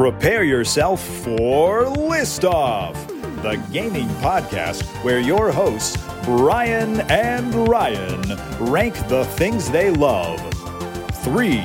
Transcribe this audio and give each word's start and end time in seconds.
Prepare 0.00 0.44
yourself 0.44 1.06
for 1.06 1.86
List 1.86 2.46
Off, 2.46 2.94
the 3.42 3.62
gaming 3.70 4.08
podcast 4.22 4.82
where 5.04 5.20
your 5.20 5.52
hosts, 5.52 5.98
Brian 6.24 7.02
and 7.10 7.68
Ryan, 7.68 8.22
rank 8.58 8.94
the 9.08 9.26
things 9.36 9.70
they 9.70 9.90
love. 9.90 10.40
Three, 11.16 11.62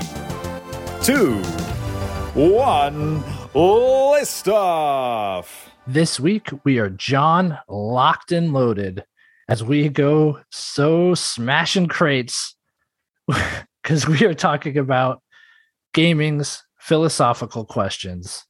two, 1.01 1.37
one, 2.33 3.23
List 3.53 4.49
Off. 4.49 5.71
This 5.87 6.19
week, 6.19 6.49
we 6.65 6.77
are 6.79 6.89
John 6.89 7.57
locked 7.69 8.33
and 8.33 8.51
loaded 8.51 9.05
as 9.47 9.63
we 9.63 9.87
go 9.87 10.41
so 10.51 11.13
smashing 11.15 11.87
crates 11.87 12.57
because 13.81 14.05
we 14.05 14.25
are 14.25 14.33
talking 14.33 14.77
about 14.77 15.21
gaming's 15.93 16.64
philosophical 16.89 17.65
questions. 17.65 18.45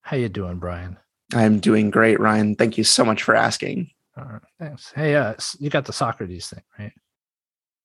How 0.00 0.16
you 0.16 0.30
doing, 0.30 0.58
Brian? 0.58 0.96
I'm 1.34 1.60
doing 1.60 1.90
great, 1.90 2.18
Ryan. 2.18 2.54
Thank 2.54 2.78
you 2.78 2.84
so 2.84 3.04
much 3.04 3.22
for 3.22 3.34
asking. 3.34 3.90
All 4.16 4.24
right, 4.24 4.40
thanks. 4.58 4.90
Hey, 4.96 5.14
uh, 5.14 5.34
you 5.58 5.68
got 5.68 5.84
the 5.84 5.92
Socrates 5.92 6.48
thing, 6.48 6.62
right? 6.78 6.92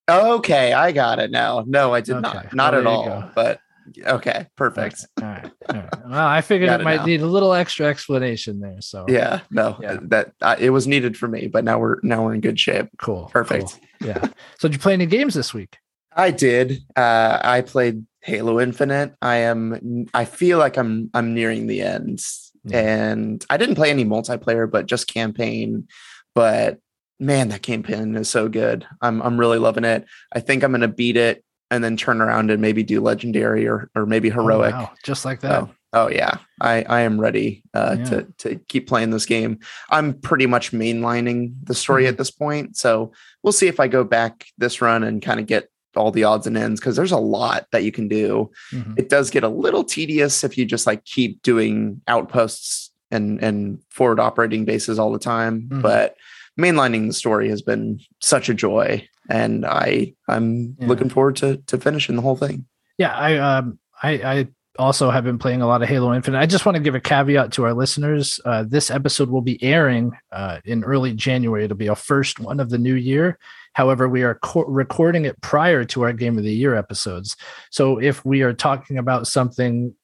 Okay, 0.09 0.71
I 0.71 0.93
got 0.93 1.19
it 1.19 1.31
now. 1.31 1.63
No, 1.67 1.93
I 1.93 1.99
did 1.99 2.15
Okay, 2.15 2.21
not. 2.21 2.53
Not 2.55 2.73
well, 2.73 2.81
at 2.81 2.87
all. 2.87 3.05
go. 3.05 3.29
But 3.35 3.59
okay, 4.05 4.47
perfect. 4.55 5.05
All 5.21 5.27
right. 5.27 5.51
All 5.69 5.75
right. 5.75 5.89
Well, 6.09 6.27
I 6.27 6.39
figured 6.41 6.69
it 6.69 6.79
it 6.79 6.83
might 6.85 6.97
now. 7.01 7.05
need 7.05 7.21
a 7.21 7.25
little 7.27 7.53
extra 7.53 7.85
explanation 7.87 8.61
there. 8.61 8.79
So 8.81 9.05
Yeah, 9.09 9.41
no, 9.51 9.77
Yeah. 9.81 9.97
that 10.03 10.31
uh, 10.41 10.55
it 10.59 10.69
was 10.69 10.87
needed 10.87 11.17
for 11.17 11.27
me, 11.27 11.47
but 11.47 11.63
now 11.65 11.77
we're 11.79 11.97
now 12.03 12.23
we're 12.23 12.33
in 12.33 12.41
good 12.41 12.59
shape. 12.59 12.87
cool. 12.97 13.29
Perfect. 13.33 13.77
cool. 13.99 14.07
Yeah. 14.09 14.21
So 14.59 14.67
did 14.69 14.73
you 14.73 14.79
play 14.79 14.93
any 14.93 15.05
games 15.05 15.33
this 15.33 15.53
week? 15.53 15.77
I 16.15 16.31
did. 16.31 16.79
Uh, 16.95 17.39
I 17.43 17.61
played 17.61 18.05
Halo 18.23 18.59
Infinite. 18.59 19.15
I 19.21 19.37
am. 19.37 20.05
I 20.13 20.25
feel 20.25 20.57
like 20.57 20.77
I'm. 20.77 21.09
I'm 21.13 21.33
nearing 21.33 21.67
the 21.67 21.81
end, 21.81 22.19
Yeah. 22.63 22.79
and 22.79 23.45
I 23.49 23.57
didn't 23.57 23.75
play 23.75 23.89
any 23.89 24.05
multiplayer, 24.05 24.69
but 24.69 24.85
just 24.85 25.07
campaign. 25.07 25.87
But 26.33 26.79
man, 27.19 27.49
that 27.49 27.61
campaign 27.63 28.15
is 28.15 28.29
so 28.29 28.47
good. 28.47 28.85
I'm. 29.01 29.21
I'm 29.21 29.39
really 29.39 29.59
loving 29.59 29.83
it. 29.83 30.05
I 30.31 30.39
think 30.39 30.63
I'm 30.63 30.71
gonna 30.71 30.87
beat 30.87 31.17
it 31.17 31.43
and 31.69 31.83
then 31.83 31.97
turn 31.97 32.21
around 32.21 32.49
and 32.51 32.61
maybe 32.61 32.83
do 32.83 33.01
legendary 33.01 33.67
or 33.67 33.89
or 33.95 34.05
maybe 34.05 34.31
Oh, 34.31 34.35
heroic. 34.35 34.73
wow. 34.73 34.91
Just 35.03 35.25
like 35.25 35.41
that. 35.41 35.63
Oh, 35.63 35.69
oh 35.91 36.07
yeah. 36.07 36.37
I 36.61 36.83
I 36.87 37.01
am 37.01 37.19
ready 37.19 37.63
uh, 37.73 37.95
Yeah. 37.99 38.05
to 38.05 38.27
to 38.39 38.55
keep 38.69 38.87
playing 38.87 39.09
this 39.09 39.25
game. 39.25 39.59
I'm 39.89 40.13
pretty 40.13 40.45
much 40.45 40.71
mainlining 40.71 41.55
the 41.63 41.73
story 41.75 42.05
Mhm. 42.05 42.09
at 42.09 42.17
this 42.17 42.31
point, 42.31 42.77
so 42.77 43.11
we'll 43.43 43.51
see 43.53 43.67
if 43.67 43.79
I 43.81 43.87
go 43.89 44.03
back 44.05 44.45
this 44.57 44.81
run 44.81 45.03
and 45.03 45.21
kind 45.21 45.39
of 45.41 45.45
get 45.45 45.67
all 45.95 46.11
the 46.11 46.23
odds 46.23 46.47
and 46.47 46.57
ends 46.57 46.79
because 46.79 46.95
there's 46.95 47.11
a 47.11 47.17
lot 47.17 47.67
that 47.71 47.83
you 47.83 47.91
can 47.91 48.07
do. 48.07 48.49
Mhm. 48.71 48.97
It 48.97 49.09
does 49.09 49.29
get 49.29 49.43
a 49.43 49.49
little 49.49 49.83
tedious 49.83 50.43
if 50.43 50.57
you 50.57 50.65
just 50.65 50.87
like 50.87 51.05
keep 51.05 51.41
doing 51.41 52.01
outposts 52.07 52.91
and 53.11 53.41
and 53.43 53.79
forward 53.89 54.19
operating 54.19 54.65
bases 54.65 54.97
all 54.99 55.11
the 55.11 55.19
time, 55.19 55.67
Mhm. 55.71 55.81
but 55.81 56.15
mainlining 56.59 57.07
the 57.07 57.13
story 57.13 57.49
has 57.49 57.61
been 57.61 57.99
such 58.21 58.49
a 58.49 58.53
joy 58.53 59.07
and 59.29 59.65
I 59.65 60.13
I'm 60.27 60.75
Yeah. 60.79 60.87
looking 60.87 61.09
forward 61.09 61.35
to 61.37 61.57
to 61.67 61.77
finishing 61.77 62.15
the 62.15 62.21
whole 62.21 62.35
thing. 62.35 62.65
Yeah, 62.97 63.15
I 63.15 63.37
um 63.37 63.79
I 64.01 64.09
I 64.11 64.47
also 64.79 65.11
have 65.11 65.23
been 65.23 65.37
playing 65.37 65.61
a 65.61 65.67
lot 65.67 65.81
of 65.83 65.89
Halo 65.89 66.13
Infinite. 66.13 66.39
I 66.39 66.45
just 66.45 66.65
want 66.65 66.75
to 66.75 66.81
give 66.81 66.95
a 66.95 66.99
caveat 66.99 67.51
to 67.53 67.65
our 67.65 67.73
listeners. 67.73 68.39
Uh, 68.43 68.63
this 68.67 68.89
episode 68.89 69.29
will 69.29 69.41
be 69.41 69.61
airing 69.63 70.11
uh, 70.31 70.59
in 70.65 70.83
early 70.83 71.13
January. 71.13 71.63
It'll 71.63 71.77
be 71.77 71.89
our 71.89 71.95
first 71.95 72.39
one 72.39 72.59
of 72.59 72.69
the 72.69 72.77
new 72.77 72.95
year. 72.95 73.37
However, 73.73 74.07
we 74.07 74.23
are 74.23 74.35
co- 74.35 74.65
recording 74.65 75.25
it 75.25 75.39
prior 75.41 75.83
to 75.85 76.03
our 76.03 76.13
Game 76.13 76.37
of 76.37 76.43
the 76.43 76.53
Year 76.53 76.75
episodes. 76.75 77.35
So 77.71 77.99
if 77.99 78.23
we 78.25 78.41
are 78.41 78.53
talking 78.53 78.97
about 78.97 79.27
something 79.27 79.95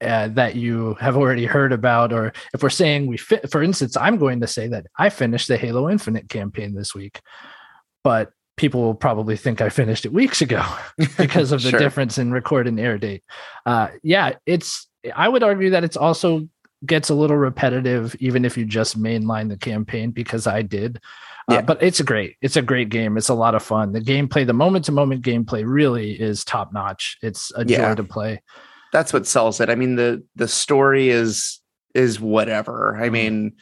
uh, 0.00 0.28
that 0.28 0.56
you 0.56 0.94
have 0.94 1.16
already 1.16 1.46
heard 1.46 1.72
about, 1.72 2.12
or 2.12 2.32
if 2.52 2.62
we're 2.62 2.70
saying 2.70 3.06
we 3.06 3.16
fit, 3.16 3.50
for 3.50 3.62
instance, 3.62 3.96
I'm 3.96 4.18
going 4.18 4.40
to 4.40 4.46
say 4.46 4.68
that 4.68 4.86
I 4.98 5.08
finished 5.08 5.48
the 5.48 5.56
Halo 5.56 5.88
Infinite 5.88 6.28
campaign 6.28 6.74
this 6.74 6.94
week, 6.94 7.20
but 8.04 8.30
people 8.56 8.82
will 8.82 8.94
probably 8.94 9.36
think 9.36 9.60
I 9.60 9.68
finished 9.68 10.04
it 10.06 10.12
weeks 10.12 10.40
ago 10.40 10.64
because 11.18 11.52
of 11.52 11.62
the 11.62 11.70
Sure. 11.70 11.78
difference 11.78 12.18
in 12.18 12.32
record 12.32 12.66
and 12.66 12.80
air 12.80 12.98
date. 12.98 13.22
Uh, 13.64 13.88
yeah, 14.02 14.32
it's. 14.46 14.86
I 15.14 15.28
would 15.28 15.42
argue 15.42 15.70
that 15.70 15.84
it's 15.84 15.96
also 15.96 16.48
gets 16.84 17.08
a 17.10 17.14
little 17.14 17.36
repetitive, 17.36 18.16
even 18.18 18.44
if 18.44 18.56
you 18.56 18.64
just 18.64 19.00
mainline 19.00 19.48
the 19.48 19.56
campaign, 19.56 20.10
because 20.10 20.46
I 20.46 20.62
did. 20.62 21.00
Uh, 21.48 21.62
but 21.62 21.80
it's 21.80 22.00
a 22.00 22.04
great, 22.04 22.36
it's 22.42 22.56
a 22.56 22.62
great 22.62 22.88
game. 22.88 23.16
It's 23.16 23.28
a 23.28 23.34
lot 23.34 23.54
of 23.54 23.62
fun. 23.62 23.92
The 23.92 24.00
gameplay, 24.00 24.44
the 24.44 24.52
moment 24.52 24.84
to 24.86 24.92
moment 24.92 25.22
gameplay, 25.22 25.62
really 25.64 26.10
is 26.20 26.44
top 26.44 26.72
notch. 26.72 27.18
It's 27.22 27.52
a 27.54 27.64
Yeah. 27.64 27.90
joy 27.90 27.94
to 27.96 28.04
play. 28.04 28.42
that's 28.92 29.12
what 29.12 29.26
sells 29.26 29.60
it. 29.60 29.68
I 29.68 29.74
mean, 29.74 29.96
the 29.96 30.24
the 30.36 30.48
story 30.48 31.08
is 31.10 31.60
is 31.94 32.18
whatever. 32.20 32.96
I 33.00 33.08
Mhm. 33.08 33.12
mean, 33.12 33.52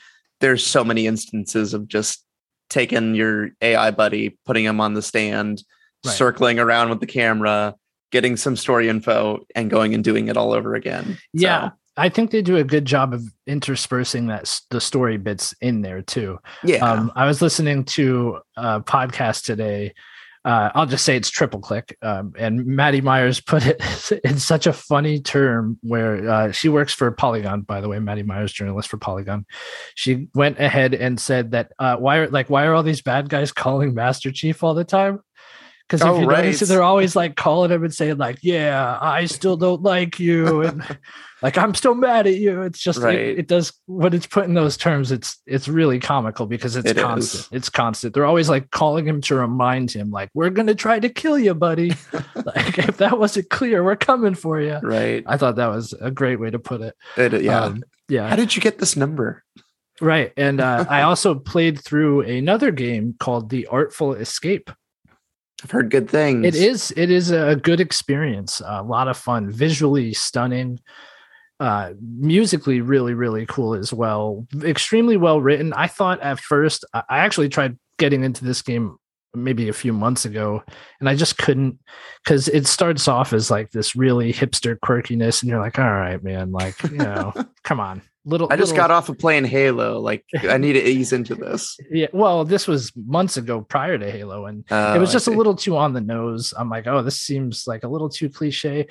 there's 0.40 0.64
so 0.64 0.82
many 0.84 1.06
instances 1.06 1.74
of 1.74 1.88
just 1.88 2.24
taking 2.70 3.14
your 3.14 3.50
AI 3.60 3.90
buddy, 3.90 4.38
putting 4.46 4.64
him 4.64 4.80
on 4.80 4.94
the 4.94 5.02
stand, 5.02 5.62
Right. 6.04 6.12
circling 6.12 6.58
around 6.58 6.90
with 6.90 7.00
the 7.00 7.06
camera, 7.06 7.74
getting 8.12 8.36
some 8.36 8.56
story 8.56 8.90
info, 8.90 9.40
and 9.56 9.70
going 9.70 9.94
and 9.94 10.04
doing 10.04 10.28
it 10.28 10.36
all 10.36 10.52
over 10.52 10.74
again. 10.74 11.16
Yeah. 11.32 11.68
So, 11.68 11.74
I 11.96 12.08
think 12.10 12.30
they 12.30 12.42
do 12.42 12.56
a 12.56 12.64
good 12.64 12.84
job 12.84 13.14
of 13.14 13.22
interspersing 13.46 14.26
that 14.26 14.60
the 14.70 14.80
story 14.80 15.16
bits 15.16 15.54
in 15.62 15.80
there 15.82 16.02
too. 16.02 16.38
yeah. 16.62 16.84
Um, 16.84 17.10
I 17.14 17.24
was 17.26 17.40
listening 17.40 17.84
to 17.84 18.40
a 18.56 18.80
podcast 18.80 19.44
today. 19.44 19.94
Uh, 20.44 20.70
I'll 20.74 20.86
just 20.86 21.04
say 21.04 21.16
it's 21.16 21.30
triple 21.30 21.60
click. 21.60 21.96
Um, 22.02 22.34
and 22.38 22.66
Maddy 22.66 23.00
Myers 23.00 23.40
put 23.46 23.66
it 23.66 23.80
in 24.24 24.38
such 24.38 24.66
a 24.66 24.72
funny 24.72 25.20
term 25.20 25.78
where 25.82 26.28
uh, 26.28 26.52
she 26.52 26.68
works 26.68 26.92
for 26.92 27.10
Polygon, 27.12 27.62
by 27.62 27.80
the 27.80 27.88
way, 27.88 27.98
Maddy 27.98 28.22
Myers, 28.22 28.52
journalist 28.52 28.88
for 28.88 28.98
Polygon. 28.98 29.46
She 29.94 30.28
went 30.34 30.58
ahead 30.58 30.94
and 30.94 31.18
said 31.18 31.52
that 31.52 31.72
uh, 31.78 31.96
why 31.96 32.18
are 32.18 32.28
like 32.28 32.50
why 32.50 32.66
are 32.66 32.74
all 32.74 32.82
these 32.82 33.02
bad 33.02 33.28
guys 33.28 33.52
calling 33.52 33.94
Master 33.94 34.30
Chief 34.30 34.62
all 34.62 34.74
the 34.74 34.84
time? 34.84 35.20
Because 35.86 36.00
if 36.00 36.06
Oh, 36.06 36.20
you 36.20 36.26
notice, 36.26 36.60
they're 36.60 36.82
always 36.82 37.14
like 37.14 37.36
calling 37.36 37.70
him 37.70 37.84
and 37.84 37.94
saying 37.94 38.16
like, 38.16 38.38
"Yeah, 38.40 38.98
I 39.00 39.26
still 39.26 39.58
don't 39.58 39.82
like 39.82 40.18
you," 40.18 40.62
and 40.62 40.82
like 41.44 41.58
I'm 41.58 41.74
still 41.74 41.94
mad 41.94 42.26
at 42.26 42.36
you. 42.36 42.62
It's 42.62 42.78
just 42.80 43.00
Right. 43.00 43.18
it, 43.18 43.38
it 43.40 43.48
does 43.48 43.72
when 43.86 44.14
it's 44.14 44.26
put 44.26 44.46
in 44.46 44.54
those 44.54 44.76
terms. 44.78 45.12
It's 45.12 45.36
it's 45.46 45.68
really 45.68 46.00
comical 46.00 46.46
because 46.46 46.74
it's 46.74 46.88
It 46.90 46.96
is. 46.96 47.02
constant. 47.02 47.48
It's 47.52 47.68
constant. 47.68 48.14
They're 48.14 48.24
always 48.24 48.48
like 48.48 48.70
calling 48.70 49.06
him 49.06 49.20
to 49.22 49.34
remind 49.34 49.90
him, 49.92 50.10
like, 50.10 50.30
"We're 50.32 50.48
gonna 50.50 50.74
try 50.74 50.98
to 50.98 51.08
kill 51.10 51.38
you, 51.38 51.54
buddy." 51.54 51.90
like 52.34 52.78
if 52.78 52.96
that 52.96 53.18
wasn't 53.18 53.50
clear, 53.50 53.84
we're 53.84 53.94
coming 53.96 54.34
for 54.34 54.58
you. 54.60 54.78
right. 54.82 55.22
I 55.26 55.36
thought 55.36 55.56
that 55.56 55.68
was 55.68 55.92
a 56.00 56.10
great 56.10 56.40
way 56.40 56.50
to 56.50 56.58
put 56.58 56.80
it. 56.80 56.96
It- 57.16 57.42
yeah. 57.42 57.60
Um, 57.64 57.84
yeah. 58.08 58.28
How 58.28 58.36
did 58.36 58.56
you 58.56 58.62
get 58.62 58.78
this 58.78 58.96
number? 58.96 59.44
Right. 60.00 60.32
And 60.36 60.60
uh, 60.60 60.86
I 60.90 61.02
also 61.02 61.34
played 61.34 61.78
through 61.78 62.22
another 62.22 62.70
game 62.70 63.14
called 63.20 63.50
The 63.50 63.66
Artful 63.68 64.14
Escape. 64.14 64.70
I've 65.62 65.70
heard 65.70 65.90
good 65.90 66.10
things. 66.10 66.44
It 66.44 66.54
is 66.54 66.92
it 66.96 67.10
is 67.10 67.30
a 67.30 67.56
good 67.56 67.80
experience, 67.80 68.60
a 68.64 68.82
lot 68.82 69.08
of 69.08 69.16
fun, 69.16 69.50
visually 69.50 70.12
stunning, 70.12 70.80
uh, 71.60 71.92
musically 72.00 72.80
really 72.80 73.14
really 73.14 73.46
cool 73.46 73.74
as 73.74 73.92
well. 73.92 74.46
Extremely 74.62 75.16
well 75.16 75.40
written. 75.40 75.72
I 75.72 75.86
thought 75.86 76.20
at 76.20 76.40
first 76.40 76.84
I 76.94 77.18
actually 77.18 77.48
tried 77.48 77.78
getting 77.98 78.24
into 78.24 78.44
this 78.44 78.62
game 78.62 78.96
maybe 79.36 79.68
a 79.68 79.72
few 79.72 79.92
months 79.92 80.24
ago 80.24 80.62
and 81.00 81.08
I 81.08 81.16
just 81.16 81.38
couldn't 81.38 81.78
cuz 82.24 82.46
it 82.46 82.66
starts 82.68 83.08
off 83.08 83.32
as 83.32 83.50
like 83.50 83.70
this 83.72 83.96
really 83.96 84.32
hipster 84.32 84.76
quirkiness 84.78 85.42
and 85.42 85.50
you're 85.50 85.60
like 85.60 85.76
all 85.76 85.90
right 85.90 86.22
man 86.22 86.52
like 86.52 86.80
you 86.84 86.98
know 86.98 87.32
come 87.64 87.80
on 87.80 88.00
little 88.24 88.48
I 88.50 88.56
just 88.56 88.72
little- 88.72 88.82
got 88.84 88.90
off 88.90 89.08
of 89.08 89.18
playing 89.18 89.44
Halo. 89.44 90.00
Like, 90.00 90.24
I 90.48 90.56
need 90.58 90.74
to 90.74 90.82
ease 90.88 91.12
into 91.12 91.34
this. 91.34 91.76
yeah 91.90 92.06
well 92.12 92.44
this 92.44 92.66
was 92.66 92.90
months 92.96 93.36
ago 93.36 93.60
prior 93.60 93.98
to 93.98 94.10
Halo 94.10 94.46
and 94.46 94.64
Uh, 94.70 94.94
it 94.96 94.98
was 94.98 95.12
just 95.12 95.26
a 95.26 95.30
little 95.30 95.54
too 95.54 95.76
on 95.76 95.92
the 95.92 96.00
nose. 96.00 96.54
I'm 96.56 96.70
like, 96.70 96.86
oh, 96.86 97.02
this 97.02 97.20
seems 97.20 97.66
like 97.66 97.84
a 97.84 97.88
little 97.88 98.08
too 98.08 98.28
cliche, 98.30 98.86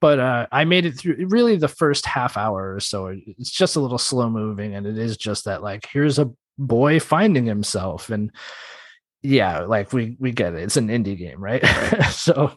but 0.00 0.18
uh, 0.18 0.46
I 0.52 0.64
made 0.64 0.86
it 0.86 0.98
through. 0.98 1.26
Really, 1.28 1.56
the 1.56 1.68
first 1.68 2.06
half 2.06 2.36
hour 2.36 2.74
or 2.74 2.80
so, 2.80 3.14
it's 3.26 3.50
just 3.50 3.76
a 3.76 3.80
little 3.80 3.98
slow 3.98 4.30
moving, 4.30 4.74
and 4.74 4.86
it 4.86 4.96
is 4.98 5.16
just 5.16 5.44
that 5.44 5.62
like, 5.62 5.86
here's 5.92 6.18
a 6.18 6.30
boy 6.58 6.98
finding 7.00 7.46
himself, 7.46 8.10
and 8.10 8.30
yeah, 9.22 9.60
like 9.60 9.92
we 9.92 10.16
we 10.20 10.32
get 10.32 10.54
it. 10.54 10.62
It's 10.62 10.76
an 10.76 10.88
indie 10.88 11.18
game, 11.18 11.42
right? 11.42 11.64
so 12.10 12.52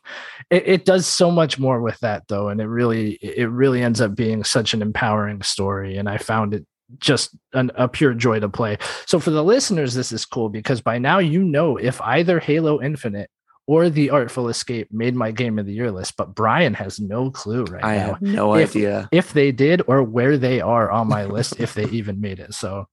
it, 0.49 0.63
it 0.67 0.85
does 0.85 1.07
so 1.07 1.31
much 1.31 1.57
more 1.59 1.81
with 1.81 1.99
that 1.99 2.23
though, 2.27 2.49
and 2.49 2.61
it 2.61 2.67
really 2.67 3.13
it 3.21 3.49
really 3.49 3.81
ends 3.81 4.01
up 4.01 4.15
being 4.15 4.43
such 4.43 4.73
an 4.73 4.81
empowering 4.81 5.41
story, 5.41 5.97
and 5.97 6.07
I 6.07 6.17
found 6.17 6.53
it 6.53 6.65
just 6.99 7.35
an, 7.53 7.71
a 7.75 7.87
pure 7.87 8.13
joy 8.13 8.39
to 8.39 8.49
play. 8.49 8.77
So 9.05 9.19
for 9.19 9.31
the 9.31 9.43
listeners, 9.43 9.93
this 9.93 10.11
is 10.11 10.25
cool 10.25 10.49
because 10.49 10.81
by 10.81 10.97
now 10.99 11.19
you 11.19 11.43
know 11.43 11.77
if 11.77 12.01
either 12.01 12.39
Halo 12.39 12.81
Infinite 12.81 13.29
or 13.67 13.89
The 13.89 14.09
Artful 14.09 14.49
Escape 14.49 14.89
made 14.91 15.15
my 15.15 15.31
game 15.31 15.57
of 15.57 15.65
the 15.65 15.71
year 15.73 15.91
list, 15.91 16.15
but 16.17 16.35
Brian 16.35 16.73
has 16.73 16.99
no 16.99 17.31
clue 17.31 17.63
right 17.65 17.83
I 17.83 17.95
now 17.97 18.05
have 18.07 18.21
no 18.21 18.55
If- 18.55 18.71
idea. 18.71 19.07
if 19.13 19.31
they 19.33 19.51
did 19.53 19.81
or 19.87 20.03
where 20.03 20.37
they 20.37 20.59
are 20.59 20.91
on 20.91 21.07
my 21.07 21.23
list 21.25 21.59
if 21.59 21.73
they 21.73 21.85
even 21.85 22.19
made 22.19 22.39
it. 22.39 22.53
So 22.53 22.87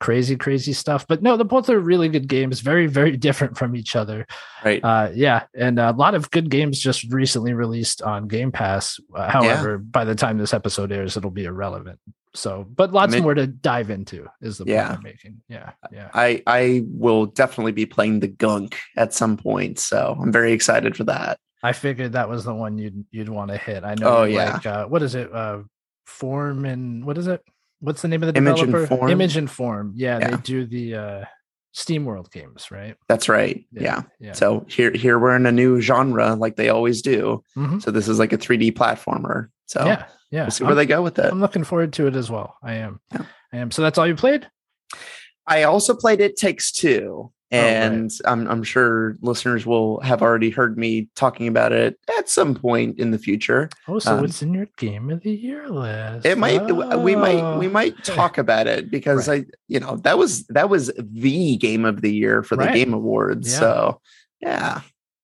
crazy, 0.00 0.36
crazy 0.36 0.72
stuff. 0.72 1.06
But 1.06 1.22
no, 1.22 1.36
the 1.36 1.44
both 1.44 1.68
are 1.70 1.80
really 1.80 2.08
good 2.08 2.28
games, 2.28 2.60
very, 2.60 2.86
very 2.86 3.16
different 3.16 3.56
from 3.56 3.76
each 3.76 3.96
other. 3.96 4.26
Right. 4.64 4.82
Uh, 4.82 5.10
yeah, 5.14 5.44
and 5.54 5.78
a 5.78 5.92
lot 5.92 6.14
of 6.14 6.30
good 6.30 6.50
games 6.50 6.80
just 6.80 7.04
recently 7.12 7.52
released 7.52 8.02
on 8.02 8.28
Game 8.28 8.52
Pass. 8.52 8.98
Uh, 9.14 9.28
however, 9.30 9.78
by 9.78 10.04
the 10.04 10.14
time 10.14 10.38
this 10.38 10.54
episode 10.54 10.92
airs, 10.92 11.16
it'll 11.16 11.30
be 11.30 11.44
irrelevant. 11.44 11.98
So, 12.34 12.66
but 12.68 12.92
lots 12.92 13.14
mean- 13.14 13.22
more 13.22 13.34
to 13.34 13.46
dive 13.46 13.88
into 13.90 14.26
is 14.42 14.58
the 14.58 14.64
point 14.64 14.74
Yeah. 14.74 14.92
I'm 14.92 15.02
making. 15.02 15.40
Yeah, 15.48 15.72
yeah. 15.90 16.10
I 16.12 16.42
I 16.46 16.82
will 16.86 17.26
definitely 17.26 17.72
be 17.72 17.86
playing 17.86 18.20
the 18.20 18.28
gunk 18.28 18.76
at 18.96 19.14
some 19.14 19.38
point, 19.38 19.78
so 19.78 20.16
I'm 20.20 20.32
very 20.32 20.52
excited 20.52 20.96
for 20.96 21.04
that. 21.04 21.38
I 21.62 21.72
figured 21.72 22.12
that 22.12 22.28
was 22.28 22.44
the 22.44 22.54
one 22.54 22.76
you'd 22.76 23.06
you'd 23.10 23.30
want 23.30 23.50
to 23.50 23.56
hit. 23.56 23.84
I 23.84 23.94
know. 23.94 24.18
Oh, 24.18 24.24
yeah. 24.24 24.52
Like, 24.52 24.66
uh, 24.66 24.86
what 24.86 25.02
is 25.02 25.14
it? 25.14 25.32
Uh, 25.32 25.60
form 26.04 26.64
and 26.66 27.04
what 27.04 27.16
is 27.18 27.26
it? 27.26 27.42
What's 27.86 28.02
the 28.02 28.08
name 28.08 28.24
of 28.24 28.32
the 28.34 28.36
Image 28.38 28.58
and 28.60 28.72
developer? 28.72 28.96
Form. 28.96 29.10
Image 29.10 29.36
and 29.36 29.48
Form. 29.48 29.92
Yeah, 29.94 30.18
Yeah. 30.18 30.30
they 30.30 30.36
do 30.38 30.66
the 30.66 30.94
uh, 30.96 31.24
SteamWorld 31.72 32.32
games, 32.32 32.70
right? 32.72 32.96
That's 33.08 33.28
right. 33.28 33.64
Yeah. 33.70 34.02
Yeah. 34.18 34.32
So 34.32 34.66
here 34.68 34.90
here 34.90 35.18
we're 35.20 35.36
in 35.36 35.46
a 35.46 35.52
new 35.52 35.80
genre 35.80 36.34
like 36.34 36.56
they 36.56 36.68
always 36.68 37.00
do. 37.00 37.44
Mhm. 37.56 37.80
So 37.80 37.92
this 37.92 38.08
is 38.08 38.18
like 38.18 38.32
a 38.32 38.38
3D 38.38 38.72
platformer. 38.72 39.50
So 39.66 39.84
yeah. 39.84 40.06
Yeah. 40.32 40.42
we'll 40.42 40.50
see 40.50 40.64
where 40.64 40.72
I'm, 40.72 40.76
they 40.78 40.86
go 40.86 41.00
with 41.00 41.18
it. 41.20 41.26
I'm 41.30 41.40
looking 41.40 41.62
forward 41.62 41.92
to 41.92 42.08
it 42.08 42.16
as 42.16 42.28
well. 42.28 42.56
I 42.60 42.74
am. 42.74 42.98
Yeah. 43.12 43.22
I 43.52 43.56
am. 43.58 43.70
So 43.70 43.82
that's 43.82 43.98
all 43.98 44.06
you 44.06 44.16
played? 44.16 44.48
I 45.46 45.62
also 45.62 45.94
played 45.94 46.20
It 46.20 46.36
Takes 46.36 46.72
Two. 46.72 47.30
Oh, 47.52 47.56
right. 47.58 47.64
And 47.64 48.10
I'm 48.24 48.48
I'm 48.48 48.62
sure 48.64 49.16
listeners 49.20 49.64
will 49.64 50.00
have 50.00 50.20
already 50.20 50.50
heard 50.50 50.76
me 50.76 51.08
talking 51.14 51.46
about 51.46 51.70
it 51.72 51.96
at 52.18 52.28
some 52.28 52.56
point 52.56 52.98
in 52.98 53.12
the 53.12 53.18
future. 53.18 53.68
Oh, 53.86 54.00
so 54.00 54.18
Um, 54.18 54.24
it's 54.24 54.42
in 54.42 54.52
your 54.52 54.66
game 54.78 55.10
of 55.10 55.20
the 55.22 55.30
year 55.30 55.68
list. 55.68 56.26
It 56.26 56.38
might 56.38 56.60
we 56.98 57.14
might 57.14 57.58
we 57.58 57.66
Oh. 57.68 57.70
might 57.70 58.02
talk 58.02 58.36
about 58.36 58.66
it 58.66 58.90
because 58.90 59.28
I 59.28 59.44
you 59.68 59.78
know 59.78 59.96
that 59.98 60.18
was 60.18 60.44
that 60.48 60.68
was 60.68 60.90
the 60.98 61.56
game 61.58 61.84
of 61.84 62.00
the 62.00 62.12
year 62.12 62.42
for 62.42 62.56
the 62.56 62.64
Right. 62.64 62.74
game 62.74 62.92
awards. 62.92 63.52
Yeah. 63.52 63.58
So 63.60 64.00
yeah. 64.40 64.80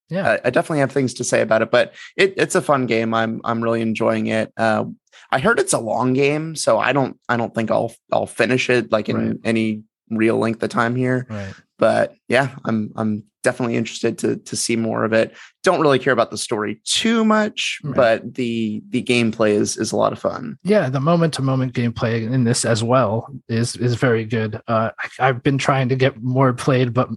Yeah. 0.08 0.30
I, 0.44 0.46
I 0.46 0.50
definitely 0.50 0.78
have 0.80 0.92
things 0.92 1.14
to 1.14 1.24
say 1.24 1.40
about 1.40 1.62
it, 1.62 1.70
but 1.72 1.92
it, 2.16 2.34
it's 2.36 2.54
a 2.54 2.62
fun 2.62 2.86
game. 2.86 3.14
I'm 3.14 3.40
I'm 3.44 3.62
really 3.64 3.80
enjoying 3.80 4.28
it. 4.28 4.52
Uh, 4.56 4.84
I 5.32 5.40
heard 5.40 5.58
it's 5.58 5.72
a 5.72 5.78
long 5.80 6.12
game, 6.12 6.54
so 6.54 6.78
I 6.78 6.92
don't 6.92 7.18
I 7.28 7.36
don't 7.36 7.52
think 7.52 7.72
I'll 7.72 7.92
I'll 8.12 8.26
finish 8.26 8.70
it 8.70 8.92
like 8.92 9.08
in 9.08 9.16
Right. 9.16 9.36
any 9.42 9.82
real 10.10 10.38
length 10.38 10.62
of 10.62 10.68
time 10.70 10.94
here. 10.94 11.26
Right. 11.28 11.54
But 11.82 12.14
yeah, 12.28 12.54
I'm 12.64 12.92
I'm 12.94 13.24
definitely 13.42 13.76
interested 13.76 14.18
to 14.18 14.36
to 14.36 14.56
see 14.56 14.76
more 14.76 15.04
of 15.04 15.12
it. 15.12 15.34
Don't 15.64 15.80
really 15.80 15.98
care 16.00 16.12
about 16.12 16.30
the 16.32 16.38
story 16.38 16.80
too 16.84 17.24
much, 17.24 17.78
Right. 17.84 17.94
but 17.94 18.34
the 18.34 18.82
the 18.88 19.02
gameplay 19.02 19.50
is 19.50 19.76
is 19.76 19.92
a 19.92 19.96
lot 19.96 20.12
of 20.12 20.18
fun. 20.18 20.58
yeah 20.64 20.88
the 20.88 21.00
moment 21.00 21.34
to 21.34 21.42
moment 21.42 21.72
gameplay 21.74 22.22
in 22.30 22.44
this 22.44 22.64
as 22.64 22.82
well 22.84 23.28
is 23.48 23.76
is 23.76 23.94
very 23.94 24.24
good 24.24 24.60
uh 24.68 24.90
I, 24.98 25.28
i've 25.28 25.42
been 25.42 25.58
trying 25.58 25.88
to 25.90 25.96
get 25.96 26.22
more 26.22 26.52
played 26.52 26.92
but 26.94 27.08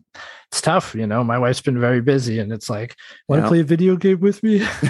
it's 0.52 0.62
tough 0.62 0.94
you 0.96 1.08
know 1.08 1.24
my 1.24 1.38
wife's 1.40 1.62
been 1.62 1.80
very 1.80 2.02
busy 2.02 2.40
and 2.40 2.52
it's 2.54 2.70
like 2.70 2.96
want 3.28 3.40
to 3.42 3.46
Yeah. 3.46 3.50
play 3.50 3.60
a 3.62 3.64
video 3.64 3.96
game 3.96 4.20
with 4.20 4.42
me 4.44 4.62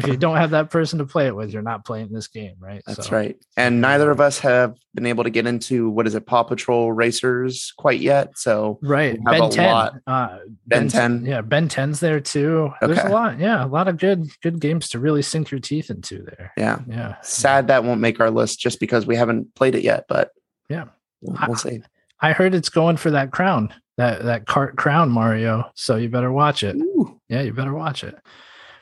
if 0.00 0.06
you 0.06 0.16
don't 0.16 0.36
have 0.36 0.50
that 0.50 0.70
person 0.70 0.98
to 0.98 1.04
play 1.06 1.26
it 1.26 1.36
with 1.36 1.50
you're 1.52 1.62
not 1.62 1.84
playing 1.84 2.10
this 2.12 2.26
game 2.28 2.56
right 2.58 2.82
That's 2.86 3.06
So, 3.08 3.16
right. 3.16 3.36
And 3.56 3.80
neither 3.80 4.10
of 4.10 4.20
us 4.20 4.38
have 4.40 4.74
been 4.94 5.06
able 5.06 5.24
to 5.24 5.30
get 5.30 5.46
into 5.46 5.90
what 5.90 6.06
is 6.06 6.14
it, 6.14 6.26
Paw 6.26 6.42
Patrol 6.44 6.92
Racers 6.92 7.72
quite 7.76 8.00
yet. 8.00 8.38
So 8.38 8.78
right 8.82 9.18
ben 9.24 9.42
a 9.42 9.48
10 9.50 9.70
lot. 9.70 9.94
uh 10.06 10.38
Ben 10.74 10.88
10. 10.88 11.24
yeah 11.26 11.40
ben 11.40 11.68
10's 11.68 12.00
there 12.00 12.20
too 12.20 12.72
Okay. 12.82 12.86
there's 12.92 12.98
a 13.06 13.08
lot 13.08 13.38
yeah 13.38 13.64
a 13.64 13.66
lot 13.66 13.88
of 13.88 13.98
good 13.98 14.28
good 14.42 14.60
games 14.60 14.88
to 14.90 14.98
really 14.98 15.22
sink 15.22 15.50
your 15.50 15.60
teeth 15.60 15.90
into 15.90 16.22
there 16.22 16.52
yeah, 16.56 16.80
yeah 16.88 17.16
sad 17.22 17.68
that 17.68 17.84
won't 17.84 18.00
make 18.00 18.20
our 18.20 18.30
list 18.30 18.58
just 18.60 18.80
because 18.80 19.06
we 19.06 19.16
haven't 19.16 19.54
played 19.54 19.74
it 19.74 19.82
yet. 19.84 20.04
But 20.08 20.30
Yeah. 20.68 20.86
we'll, 21.20 21.36
I- 21.38 21.54
see. 21.54 21.82
i 22.20 22.32
heard 22.32 22.54
it's 22.54 22.68
going 22.68 22.96
for 22.96 23.10
that 23.12 23.30
crown 23.32 23.72
that 23.96 24.24
that 24.24 24.46
cart 24.46 24.76
crown 24.76 25.10
mario 25.10 25.70
so 25.74 25.96
you 25.96 26.08
better 26.08 26.32
watch 26.32 26.62
it 26.62 26.74
Ooh. 26.76 27.20
yeah 27.28 27.42
you 27.42 27.52
better 27.52 27.72
watch 27.74 28.02
it 28.04 28.16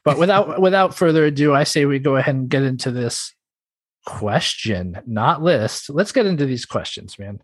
but 0.05 0.19
without 0.19 0.61
without 0.67 0.95
further 0.95 1.25
ado 1.27 1.55
i 1.55 1.65
say 1.65 1.85
we 1.85 1.99
go 1.99 2.17
ahead 2.17 2.35
and 2.35 2.49
get 2.49 2.63
into 2.63 2.91
this 2.91 3.35
question 4.07 5.01
not 5.07 5.43
list 5.43 5.89
let's 5.91 6.13
get 6.13 6.27
into 6.27 6.45
these 6.47 6.65
questions 6.67 7.19
man 7.19 7.41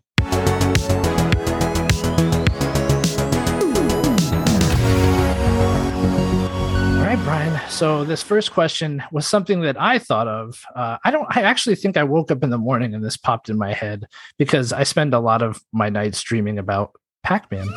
so 7.67 8.03
this 8.03 8.23
first 8.23 8.51
question 8.51 9.03
was 9.11 9.27
something 9.27 9.61
that 9.61 9.79
i 9.79 9.99
thought 9.99 10.27
of. 10.27 10.61
Uh, 10.75 10.97
i 11.03 11.11
don't 11.11 11.27
i 11.35 11.41
actually 11.41 11.75
think 11.75 11.97
i 11.97 12.03
woke 12.03 12.31
up 12.31 12.43
in 12.43 12.49
the 12.49 12.57
morning 12.57 12.93
and 12.93 13.03
this 13.03 13.17
popped 13.17 13.49
in 13.49 13.57
my 13.57 13.73
head 13.73 14.05
because 14.37 14.71
i 14.71 14.83
spend 14.83 15.13
a 15.13 15.19
lot 15.19 15.41
of 15.41 15.61
my 15.71 15.89
nights 15.89 16.21
dreaming 16.21 16.57
about 16.57 16.91
pac-man 17.23 17.67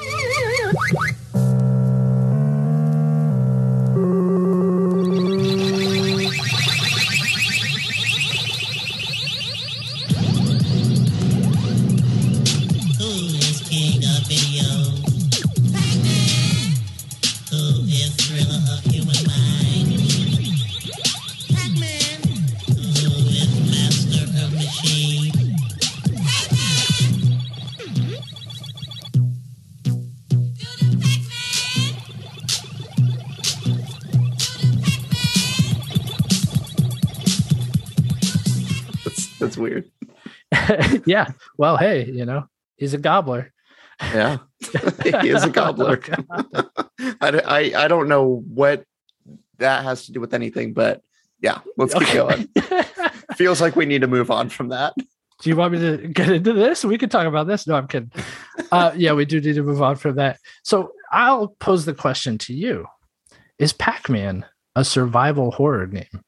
weird. 39.62 39.90
yeah 41.06 41.30
well 41.56 41.76
hey 41.78 42.04
you 42.04 42.24
know 42.26 42.44
he's 42.76 42.92
a 42.94 42.98
gobbler 42.98 43.52
Yeah, 44.00 44.38
he 45.22 45.28
is 45.30 45.44
a 45.44 45.50
gobbler. 45.50 46.00
I 47.20 47.72
I 47.76 47.88
don't 47.88 48.08
know 48.08 48.42
what 48.52 48.84
that 49.58 49.84
has 49.84 50.06
to 50.06 50.12
do 50.12 50.20
with 50.20 50.34
anything, 50.34 50.72
but 50.72 51.02
yeah, 51.40 51.60
let's 51.76 51.94
keep 51.94 52.02
Okay. 52.14 52.14
going. 52.14 52.48
Feels 53.36 53.60
like 53.60 53.76
we 53.76 53.86
need 53.86 54.00
to 54.02 54.08
move 54.08 54.30
on 54.30 54.48
from 54.48 54.68
that. 54.70 54.94
Do 54.96 55.50
you 55.50 55.56
want 55.56 55.72
me 55.72 55.78
to 55.80 56.08
get 56.08 56.28
into 56.30 56.52
this? 56.52 56.84
We 56.84 56.98
could 56.98 57.10
talk 57.10 57.26
about 57.26 57.46
this. 57.46 57.66
No, 57.66 57.74
I'm 57.76 57.86
kidding. 57.88 58.10
Uh, 58.70 58.92
yeah, 58.96 59.12
we 59.12 59.24
do 59.24 59.40
need 59.40 59.54
to 59.54 59.62
move 59.62 59.82
on 59.82 59.96
from 59.96 60.16
that. 60.16 60.38
So 60.64 60.92
I'll 61.12 61.48
pose 61.60 61.84
the 61.84 61.94
question 61.94 62.38
to 62.38 62.54
you: 62.54 62.86
Is 63.58 63.72
Pac-Man 63.72 64.44
a 64.76 64.84
survival 64.84 65.50
horror 65.52 65.86
game? 65.86 66.22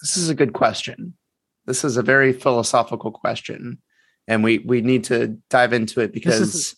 This 0.00 0.16
is 0.16 0.28
a 0.28 0.34
good 0.34 0.52
question. 0.52 1.14
This 1.68 1.84
is 1.84 1.96
a 1.96 2.02
very 2.02 2.32
philosophical 2.32 3.12
question, 3.12 3.78
and 4.26 4.42
we 4.42 4.58
we 4.58 4.80
need 4.80 5.04
to 5.04 5.38
dive 5.50 5.72
into 5.72 6.00
it 6.00 6.12
because 6.12 6.74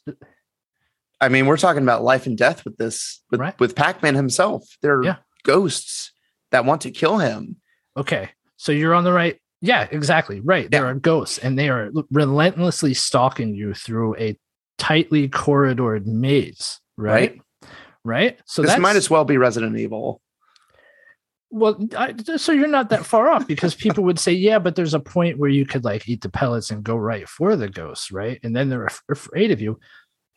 I 1.21 1.29
mean 1.29 1.47
we're 1.47 1.57
talking 1.57 1.83
about 1.83 2.03
life 2.03 2.27
and 2.27 2.37
death 2.37 2.65
with 2.65 2.77
this 2.77 3.23
with, 3.31 3.41
Right. 3.41 3.59
with 3.61 3.77
Pac-Man 3.77 4.15
himself. 4.17 4.65
There 4.83 4.99
are 4.99 5.05
Yeah. 5.05 5.17
ghosts 5.45 6.13
that 6.51 6.65
want 6.65 6.83
to 6.83 6.91
kill 6.91 7.19
him. 7.19 7.57
okay. 7.97 8.31
So 8.57 8.73
you're 8.73 8.93
on 8.95 9.05
the 9.05 9.13
right. 9.13 9.39
Yeah, 9.63 9.87
exactly. 9.91 10.41
Right. 10.41 10.71
There 10.71 10.85
are 10.87 10.95
ghosts, 10.95 11.39
and 11.39 11.59
they 11.59 11.71
are 11.71 11.91
relentlessly 12.11 12.93
stalking 12.93 13.55
you 13.55 13.73
through 13.73 14.17
a 14.17 14.37
tightly 14.77 15.29
corridored 15.29 16.07
maze. 16.07 16.79
Right. 16.99 17.41
Right. 18.05 18.39
So 18.47 18.61
this 18.63 18.79
might 18.79 18.97
as 18.97 19.09
well 19.09 19.25
be 19.25 19.37
Resident 19.39 19.79
Evil. 19.79 20.21
Well, 21.51 21.85
I, 21.97 22.15
so 22.37 22.53
you're 22.53 22.69
not 22.69 22.91
that 22.91 23.05
far 23.05 23.29
off 23.29 23.47
because 23.47 23.75
people 23.75 24.05
would 24.05 24.21
say, 24.21 24.33
yeah, 24.33 24.61
but 24.61 24.77
there's 24.77 24.95
a 24.95 25.01
point 25.01 25.39
where 25.39 25.51
you 25.51 25.67
could 25.67 25.85
like 25.85 26.09
eat 26.09 26.21
the 26.21 26.29
pellets 26.29 26.71
and 26.71 26.85
go 26.85 26.95
right 26.95 27.29
for 27.29 27.57
the 27.57 27.69
ghosts, 27.69 28.13
right? 28.13 28.39
And 28.45 28.55
then 28.55 28.69
they're 28.69 28.89
afraid 29.11 29.51
of 29.51 29.61
you. 29.61 29.79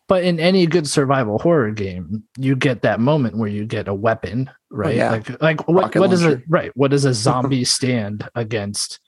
But 0.08 0.24
in 0.24 0.40
any 0.40 0.66
good 0.66 0.88
survival 0.88 1.40
horror 1.40 1.72
game, 1.72 2.24
you 2.38 2.56
get 2.56 2.82
that 2.82 3.00
moment 3.00 3.38
where 3.38 3.50
you 3.50 3.66
get 3.66 3.88
a 3.88 3.94
weapon, 3.94 4.50
oh, 4.50 4.54
right? 4.70 4.96
yeah. 4.96 5.12
Like, 5.12 5.42
like 5.42 5.68
what, 5.68 5.84
Rocket 5.84 6.00
what 6.02 6.14
is 6.14 6.26
a 6.26 6.42
right? 6.50 6.72
What 6.76 6.92
does 6.92 7.06
a 7.06 7.14
zombie 7.14 7.64
stand 7.64 8.28
against 8.36 9.00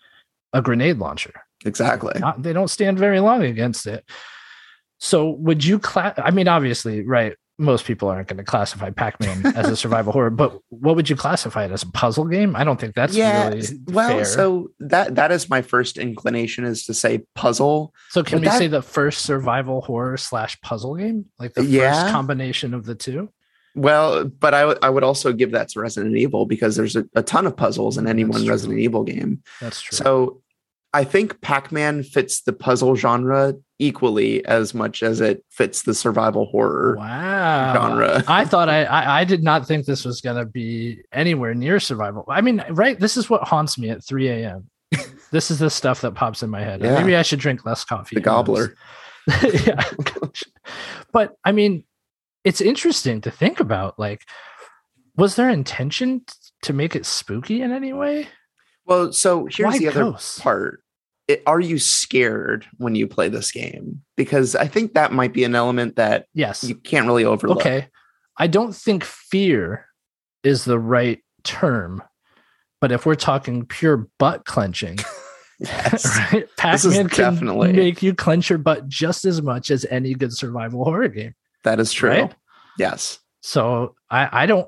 a 0.53 0.61
grenade 0.61 0.99
launcher? 0.99 1.33
Exactly. 1.65 2.19
Not- 2.19 2.43
they 2.43 2.53
don't 2.53 2.69
stand 2.69 2.97
very 2.99 3.19
long 3.19 3.43
against 3.43 3.87
it. 3.87 4.07
So 4.99 5.31
would 5.31 5.65
you 5.65 5.79
class? 5.79 6.17
I 6.17 6.31
mean, 6.31 6.47
obviously, 6.47 7.03
right? 7.03 7.35
Most 7.57 7.85
people 7.85 8.09
aren't 8.09 8.27
going 8.27 8.37
to 8.37 8.43
classify 8.43 8.89
Pac-Man 8.89 9.45
as 9.55 9.69
a 9.69 9.77
survival 9.77 10.11
horror, 10.11 10.29
but 10.29 10.59
what 10.69 10.97
would 10.97 11.09
you 11.09 11.15
classify 11.15 11.63
it 11.63 11.71
as 11.71 11.83
a 11.83 11.91
puzzle 11.91 12.25
game? 12.25 12.53
I 12.55 12.65
don't 12.65 12.79
think 12.79 12.95
that's 12.95 13.15
yeah. 13.15 13.47
really 13.47 13.65
well, 13.87 14.09
fair. 14.09 14.25
so 14.25 14.71
that 14.81 15.15
that 15.15 15.31
is 15.31 15.49
my 15.49 15.61
first 15.61 15.97
inclination 15.97 16.65
is 16.65 16.85
to 16.87 16.93
say 16.93 17.23
puzzle. 17.33 17.93
so 18.09 18.23
can 18.23 18.39
but 18.39 18.41
we 18.41 18.47
that- 18.47 18.57
say 18.59 18.67
the 18.67 18.81
first 18.81 19.21
survival 19.21 19.79
horror 19.81 20.17
slash 20.17 20.59
puzzle 20.61 20.95
game, 20.95 21.25
like 21.39 21.53
the 21.53 21.63
Yeah. 21.63 22.03
first 22.03 22.13
combination 22.13 22.73
of 22.73 22.85
the 22.85 22.95
two? 22.95 23.29
Well, 23.73 24.25
but 24.25 24.53
I 24.53 24.65
would- 24.65 24.79
I 24.81 24.89
would 24.89 25.03
also 25.03 25.31
give 25.33 25.51
that 25.51 25.69
to 25.69 25.79
Resident 25.79 26.15
Evil 26.17 26.45
because 26.45 26.75
there's 26.75 26.95
a, 26.97 27.05
a 27.15 27.23
ton 27.23 27.45
of 27.45 27.55
puzzles 27.55 27.97
in 27.97 28.05
any 28.07 28.23
That's 28.23 28.33
one 28.33 28.41
true. 28.43 28.51
Resident 28.51 28.79
Evil 28.79 29.03
game. 29.03 29.43
That's 29.61 29.79
true. 29.81 29.95
So 29.95 30.41
I 30.93 31.03
think 31.03 31.41
Pac-Man 31.41 32.03
fits 32.03 32.41
the 32.41 32.53
puzzle 32.53 32.95
genre 32.95 33.55
equally 33.79 34.43
as 34.45 34.73
much 34.73 35.03
as 35.03 35.19
it 35.21 35.43
fits 35.49 35.81
the 35.83 35.93
survival 35.93 36.45
horror 36.45 36.95
Wow. 36.97 37.73
genre. 37.73 38.23
I 38.27 38.45
thought 38.45 38.69
I, 38.69 38.83
I 38.85 39.21
I 39.21 39.23
did 39.25 39.43
not 39.43 39.67
think 39.67 39.85
this 39.85 40.05
was 40.05 40.21
gonna 40.21 40.45
be 40.45 40.99
anywhere 41.11 41.53
near 41.53 41.79
survival. 41.79 42.25
I 42.29 42.41
mean, 42.41 42.63
right? 42.69 42.99
This 42.99 43.17
is 43.17 43.29
what 43.29 43.43
haunts 43.47 43.77
me 43.77 43.89
at 43.89 44.03
3 44.03 44.29
a.m. 44.29 44.69
this 45.31 45.51
is 45.51 45.59
the 45.59 45.69
stuff 45.69 46.01
that 46.01 46.13
pops 46.15 46.41
in 46.43 46.49
my 46.49 46.61
head. 46.61 46.81
Yeah. 46.81 46.97
Maybe 46.97 47.15
I 47.15 47.21
should 47.21 47.39
drink 47.39 47.65
less 47.65 47.83
coffee. 47.83 48.15
the 48.15 48.21
gobbler. 48.21 48.75
yeah. 49.43 49.83
but 51.11 51.35
I 51.43 51.51
mean, 51.51 51.83
it's 52.43 52.61
interesting 52.61 53.21
to 53.21 53.31
think 53.31 53.59
about. 53.59 53.97
Like, 53.99 54.21
was 55.17 55.35
there 55.35 55.49
intention 55.49 56.21
to 56.61 56.73
make 56.73 56.95
it 56.95 57.05
spooky 57.05 57.61
in 57.61 57.71
any 57.71 57.91
way? 57.91 58.27
Well, 58.85 59.11
so 59.13 59.47
here's 59.51 59.73
Why 59.73 59.79
the 59.79 59.87
other 59.87 59.99
ghosts? 60.11 60.39
part. 60.39 60.83
It, 61.27 61.41
are 61.47 61.59
you 61.59 61.79
scared 61.79 62.65
when 62.77 62.95
you 62.95 63.07
play 63.07 63.29
this 63.29 63.51
game? 63.51 64.01
Because 64.15 64.55
I 64.55 64.67
think 64.67 64.93
that 64.93 65.11
might 65.11 65.33
be 65.33 65.43
an 65.43 65.55
element 65.55 65.95
that 65.95 66.27
Yes. 66.33 66.63
you 66.63 66.75
can't 66.75 67.07
really 67.07 67.25
overlook. 67.25 67.57
Okay. 67.59 67.87
I 68.37 68.47
don't 68.47 68.75
think 68.75 69.03
fear 69.03 69.85
is 70.43 70.65
the 70.65 70.77
right 70.79 71.23
term, 71.43 72.03
but 72.81 72.91
if 72.91 73.05
we're 73.05 73.15
talking 73.15 73.65
pure 73.65 74.07
butt 74.19 74.45
clenching, 74.45 74.97
Yes. 75.59 76.05
right? 76.33 76.47
Pac-Man 76.57 77.07
can 77.09 77.33
definitely- 77.33 77.73
make 77.73 78.03
you 78.03 78.13
clench 78.13 78.49
your 78.49 78.59
butt 78.59 78.87
just 78.87 79.23
as 79.25 79.41
much 79.41 79.71
as 79.71 79.85
any 79.89 80.13
good 80.13 80.33
survival 80.33 80.83
horror 80.83 81.07
game. 81.07 81.33
That 81.63 81.79
is 81.79 81.91
true. 81.93 82.09
Right? 82.09 82.35
Yes. 82.77 83.19
So 83.41 83.95
I, 84.09 84.43
I 84.43 84.45
don't. 84.47 84.67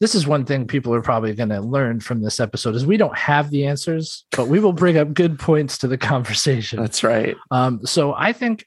This 0.00 0.14
is 0.14 0.26
one 0.26 0.44
thing 0.44 0.66
people 0.66 0.94
are 0.94 1.02
probably 1.02 1.34
going 1.34 1.48
to 1.50 1.60
learn 1.60 2.00
from 2.00 2.22
this 2.22 2.40
episode 2.40 2.74
is 2.74 2.86
we 2.86 2.96
don't 2.96 3.16
have 3.16 3.50
the 3.50 3.66
answers, 3.66 4.24
but 4.32 4.48
we 4.48 4.60
will 4.60 4.72
bring 4.72 4.96
up 4.98 5.14
good 5.14 5.38
points 5.38 5.78
to 5.78 5.88
the 5.88 5.98
conversation. 5.98 6.80
That's 6.80 7.02
right. 7.02 7.36
Um, 7.50 7.84
so 7.84 8.14
I 8.14 8.32
think, 8.32 8.66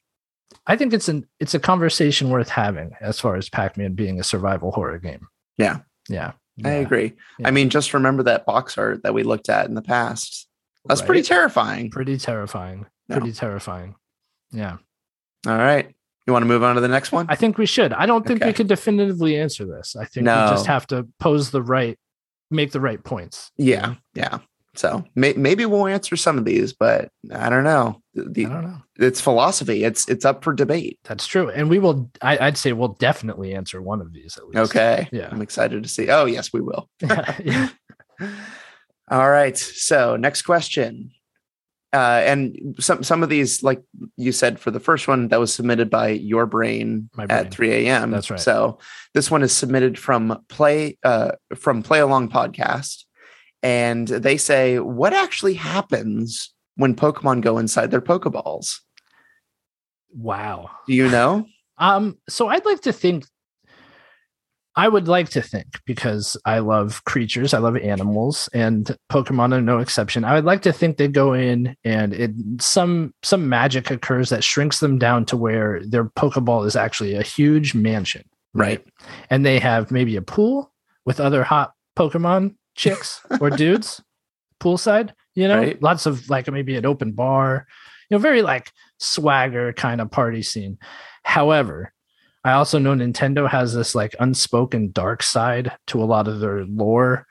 I 0.67 0.75
think 0.75 0.93
it's 0.93 1.07
an 1.07 1.25
it's 1.39 1.53
a 1.53 1.59
conversation 1.59 2.29
worth 2.29 2.49
having 2.49 2.91
as 3.01 3.19
far 3.19 3.35
as 3.35 3.49
Pac-Man 3.49 3.93
being 3.93 4.19
a 4.19 4.23
survival 4.23 4.71
horror 4.71 4.99
game. 4.99 5.27
Yeah. 5.57 5.79
Yeah, 6.09 6.33
I 6.63 6.71
agree. 6.71 7.13
Yeah. 7.39 7.47
I 7.47 7.51
mean, 7.51 7.69
just 7.69 7.93
remember 7.93 8.23
that 8.23 8.45
box 8.45 8.77
art 8.77 9.03
that 9.03 9.13
we 9.13 9.23
looked 9.23 9.49
at 9.49 9.67
in 9.67 9.73
the 9.73 9.81
past. 9.81 10.47
That's 10.85 11.01
pretty 11.01 11.21
terrifying. 11.21 11.89
pretty 11.89 12.17
terrifying. 12.17 12.85
No. 13.07 13.17
Pretty 13.17 13.33
terrifying. 13.33 13.95
Yeah, 14.51 14.77
All 15.47 15.57
right. 15.57 15.95
You 16.27 16.33
want 16.33 16.43
to 16.43 16.47
move 16.47 16.63
on 16.63 16.75
to 16.75 16.81
the 16.81 16.87
next 16.87 17.11
one? 17.11 17.25
I 17.29 17.35
think 17.35 17.57
we 17.57 17.65
should. 17.65 17.93
I 17.93 18.05
don't 18.05 18.25
think 18.25 18.43
we 18.43 18.53
can 18.53 18.67
definitively 18.67 19.39
answer 19.39 19.65
this. 19.65 19.95
I 19.95 20.05
think 20.05 20.27
we 20.27 20.31
just 20.31 20.67
have 20.67 20.85
to 20.87 21.07
pose 21.19 21.51
the 21.51 21.63
right, 21.63 21.97
make 22.51 22.71
the 22.71 22.79
right 22.79 23.03
points. 23.03 23.51
you 23.57 23.73
yeah. 23.73 23.81
know? 23.81 23.95
Yeah. 24.13 24.39
So 24.73 25.03
may, 25.15 25.33
maybe 25.33 25.65
we'll 25.65 25.87
answer 25.87 26.15
some 26.15 26.37
of 26.37 26.45
these, 26.45 26.71
but 26.71 27.09
I 27.33 27.49
don't 27.49 27.65
know. 27.65 28.01
The, 28.13 28.45
I 28.45 28.49
don't 28.49 28.63
know. 28.63 28.77
it's 28.99 29.19
philosophy. 29.19 29.83
It's 29.83 30.07
it's 30.07 30.23
up 30.23 30.43
for 30.43 30.53
debate. 30.53 30.97
That's 31.03 31.27
true, 31.27 31.49
and 31.49 31.69
we 31.69 31.79
will. 31.79 32.09
I, 32.21 32.37
I'd 32.37 32.57
say 32.57 32.71
we'll 32.71 32.95
definitely 32.99 33.53
answer 33.53 33.81
one 33.81 33.99
of 33.99 34.13
these 34.13 34.37
at 34.37 34.47
least. 34.47 34.69
Okay. 34.69 35.09
Yeah. 35.11 35.27
I'm 35.29 35.41
excited 35.41 35.83
to 35.83 35.89
see. 35.89 36.09
Oh, 36.09 36.25
yes, 36.25 36.53
we 36.53 36.61
will. 36.61 36.89
yeah. 37.01 37.69
All 39.09 39.29
right. 39.29 39.57
So 39.57 40.15
next 40.15 40.43
question. 40.43 41.11
Uh, 41.93 42.21
and 42.23 42.75
some 42.79 43.03
some 43.03 43.21
of 43.21 43.27
these, 43.27 43.63
like 43.63 43.83
you 44.15 44.31
said, 44.31 44.59
for 44.59 44.71
the 44.71 44.79
first 44.79 45.09
one 45.09 45.27
that 45.27 45.39
was 45.39 45.53
submitted 45.53 45.89
by 45.89 46.09
your 46.09 46.45
brain, 46.45 47.09
brain. 47.13 47.29
at 47.29 47.51
3 47.51 47.87
a.m. 47.87 48.11
That's 48.11 48.31
right. 48.31 48.39
So 48.39 48.79
this 49.13 49.29
one 49.29 49.43
is 49.43 49.51
submitted 49.51 49.99
from 49.99 50.41
play 50.47 50.97
uh, 51.03 51.31
from 51.55 51.83
Play 51.83 51.99
Along 51.99 52.29
Podcast, 52.29 53.03
and 53.61 54.07
they 54.07 54.37
say, 54.37 54.79
"What 54.79 55.11
actually 55.11 55.55
happens 55.55 56.53
when 56.75 56.95
Pokemon 56.95 57.41
go 57.41 57.57
inside 57.57 57.91
their 57.91 58.01
Pokeballs? 58.01 58.79
Wow. 60.13 60.69
Do 60.87 60.93
you 60.93 61.09
know?" 61.09 61.45
Um. 61.77 62.19
So 62.29 62.47
I'd 62.47 62.65
like 62.65 62.81
to 62.81 62.93
think. 62.93 63.25
I 64.75 64.87
would 64.87 65.07
like 65.09 65.27
to 65.29 65.41
think 65.41 65.67
because 65.85 66.37
I 66.45 66.59
love 66.59 67.03
creatures, 67.03 67.53
I 67.53 67.57
love 67.57 67.75
animals, 67.75 68.47
and 68.53 68.95
Pokemon 69.11 69.53
are 69.53 69.61
no 69.61 69.79
exception. 69.79 70.23
I 70.23 70.33
would 70.33 70.45
like 70.45 70.61
to 70.61 70.71
think 70.71 70.95
they 70.97 71.09
go 71.09 71.33
in 71.33 71.75
and 71.83 72.13
it 72.13 72.31
some 72.59 73.13
some 73.21 73.49
magic 73.49 73.91
occurs 73.91 74.29
that 74.29 74.43
shrinks 74.45 74.79
them 74.79 74.97
down 74.97 75.25
to 75.25 75.35
where 75.37 75.81
their 75.85 76.05
Pokeball 76.05 76.65
is 76.65 76.75
actually 76.77 77.15
a 77.15 77.21
huge 77.23 77.75
mansion, 77.75 78.23
Right. 78.53 78.81
and 79.29 79.45
they 79.45 79.59
have 79.59 79.91
maybe 79.91 80.15
a 80.15 80.21
pool 80.21 80.71
with 81.05 81.19
other 81.19 81.43
hot 81.43 81.73
Pokemon 81.97 82.55
chicks 82.75 83.19
or 83.41 83.49
dudes 83.49 84.01
poolside, 84.61 85.11
you 85.35 85.47
know, 85.49 85.57
Right. 85.57 85.81
lots 85.83 86.05
of 86.05 86.29
like 86.29 86.49
maybe 86.49 86.75
an 86.77 86.85
open 86.85 87.11
bar, 87.11 87.67
you 88.09 88.15
know, 88.15 88.21
very 88.21 88.41
like 88.41 88.71
swagger 88.99 89.73
kind 89.73 89.99
of 89.99 90.11
party 90.11 90.43
scene. 90.43 90.77
However, 91.23 91.91
I 92.43 92.53
also 92.53 92.79
know 92.79 92.93
Nintendo 92.95 93.47
has 93.49 93.73
this 93.73 93.93
like 93.93 94.15
unspoken 94.19 94.91
dark 94.91 95.21
side 95.23 95.71
to 95.87 96.01
a 96.01 96.05
lot 96.05 96.27
of 96.27 96.39
their 96.39 96.65
lore. 96.65 97.27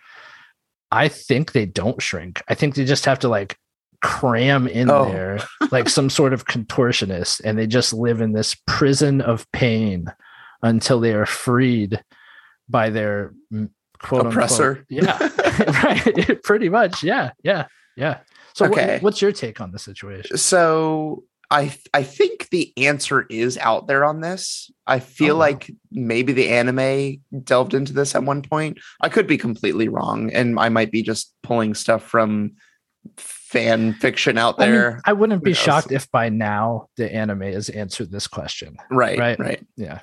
I 0.93 1.09
think 1.09 1.53
they 1.53 1.67
don't 1.67 2.01
shrink. 2.03 2.43
I 2.49 2.55
think 2.55 2.75
they 2.75 2.85
just 2.85 3.05
have 3.07 3.19
to 3.21 3.29
like 3.29 3.57
cram 4.03 4.67
in 4.67 4.91
Oh. 4.91 5.05
there 5.11 5.41
like 5.71 5.89
some 5.89 6.09
sort 6.11 6.33
of 6.33 6.47
contortionist 6.47 7.41
and 7.45 7.59
they 7.59 7.67
just 7.67 7.93
live 7.93 8.21
in 8.21 8.33
this 8.33 8.57
prison 8.67 9.21
of 9.21 9.51
pain 9.53 10.07
until 10.63 11.01
they 11.01 11.13
are 11.13 11.27
freed 11.27 12.03
by 12.69 12.89
their 12.91 13.33
mm, 13.53 13.69
quote 14.01 14.27
Oppressor. 14.27 14.71
Unquote, 14.71 14.87
yeah, 14.89 15.29
right. 15.85 16.43
Pretty 16.45 16.69
much. 16.69 17.03
Yeah. 17.03 17.33
Yeah. 17.43 17.67
Yeah. 17.97 18.19
So, 18.55 18.69
what- 18.69 19.03
what's 19.03 19.21
your 19.23 19.33
take 19.33 19.61
on 19.61 19.71
the 19.73 19.79
situation? 19.79 20.37
So 20.39 21.25
I 21.51 21.75
I 21.93 22.03
think 22.05 22.49
the 22.51 22.73
answer 22.77 23.27
is 23.29 23.59
out 23.59 23.87
there 23.89 24.05
on 24.05 24.21
this. 24.21 24.71
I 24.87 25.01
feel 25.01 25.35
Oh, 25.37 25.39
wow. 25.39 25.47
like 25.47 25.71
maybe 25.91 26.33
the 26.33 26.49
anime 26.51 27.23
delved 27.45 27.75
into 27.75 27.93
this 27.93 28.15
at 28.15 28.23
one 28.25 28.43
point. 28.43 28.79
I 29.01 29.09
could 29.09 29.27
be 29.27 29.39
completely 29.39 29.89
wrong, 29.89 30.31
and 30.33 30.59
I 30.59 30.69
might 30.69 30.93
be 30.93 31.03
just 31.03 31.35
pulling 31.43 31.75
stuff 31.75 32.05
from 32.05 32.53
fan 33.17 33.95
fiction 33.95 34.39
out 34.39 34.57
I, 34.59 34.67
mean, 34.67 34.73
there. 34.75 35.01
I 35.05 35.13
wouldn't 35.13 35.43
be 35.43 35.55
shocked 35.55 35.91
if 35.91 36.11
by 36.11 36.29
now 36.29 36.87
the 36.97 37.13
anime 37.13 37.43
has 37.43 37.69
answered 37.69 38.11
this 38.13 38.27
question. 38.27 38.77
right, 38.91 39.19
right. 39.19 39.39
right. 39.39 39.67
Yeah. 39.77 40.01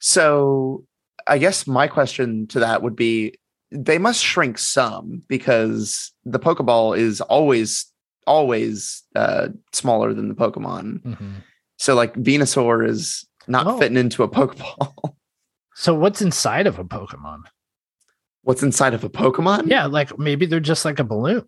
So 0.00 0.84
I 1.26 1.38
guess 1.38 1.66
my 1.66 1.86
question 1.86 2.46
to 2.48 2.60
that 2.60 2.82
would 2.82 2.96
be 2.96 3.34
they 3.70 3.98
must 3.98 4.22
shrink 4.24 4.58
some 4.58 5.22
because 5.28 6.12
the 6.24 6.40
Pokeball 6.40 6.98
is 6.98 7.20
always 7.20 7.86
always 8.26 9.02
uh 9.16 9.48
smaller 9.72 10.12
than 10.14 10.28
the 10.28 10.34
Pokemon. 10.34 11.02
Mhm. 11.02 11.32
So 11.78 11.94
like 11.94 12.14
Venusaur 12.14 12.86
is 12.88 13.26
not 13.48 13.66
Oh. 13.66 13.78
fitting 13.78 13.96
into 13.96 14.22
a 14.22 14.28
Pokeball. 14.28 14.92
So, 15.72 15.94
what's 15.94 16.20
inside 16.20 16.66
of 16.66 16.78
a 16.78 16.84
Pokemon? 16.84 17.38
What's 18.42 18.62
inside 18.62 18.92
of 18.92 19.02
a 19.02 19.08
Pokemon? 19.08 19.68
Yeah. 19.70 19.86
Like 19.86 20.18
maybe 20.18 20.44
they're 20.44 20.60
just 20.60 20.84
like 20.84 20.98
a 20.98 21.04
balloon. 21.04 21.44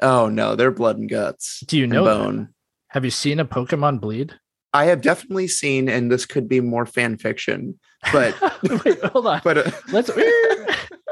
Oh 0.00 0.28
no, 0.28 0.56
they're 0.56 0.72
blood 0.72 0.98
and 0.98 1.08
guts. 1.08 1.60
Do 1.68 1.78
you 1.78 1.86
know 1.86 2.04
that? 2.04 2.10
bone. 2.24 2.48
Have 2.88 3.04
you 3.04 3.10
seen 3.12 3.38
a 3.38 3.44
Pokemon 3.44 4.00
bleed? 4.00 4.34
I 4.72 4.86
have 4.86 5.00
definitely 5.00 5.46
seen, 5.46 5.88
and 5.88 6.10
this 6.10 6.26
could 6.26 6.48
be 6.48 6.60
more 6.60 6.86
fan 6.86 7.18
fiction, 7.18 7.78
but 8.12 8.34
Wait, 8.84 8.98
hold 9.04 9.28
on. 9.28 9.40
but 9.44 9.58
uh, 9.58 9.70
Let's. 9.92 10.10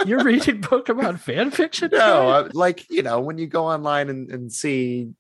You're 0.07 0.25
reading 0.25 0.61
Pokemon 0.63 1.19
fan 1.21 1.51
fiction? 1.51 1.91
no, 1.93 2.49
like 2.53 2.89
you 2.91 3.03
know, 3.03 3.21
when 3.21 3.39
you 3.39 3.47
go 3.47 3.67
online 3.67 4.09
and, 4.09 4.31
and 4.31 4.53
see 4.53 5.11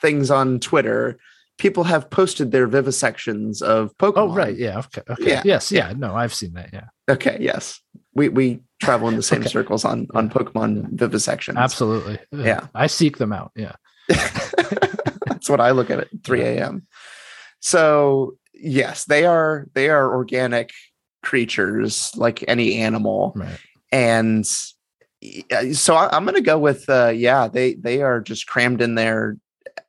things 0.00 0.30
on 0.30 0.60
Twitter, 0.60 1.18
people 1.58 1.84
have 1.84 2.10
posted 2.10 2.50
their 2.52 2.66
vivisections 2.68 3.62
of 3.62 3.96
Pokemon. 3.98 4.12
Oh, 4.16 4.34
right. 4.34 4.56
Yeah. 4.56 4.78
Okay. 4.80 5.02
Okay. 5.08 5.30
Yeah, 5.30 5.42
Yes. 5.44 5.70
Yeah. 5.72 5.92
No, 5.96 6.14
I've 6.14 6.34
seen 6.34 6.54
that. 6.54 6.70
Yeah. 6.72 6.86
Okay. 7.08 7.38
Yes. 7.40 7.80
We 8.14 8.28
we 8.28 8.60
travel 8.82 9.08
in 9.08 9.16
the 9.16 9.22
same 9.22 9.40
Okay. 9.42 9.48
circles 9.50 9.84
on 9.84 10.08
on 10.14 10.30
Pokemon 10.30 10.96
vivisections. 10.96 11.56
Absolutely. 11.56 12.18
Yeah. 12.32 12.66
I 12.74 12.86
seek 12.88 13.18
them 13.18 13.32
out. 13.32 13.52
Yeah. 13.56 13.74
That's 14.08 15.48
what 15.48 15.60
I 15.60 15.70
look 15.70 15.90
at 15.90 16.00
at 16.00 16.08
3 16.24 16.40
a.m. 16.42 16.86
So 17.60 18.36
yes, 18.52 19.04
they 19.04 19.24
are 19.26 19.66
they 19.74 19.88
are 19.90 20.14
organic 20.14 20.70
creatures 21.22 22.10
like 22.16 22.44
any 22.48 22.76
animal. 22.76 23.32
Right. 23.34 23.58
And 23.94 24.44
so 25.72 25.94
I, 25.94 26.14
I'm 26.14 26.24
going 26.24 26.34
to 26.34 26.40
go 26.42 26.58
with 26.58 26.88
uh, 26.88 27.12
yeah 27.14 27.48
they 27.48 27.74
they 27.74 28.02
are 28.02 28.20
just 28.20 28.46
crammed 28.46 28.82
in 28.82 28.94
there. 28.96 29.36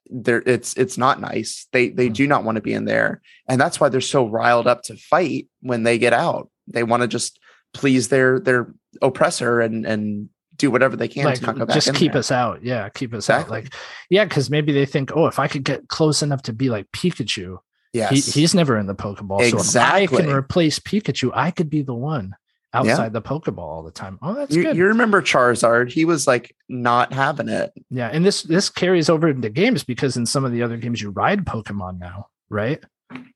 They're 0.10 0.44
it's 0.46 0.76
it's 0.76 0.98
not 0.98 1.20
nice. 1.20 1.68
They 1.72 1.90
they 1.90 2.08
Hmm. 2.08 2.14
do 2.14 2.28
not 2.28 2.44
want 2.44 2.56
to 2.58 2.62
be 2.62 2.74
in 2.74 2.86
there, 2.86 3.22
and 3.50 3.60
that's 3.60 3.80
why 3.80 3.90
they're 3.90 4.02
so 4.02 4.28
riled 4.28 4.68
up 4.68 4.84
to 4.84 4.96
fight 4.96 5.48
when 5.62 5.84
they 5.84 5.98
get 5.98 6.14
out. 6.14 6.50
They 6.68 6.84
want 6.84 7.02
to 7.02 7.08
just 7.08 7.40
please 7.74 8.08
their 8.10 8.40
their 8.40 8.74
oppressor 9.02 9.60
and 9.62 9.86
and 9.86 10.30
do 10.56 10.72
whatever 10.72 10.96
they 10.96 11.10
can 11.10 11.26
like 11.26 11.40
to 11.42 11.54
back 11.66 11.68
just 11.74 11.94
keep 11.96 12.14
there. 12.14 12.20
us 12.20 12.32
out 12.32 12.64
yeah 12.64 12.88
keep 12.88 13.14
us 13.14 13.26
Exactly. 13.26 13.44
out 13.58 13.64
like 13.64 13.74
yeah 14.10 14.24
because 14.24 14.50
maybe 14.50 14.72
they 14.72 14.86
think 14.86 15.12
oh 15.14 15.26
if 15.28 15.38
i 15.38 15.50
could 15.50 15.66
get 15.66 15.90
close 15.90 16.24
enough 16.24 16.42
to 16.44 16.54
be 16.54 16.70
like 16.70 16.90
pikachu 16.94 17.58
Yes, 17.92 18.12
he, 18.34 18.40
he's 18.40 18.56
never 18.56 18.78
in 18.78 18.86
the 18.86 18.96
pokeball 18.96 19.42
so 19.52 19.58
if 19.60 19.76
i 19.86 20.06
can 20.08 20.30
replace 20.30 20.80
pikachu 20.80 21.30
i 21.34 21.52
could 21.52 21.70
be 21.70 21.82
the 21.82 21.94
one 21.94 22.38
outside 22.76 23.14
the 23.14 23.22
pokeball 23.22 23.60
all 23.60 23.84
the 23.84 23.92
time 23.92 24.18
oh 24.22 24.34
that's 24.34 24.56
you, 24.56 24.64
good 24.64 24.76
you 24.78 24.86
remember 24.86 25.22
Charizard? 25.22 25.92
He 25.92 26.06
was 26.06 26.28
like 26.28 26.56
not 26.70 27.14
having 27.14 27.50
it. 27.50 27.72
yeah 27.90 28.10
and 28.12 28.26
this 28.26 28.44
this 28.44 28.70
carries 28.70 29.10
over 29.10 29.28
into 29.30 29.50
games 29.50 29.84
because 29.84 30.18
in 30.18 30.26
some 30.26 30.46
of 30.46 30.52
the 30.52 30.62
other 30.64 30.78
games 30.78 31.02
you 31.02 31.10
ride 31.12 31.46
pokemon 31.46 32.00
now 32.00 32.28
right 32.50 32.84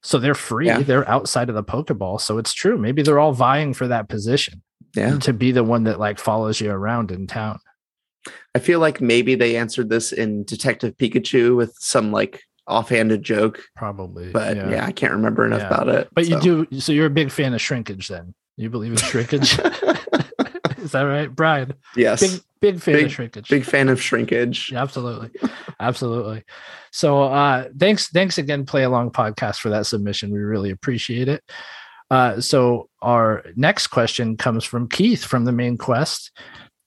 So 0.01 0.17
they're 0.17 0.33
free. 0.35 0.65
Yeah. 0.65 0.79
They're 0.79 1.07
outside 1.07 1.47
of 1.47 1.55
the 1.55 1.63
Pokeball. 1.63 2.19
So 2.19 2.39
it's 2.39 2.53
true. 2.53 2.75
Maybe 2.77 3.03
they're 3.03 3.19
all 3.19 3.33
vying 3.33 3.75
for 3.75 3.87
that 3.87 4.09
position 4.09 4.63
Yeah. 4.95 5.19
to 5.19 5.31
be 5.31 5.51
the 5.51 5.63
one 5.63 5.83
that 5.83 5.99
like 5.99 6.17
follows 6.17 6.59
you 6.59 6.71
around 6.71 7.11
in 7.11 7.27
town. 7.27 7.59
I 8.55 8.59
feel 8.59 8.79
like 8.79 8.99
maybe 8.99 9.35
they 9.35 9.55
answered 9.57 9.89
this 9.89 10.11
in 10.11 10.43
Detective 10.43 10.97
Pikachu 10.97 11.55
with 11.55 11.75
some 11.79 12.11
like 12.11 12.41
offhanded 12.67 13.21
joke, 13.23 13.61
Probably. 13.75 14.31
but 14.31 14.57
yeah, 14.57 14.85
I 14.85 14.91
can't 14.91 15.13
remember 15.13 15.45
enough 15.45 15.61
Yeah. 15.61 15.67
about 15.67 15.87
it. 15.89 16.09
But 16.13 16.27
you 16.27 16.39
do. 16.41 16.67
So 16.79 16.91
you're 16.91 17.05
a 17.05 17.11
big 17.21 17.29
fan 17.31 17.53
of 17.53 17.61
shrinkage 17.61 18.07
then? 18.07 18.33
You 18.59 18.69
believe 18.69 18.91
in 18.91 18.97
shrinkage? 18.97 19.57
Is 20.79 20.91
that 20.91 21.01
right, 21.03 21.33
Brian? 21.33 21.73
yes. 21.95 22.19
Big 22.21 22.41
big 22.61 22.81
fan 22.81 22.93
Big- 22.95 23.05
of 23.05 23.11
shrinkage. 23.13 23.49
Big 23.49 23.63
fan 23.63 23.87
of 23.89 24.01
shrinkage. 24.01 24.71
Yeah, 24.71 24.81
absolutely 24.81 25.31
absolutely 25.79 26.43
so 26.91 27.23
uh 27.23 27.69
thanks 27.77 28.09
thanks 28.09 28.37
again 28.37 28.65
play 28.65 28.83
along 28.83 29.11
podcast 29.11 29.59
for 29.61 29.69
that 29.69 29.85
submission 29.85 30.29
we 30.29 30.39
really 30.39 30.71
appreciate 30.71 31.29
it 31.29 31.41
uh 32.11 32.41
so 32.41 32.89
our 33.01 33.45
next 33.55 33.87
question 33.87 34.35
comes 34.35 34.65
from 34.65 34.89
keith 34.89 35.23
from 35.23 35.45
the 35.45 35.53
main 35.53 35.77
quest 35.77 36.31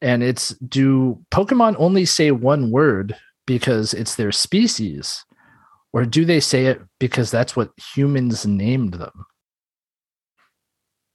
and 0.03 0.23
it's 0.23 0.51
do 0.69 1.19
pokemon 1.31 1.75
only 1.79 2.05
say 2.05 2.31
one 2.33 2.71
word 2.71 3.17
because 3.47 3.95
it's 3.95 4.17
their 4.17 4.33
species 4.33 5.25
or 5.95 6.05
do 6.05 6.27
they 6.27 6.41
say 6.41 6.67
it 6.67 6.83
because 7.01 7.31
that's 7.31 7.57
what 7.57 7.71
humans 7.95 8.45
named 8.45 8.93
them 8.95 9.25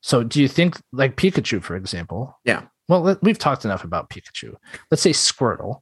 so 0.08 0.24
do 0.24 0.42
you 0.42 0.48
think 0.48 0.78
like 0.92 1.16
pikachu 1.18 1.62
for 1.62 1.76
example 1.76 2.34
Yeah. 2.46 2.62
well 2.88 3.18
we've 3.22 3.40
talked 3.40 3.66
enough 3.66 3.84
about 3.84 4.10
pikachu 4.10 4.56
let's 4.92 5.02
say 5.02 5.12
squirtle 5.12 5.82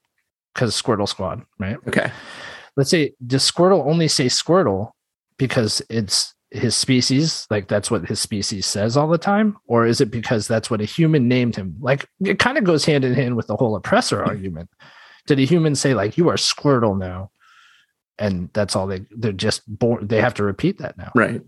because 0.53 0.82
Squirtle 0.82 1.10
Squad, 1.10 1.44
right? 1.60 1.75
Okay. 1.86 2.10
Let's 2.77 2.89
say 2.89 3.12
does 3.27 3.44
Squirtle 3.50 3.86
only 3.86 4.08
say 4.08 4.27
Squirtle 4.27 4.91
because 5.38 5.82
it's 5.89 6.34
his 6.50 6.74
species, 6.77 7.46
like 7.50 7.67
that's 7.67 7.91
what 7.91 8.08
his 8.08 8.22
species 8.22 8.65
says 8.65 8.96
all 8.96 9.10
the 9.10 9.17
time, 9.17 9.58
or 9.67 9.86
is 9.86 10.00
it 10.00 10.10
because 10.12 10.48
that's 10.48 10.70
what 10.72 10.79
a 10.79 10.86
human 10.86 11.27
named 11.27 11.58
him? 11.58 11.75
Like 11.82 12.08
it 12.22 12.39
kind 12.39 12.58
of 12.58 12.63
goes 12.63 12.86
hand 12.86 13.03
in 13.03 13.13
hand 13.13 13.36
with 13.36 13.48
the 13.48 13.58
whole 13.58 13.75
oppressor 13.75 14.24
argument. 14.32 14.70
Did 15.27 15.39
a 15.39 15.46
human 15.46 15.75
say 15.75 15.94
like 15.94 16.17
you 16.17 16.29
are 16.29 16.38
Squirtle 16.38 16.98
now, 16.98 17.32
and 18.17 18.50
that's 18.53 18.77
all 18.77 18.88
they 18.88 19.01
they're 19.12 19.34
just 19.34 19.62
born? 19.67 20.08
They 20.08 20.22
have 20.22 20.36
to 20.36 20.44
repeat 20.44 20.77
that 20.77 20.98
now. 20.98 21.12
Right. 21.15 21.41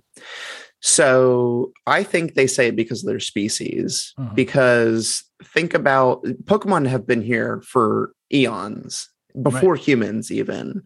So 0.87 1.73
I 1.85 2.01
think 2.03 2.33
they 2.35 2.47
say 2.47 2.67
it 2.67 2.77
because 2.77 3.03
of 3.03 3.07
their 3.07 3.19
species. 3.19 4.13
Mhm. 4.17 4.35
Because 4.35 5.23
think 5.43 5.73
about 5.73 6.23
Pokemon 6.45 6.87
have 6.87 7.05
been 7.05 7.21
here 7.21 7.61
for 7.65 8.11
eons 8.33 9.09
before 9.41 9.75
humans 9.75 10.31
even. 10.31 10.83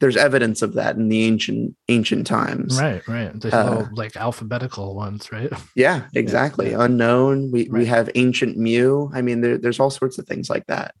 There's 0.00 0.16
evidence 0.16 0.60
of 0.62 0.74
that 0.74 0.96
in 0.96 1.08
the 1.08 1.22
ancient 1.24 1.74
ancient 1.88 2.26
times. 2.26 2.78
Right, 2.78 3.06
right. 3.08 3.40
The 3.40 3.56
Uh, 3.56 3.64
little, 3.78 3.88
like 3.94 4.16
alphabetical 4.16 4.94
ones, 4.96 5.30
right? 5.32 5.50
Yeah, 5.76 6.08
exactly. 6.14 6.72
yeah. 6.72 6.84
Unown. 6.84 7.50
We 7.52 7.68
we 7.70 7.86
have 7.86 8.10
ancient 8.16 8.58
Mew. 8.58 9.10
I 9.14 9.22
mean, 9.22 9.40
there, 9.42 9.56
there's 9.58 9.78
all 9.80 9.90
sorts 9.90 10.18
of 10.18 10.26
things 10.26 10.50
like 10.50 10.66
that. 10.66 10.94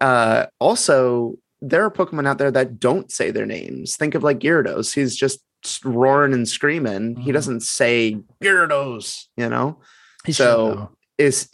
Uh, 0.00 0.46
also, 0.60 1.36
there 1.62 1.84
are 1.84 1.90
Pokemon 1.90 2.26
out 2.26 2.38
there 2.38 2.50
that 2.50 2.80
don't 2.80 3.10
say 3.12 3.30
their 3.30 3.46
names. 3.46 3.96
Think 3.96 4.14
of 4.16 4.22
like 4.24 4.40
Gyarados. 4.40 4.92
He's 4.92 5.14
just 5.16 5.38
roaring 5.84 6.32
and 6.34 6.48
screaming. 6.48 7.16
He 7.16 7.30
Mhm. 7.30 7.34
doesn't 7.34 7.60
say 7.62 8.18
Gyarados. 8.42 9.26
You 9.36 9.48
know, 9.48 9.80
He 10.26 10.32
So, 10.32 10.90
is 11.18 11.48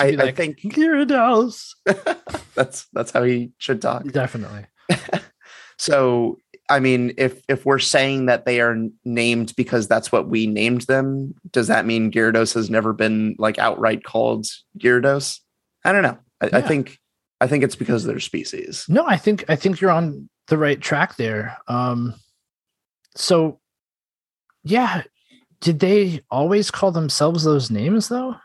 I, 0.00 0.10
be 0.12 0.20
I 0.20 0.32
think 0.32 0.58
Gyarados. 0.60 1.74
that's 2.54 2.86
that's 2.92 3.10
how 3.10 3.22
he 3.22 3.52
should 3.58 3.80
talk. 3.82 4.04
Definitely. 4.10 4.66
So, 5.80 6.38
I 6.68 6.80
mean, 6.80 7.14
if 7.18 7.40
if 7.48 7.64
we're 7.64 7.78
saying 7.78 8.26
that 8.26 8.44
they 8.44 8.60
are 8.60 8.76
named 9.04 9.54
because 9.56 9.86
that's 9.86 10.10
what 10.10 10.28
we 10.28 10.46
named 10.48 10.82
them, 10.82 11.34
does 11.52 11.68
that 11.68 11.86
mean 11.86 12.10
Gyarados 12.10 12.52
has 12.54 12.68
never 12.68 12.92
been 12.92 13.36
like 13.38 13.58
outright 13.60 14.02
called 14.02 14.46
Gyarados? 14.76 15.38
I 15.84 15.92
don't 15.92 16.02
know. 16.02 16.18
I, 16.40 16.50
I 16.54 16.60
think 16.62 16.98
I 17.40 17.46
think 17.46 17.62
it's 17.62 17.76
because 17.76 18.04
of 18.04 18.08
their 18.08 18.18
species. 18.18 18.84
No, 18.88 19.06
I 19.06 19.16
think 19.16 19.44
I 19.48 19.54
think 19.54 19.80
you're 19.80 19.92
on 19.92 20.28
the 20.48 20.58
right 20.58 20.80
track 20.80 21.14
there. 21.16 21.56
Um 21.68 22.14
so 23.18 23.60
yeah, 24.64 25.02
did 25.60 25.80
they 25.80 26.22
always 26.30 26.70
call 26.70 26.92
themselves 26.92 27.44
those 27.44 27.70
names 27.70 28.08
though? 28.08 28.36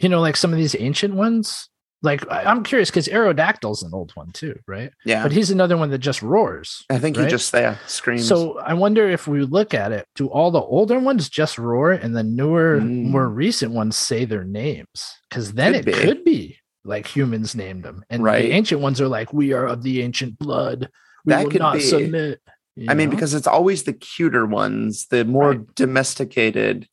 You 0.00 0.08
know, 0.08 0.20
like 0.20 0.36
some 0.36 0.52
of 0.52 0.58
these 0.58 0.76
ancient 0.78 1.14
ones? 1.14 1.68
Like 2.00 2.24
I'm 2.30 2.62
curious 2.62 2.90
because 2.90 3.08
Aerodactyl's 3.08 3.82
an 3.82 3.90
old 3.92 4.12
one 4.14 4.30
too, 4.30 4.56
right? 4.68 4.92
Yeah, 5.04 5.24
But 5.24 5.32
he's 5.32 5.50
another 5.50 5.76
one 5.76 5.90
that 5.90 5.98
just 5.98 6.22
roars. 6.22 6.84
I 6.88 6.98
think 6.98 7.16
right? 7.16 7.24
he 7.24 7.30
just 7.30 7.52
yeah, 7.52 7.76
screams. 7.88 8.28
So 8.28 8.58
I 8.60 8.74
wonder 8.74 9.08
if 9.08 9.26
we 9.26 9.42
look 9.42 9.74
at 9.74 9.90
it, 9.90 10.06
do 10.14 10.28
all 10.28 10.52
the 10.52 10.60
older 10.60 11.00
ones 11.00 11.28
just 11.28 11.58
roar 11.58 11.90
and 11.90 12.14
the 12.14 12.22
newer, 12.22 12.78
Mm. 12.80 13.06
more 13.10 13.28
recent 13.28 13.72
ones 13.72 13.96
say 13.96 14.24
their 14.24 14.44
names? 14.44 15.12
Because 15.28 15.54
then 15.54 15.72
Could 15.72 15.80
it 15.80 15.86
be. 15.86 15.92
could 16.00 16.24
be 16.24 16.56
like 16.84 17.06
humans 17.06 17.56
named 17.56 17.82
them. 17.82 18.04
And 18.10 18.22
Right. 18.22 18.42
the 18.42 18.52
ancient 18.52 18.80
ones 18.80 19.00
are 19.00 19.08
like, 19.08 19.32
we 19.32 19.52
are 19.52 19.66
of 19.66 19.82
the 19.82 20.00
ancient 20.02 20.38
blood. 20.38 20.88
We 21.24 21.32
That 21.32 21.44
will 21.44 21.50
could 21.50 21.60
not 21.60 21.74
be. 21.74 21.80
submit. 21.80 22.40
You 22.78 22.86
I 22.88 22.94
mean, 22.94 23.10
because 23.10 23.34
it's 23.34 23.46
always 23.46 23.82
the 23.84 23.92
cuter 23.92 24.46
ones, 24.46 25.06
the 25.10 25.24
more 25.24 25.50
Right. 25.50 25.74
domesticated 25.74 26.88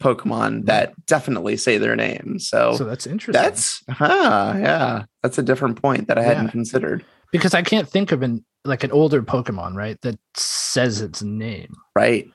Pokemon 0.00 0.50
mm-hmm. 0.50 0.64
that 0.66 0.94
definitely 1.06 1.56
say 1.56 1.78
their 1.78 1.96
name. 1.96 2.38
So, 2.38 2.74
so 2.76 2.84
that's 2.84 3.06
interesting. 3.06 3.42
that's 3.42 3.82
huh, 3.88 4.54
yeah, 4.58 5.04
that's 5.22 5.38
a 5.38 5.42
different 5.42 5.80
point 5.80 6.08
that 6.08 6.18
I 6.18 6.22
hadn't 6.22 6.46
Yeah. 6.46 6.50
considered. 6.50 7.04
because 7.32 7.54
I 7.54 7.62
can't 7.62 7.88
think 7.88 8.12
of 8.12 8.22
an 8.22 8.44
like 8.64 8.84
an 8.84 8.92
older 8.92 9.22
Pokemon, 9.22 9.74
right? 9.74 10.00
That 10.02 10.18
says 10.36 11.00
its 11.00 11.22
name. 11.22 11.74
Right. 11.96 12.30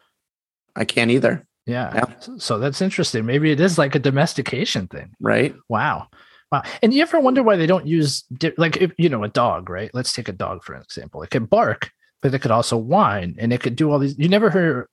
I 0.76 0.84
can't 0.86 1.12
either. 1.12 1.46
Yeah. 1.66 1.92
Yeah. 1.96 2.20
So- 2.20 2.38
So 2.38 2.60
that's 2.60 2.82
interesting. 2.82 3.26
Maybe 3.26 3.52
it 3.52 3.60
is 3.60 3.78
like 3.78 3.96
a 3.96 4.00
domestication 4.00 4.88
thing. 4.88 5.12
Right. 5.22 5.56
Wow. 5.70 6.08
Wow. 6.52 6.64
And 6.82 6.94
you 6.94 7.02
ever 7.02 7.20
wonder 7.20 7.44
why 7.44 7.58
they 7.58 7.66
don't 7.68 7.86
use, 7.88 8.24
di- 8.24 8.54
like, 8.58 8.78
if, 8.78 8.92
you 8.98 9.10
know, 9.10 9.24
a 9.24 9.28
dog, 9.30 9.70
right? 9.70 9.92
Let's 9.94 10.14
take 10.14 10.30
a 10.30 10.34
dog, 10.34 10.64
for 10.64 10.74
an 10.74 10.82
example. 10.82 11.22
It 11.24 11.30
can 11.30 11.46
bark, 11.46 11.92
but 12.30 12.36
it 12.36 12.40
could 12.40 12.52
also 12.52 12.78
whine 12.78 13.36
and 13.40 13.52
it 13.54 13.62
could 13.62 13.76
do 13.76 13.92
all 13.92 14.00
these. 14.00 14.18
You 14.18 14.28
never 14.30 14.50
heard 14.50 14.88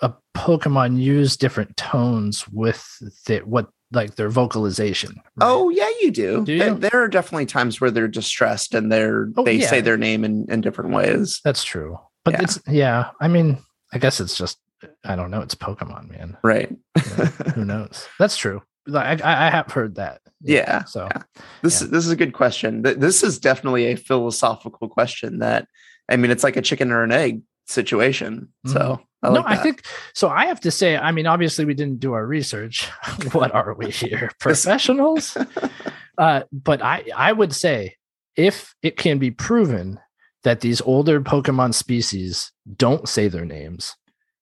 a 0.00 0.12
Pokemon 0.36 0.98
use 1.00 1.36
different 1.36 1.76
tones 1.76 2.46
with 2.48 2.84
the, 3.26 3.38
what, 3.40 3.68
like 3.92 4.16
their 4.16 4.30
vocalization. 4.30 5.14
right? 5.36 5.46
Oh 5.46 5.68
yeah, 5.70 5.88
you 6.00 6.10
do. 6.10 6.44
Do 6.44 6.58
There- 6.58 6.68
you? 6.68 6.74
There 6.78 7.02
are 7.02 7.08
definitely 7.08 7.46
times 7.46 7.80
where 7.80 7.90
they're 7.90 8.08
distressed 8.08 8.74
and 8.74 8.90
they're 8.90 9.28
Oh, 9.36 9.44
they 9.44 9.60
say 9.60 9.80
their 9.80 9.96
name 9.98 10.24
in, 10.24 10.46
in 10.50 10.60
different 10.60 10.92
ways. 10.92 11.40
that's 11.44 11.62
true. 11.64 11.98
But 12.24 12.34
Yeah. 12.34 12.42
it's, 12.42 12.60
yeah. 12.68 13.10
I 13.20 13.28
mean, 13.28 13.58
I 13.92 13.98
guess 13.98 14.18
it's 14.20 14.36
just, 14.36 14.58
I 15.04 15.14
don't 15.16 15.30
know. 15.30 15.40
It's 15.42 15.54
Pokemon, 15.54 16.10
man. 16.10 16.36
Right. 16.42 16.74
Yeah, 16.96 17.02
Who 17.54 17.64
knows? 17.64 18.08
That's 18.18 18.36
true. 18.36 18.62
Like, 18.86 19.22
I, 19.24 19.46
I 19.46 19.50
have 19.50 19.70
heard 19.70 19.94
that. 19.96 20.20
Yeah, 20.40 20.82
So, 20.84 21.06
yeah. 21.08 21.22
This 21.62 21.80
Yeah. 21.82 21.88
this 21.92 22.04
is 22.04 22.10
a 22.10 22.16
good 22.16 22.32
question. 22.32 22.82
This 22.82 23.22
is 23.22 23.38
definitely 23.38 23.86
a 23.92 23.96
philosophical 23.96 24.88
question 24.88 25.38
that 25.38 25.68
I 26.08 26.16
mean 26.16 26.30
it's 26.30 26.44
like 26.44 26.56
a 26.56 26.62
chicken 26.62 26.90
or 26.90 27.02
an 27.02 27.12
egg 27.12 27.42
situation. 27.66 28.48
So 28.66 29.00
I 29.22 29.28
like 29.28 29.44
no, 29.44 29.48
I 29.48 29.56
think 29.56 29.84
so. 30.14 30.28
I 30.28 30.46
have 30.46 30.60
to 30.60 30.70
say, 30.70 30.96
I 30.96 31.12
mean, 31.12 31.26
obviously, 31.26 31.64
we 31.64 31.74
didn't 31.74 32.00
do 32.00 32.12
our 32.12 32.26
research. 32.26 32.86
what 33.32 33.54
are 33.54 33.74
we 33.74 33.90
here, 33.90 34.30
professionals? 34.40 35.36
uh, 36.18 36.42
but 36.52 36.82
I, 36.82 37.04
I 37.16 37.32
would 37.32 37.54
say, 37.54 37.96
if 38.36 38.74
it 38.82 38.96
can 38.96 39.18
be 39.18 39.30
proven 39.30 40.00
that 40.42 40.60
these 40.60 40.80
older 40.80 41.20
Pokemon 41.20 41.74
species 41.74 42.50
don't 42.76 43.08
say 43.08 43.28
their 43.28 43.44
names, 43.44 43.94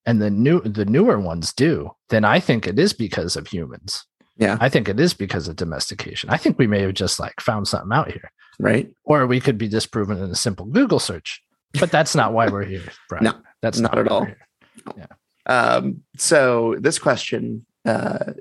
and 0.07 0.23
the 0.23 0.31
new, 0.31 0.61
the 0.63 0.87
newer 0.87 1.21
ones 1.21 1.53
do, 1.53 1.91
then 2.09 2.25
I 2.25 2.41
think 2.41 2.67
it 2.67 2.79
is 2.79 2.95
because 2.95 3.37
of 3.37 3.49
humans. 3.49 4.07
Yeah. 4.39 4.57
I 4.61 4.71
think 4.71 4.89
it 4.89 4.99
is 4.99 5.13
because 5.13 5.47
of 5.47 5.57
domestication. 5.57 6.31
I 6.31 6.39
think 6.39 6.59
we 6.59 6.67
may 6.67 6.81
have 6.81 6.95
just 6.95 7.21
like 7.21 7.39
found 7.39 7.69
something 7.69 7.93
out 7.93 8.11
here, 8.11 8.33
right. 8.59 8.91
or 9.05 9.27
we 9.27 9.41
could 9.41 9.59
be 9.59 9.69
disproven 9.69 10.17
in 10.17 10.31
a 10.31 10.35
simple 10.35 10.65
Google 10.65 10.99
search. 10.99 11.43
But 11.79 11.91
that's 11.91 12.15
not 12.15 12.33
why 12.33 12.49
we're 12.49 12.65
here, 12.65 12.83
Brian. 13.09 13.25
No, 13.25 13.35
that's 13.63 13.79
not 13.79 13.97
at 13.99 14.07
why 14.07 14.11
we're 14.11 14.17
all. 14.17 14.25
here. 14.25 15.09
Um, 15.47 16.03
so 16.17 16.77
this 16.81 16.99
question 16.99 17.65
uh, 17.85 18.33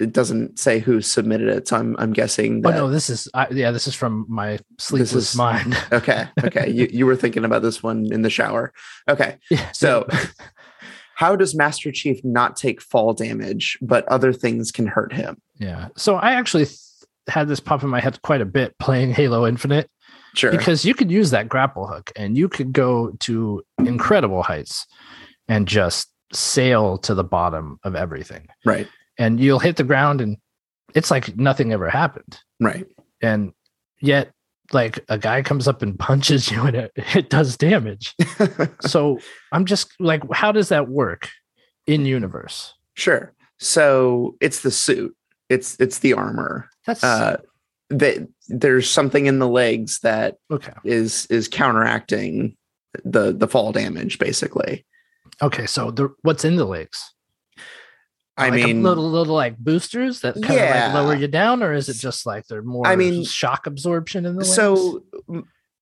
it 0.00 0.12
doesn't 0.12 0.58
say 0.58 0.78
who 0.78 1.00
submitted 1.02 1.48
it, 1.48 1.68
so 1.68 1.76
I'm 1.76 1.96
I'm 1.98 2.12
guessing 2.12 2.62
Oh 2.66 2.70
no, 2.70 2.90
this 2.90 3.10
is 3.10 3.28
I, 3.34 3.46
yeah, 3.50 3.70
this 3.70 3.86
is 3.86 3.94
from 3.94 4.24
my 4.28 4.58
sleepless 4.78 5.12
is- 5.14 5.36
mind. 5.36 5.76
Okay, 5.92 6.26
okay. 6.44 6.70
you 6.70 6.88
you 6.90 7.06
were 7.06 7.16
thinking 7.16 7.44
about 7.44 7.62
this 7.62 7.82
one 7.82 8.10
in 8.12 8.22
the 8.22 8.30
shower. 8.30 8.72
Okay, 9.08 9.36
Yeah, 9.50 9.70
so 9.72 10.06
how 11.14 11.36
does 11.36 11.54
Master 11.54 11.92
Chief 11.92 12.24
not 12.24 12.56
take 12.56 12.80
fall 12.80 13.12
damage, 13.14 13.78
but 13.82 14.06
other 14.08 14.32
things 14.32 14.72
can 14.72 14.86
hurt 14.86 15.12
him? 15.12 15.36
yeah, 15.58 15.88
so 15.96 16.16
I 16.16 16.32
actually 16.32 16.64
th- 16.66 16.78
had 17.28 17.48
this 17.48 17.60
pop 17.60 17.82
in 17.82 17.88
my 17.90 18.00
head 18.00 18.20
quite 18.22 18.40
a 18.40 18.44
bit 18.46 18.78
playing 18.78 19.12
Halo 19.12 19.46
Infinite 19.46 19.90
Sure. 20.36 20.50
because 20.50 20.84
you 20.84 20.94
could 20.94 21.10
use 21.10 21.30
that 21.30 21.48
grapple 21.48 21.86
hook 21.86 22.12
and 22.14 22.36
you 22.36 22.48
could 22.48 22.72
go 22.72 23.10
to 23.20 23.62
incredible 23.78 24.42
heights 24.42 24.86
and 25.48 25.66
just 25.66 26.08
sail 26.32 26.98
to 26.98 27.14
the 27.14 27.24
bottom 27.24 27.78
of 27.84 27.94
everything, 27.96 28.48
right. 28.64 28.86
and 29.18 29.40
you'll 29.40 29.58
hit 29.60 29.76
the 29.76 29.84
ground 29.84 30.20
and 30.20 30.36
it's 30.94 31.10
like 31.10 31.36
nothing 31.36 31.72
ever 31.72 31.88
happened, 31.88 32.38
Right. 32.60 32.86
and 33.22 33.52
yet 34.00 34.32
like 34.72 35.04
a 35.08 35.16
guy 35.16 35.42
comes 35.42 35.68
up 35.68 35.80
and 35.82 35.98
punches 35.98 36.50
you 36.50 36.62
and 36.62 36.76
it, 36.76 36.92
it 37.14 37.30
does 37.30 37.56
damage. 37.56 38.14
so 38.80 39.18
I'm 39.52 39.64
just 39.64 39.92
like, 40.00 40.22
how 40.32 40.52
does 40.52 40.68
that 40.70 40.88
work? 40.88 41.28
in 41.86 42.04
universe. 42.04 42.74
Sure. 42.94 43.32
So 43.58 44.34
it's 44.40 44.62
the 44.62 44.72
suit. 44.72 45.16
It's 45.48 45.76
it's 45.78 46.00
the 46.00 46.14
armor. 46.14 46.68
That's 46.84 47.04
Uh, 47.04 47.36
that 47.90 48.26
there's 48.48 48.88
something 48.90 49.26
in 49.26 49.38
the 49.38 49.48
legs 49.48 50.00
that 50.00 50.36
okay. 50.50 50.72
is 50.84 51.26
is 51.26 51.48
counteracting 51.48 52.56
the 53.04 53.32
the 53.32 53.48
fall 53.48 53.72
damage. 53.72 54.18
Basically, 54.18 54.84
Okay, 55.42 55.66
so 55.66 55.90
the 55.90 56.14
what's 56.22 56.44
in 56.44 56.56
the 56.56 56.64
legs? 56.64 57.12
I 58.38 58.50
like 58.50 58.64
mean, 58.64 58.82
little 58.82 59.10
little 59.10 59.34
like 59.34 59.56
boosters 59.56 60.20
that 60.20 60.34
kind 60.34 60.54
Yeah. 60.54 60.88
of 60.88 60.94
like 60.94 61.04
lower 61.04 61.14
you 61.16 61.28
down, 61.28 61.62
or 61.62 61.72
is 61.72 61.88
it 61.88 61.96
just 61.96 62.26
like 62.26 62.46
they're 62.46 62.62
more? 62.62 62.86
I 62.86 62.96
mean, 62.96 63.24
shock 63.24 63.66
absorption 63.66 64.26
in 64.26 64.34
the 64.34 64.40
legs? 64.40 64.54
so 64.54 65.04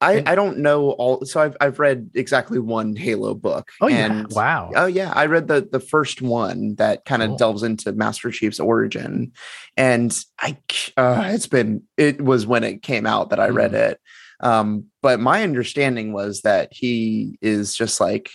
I 0.00 0.22
I 0.26 0.34
don't 0.34 0.58
know 0.58 0.90
all. 0.90 1.24
So 1.24 1.40
I've 1.40 1.56
I've 1.60 1.78
read 1.78 2.10
exactly 2.14 2.58
one 2.58 2.94
Halo 2.96 3.34
book. 3.34 3.70
oh 3.80 3.86
yeah, 3.86 4.06
and 4.06 4.32
wow. 4.32 4.70
Oh 4.74 4.86
yeah, 4.86 5.12
I 5.14 5.26
read 5.26 5.48
the 5.48 5.66
the 5.70 5.80
first 5.80 6.20
one 6.20 6.74
that 6.76 7.04
kind 7.04 7.22
of 7.22 7.28
Cool. 7.30 7.36
delves 7.38 7.62
into 7.62 7.92
Master 7.92 8.30
Chief's 8.30 8.60
origin, 8.60 9.32
and 9.76 10.14
I 10.40 10.58
uh, 10.96 11.30
it's 11.32 11.46
been 11.46 11.82
it 11.96 12.20
was 12.20 12.46
when 12.46 12.64
it 12.64 12.82
came 12.82 13.06
out 13.06 13.30
that 13.30 13.40
I 13.40 13.48
read 13.48 13.72
Mm-hmm. 13.72 13.90
it. 13.92 14.00
Um, 14.40 14.86
but 15.00 15.20
my 15.20 15.42
understanding 15.42 16.12
was 16.12 16.42
that 16.42 16.68
he 16.72 17.38
is 17.40 17.74
just 17.74 18.00
like 18.00 18.30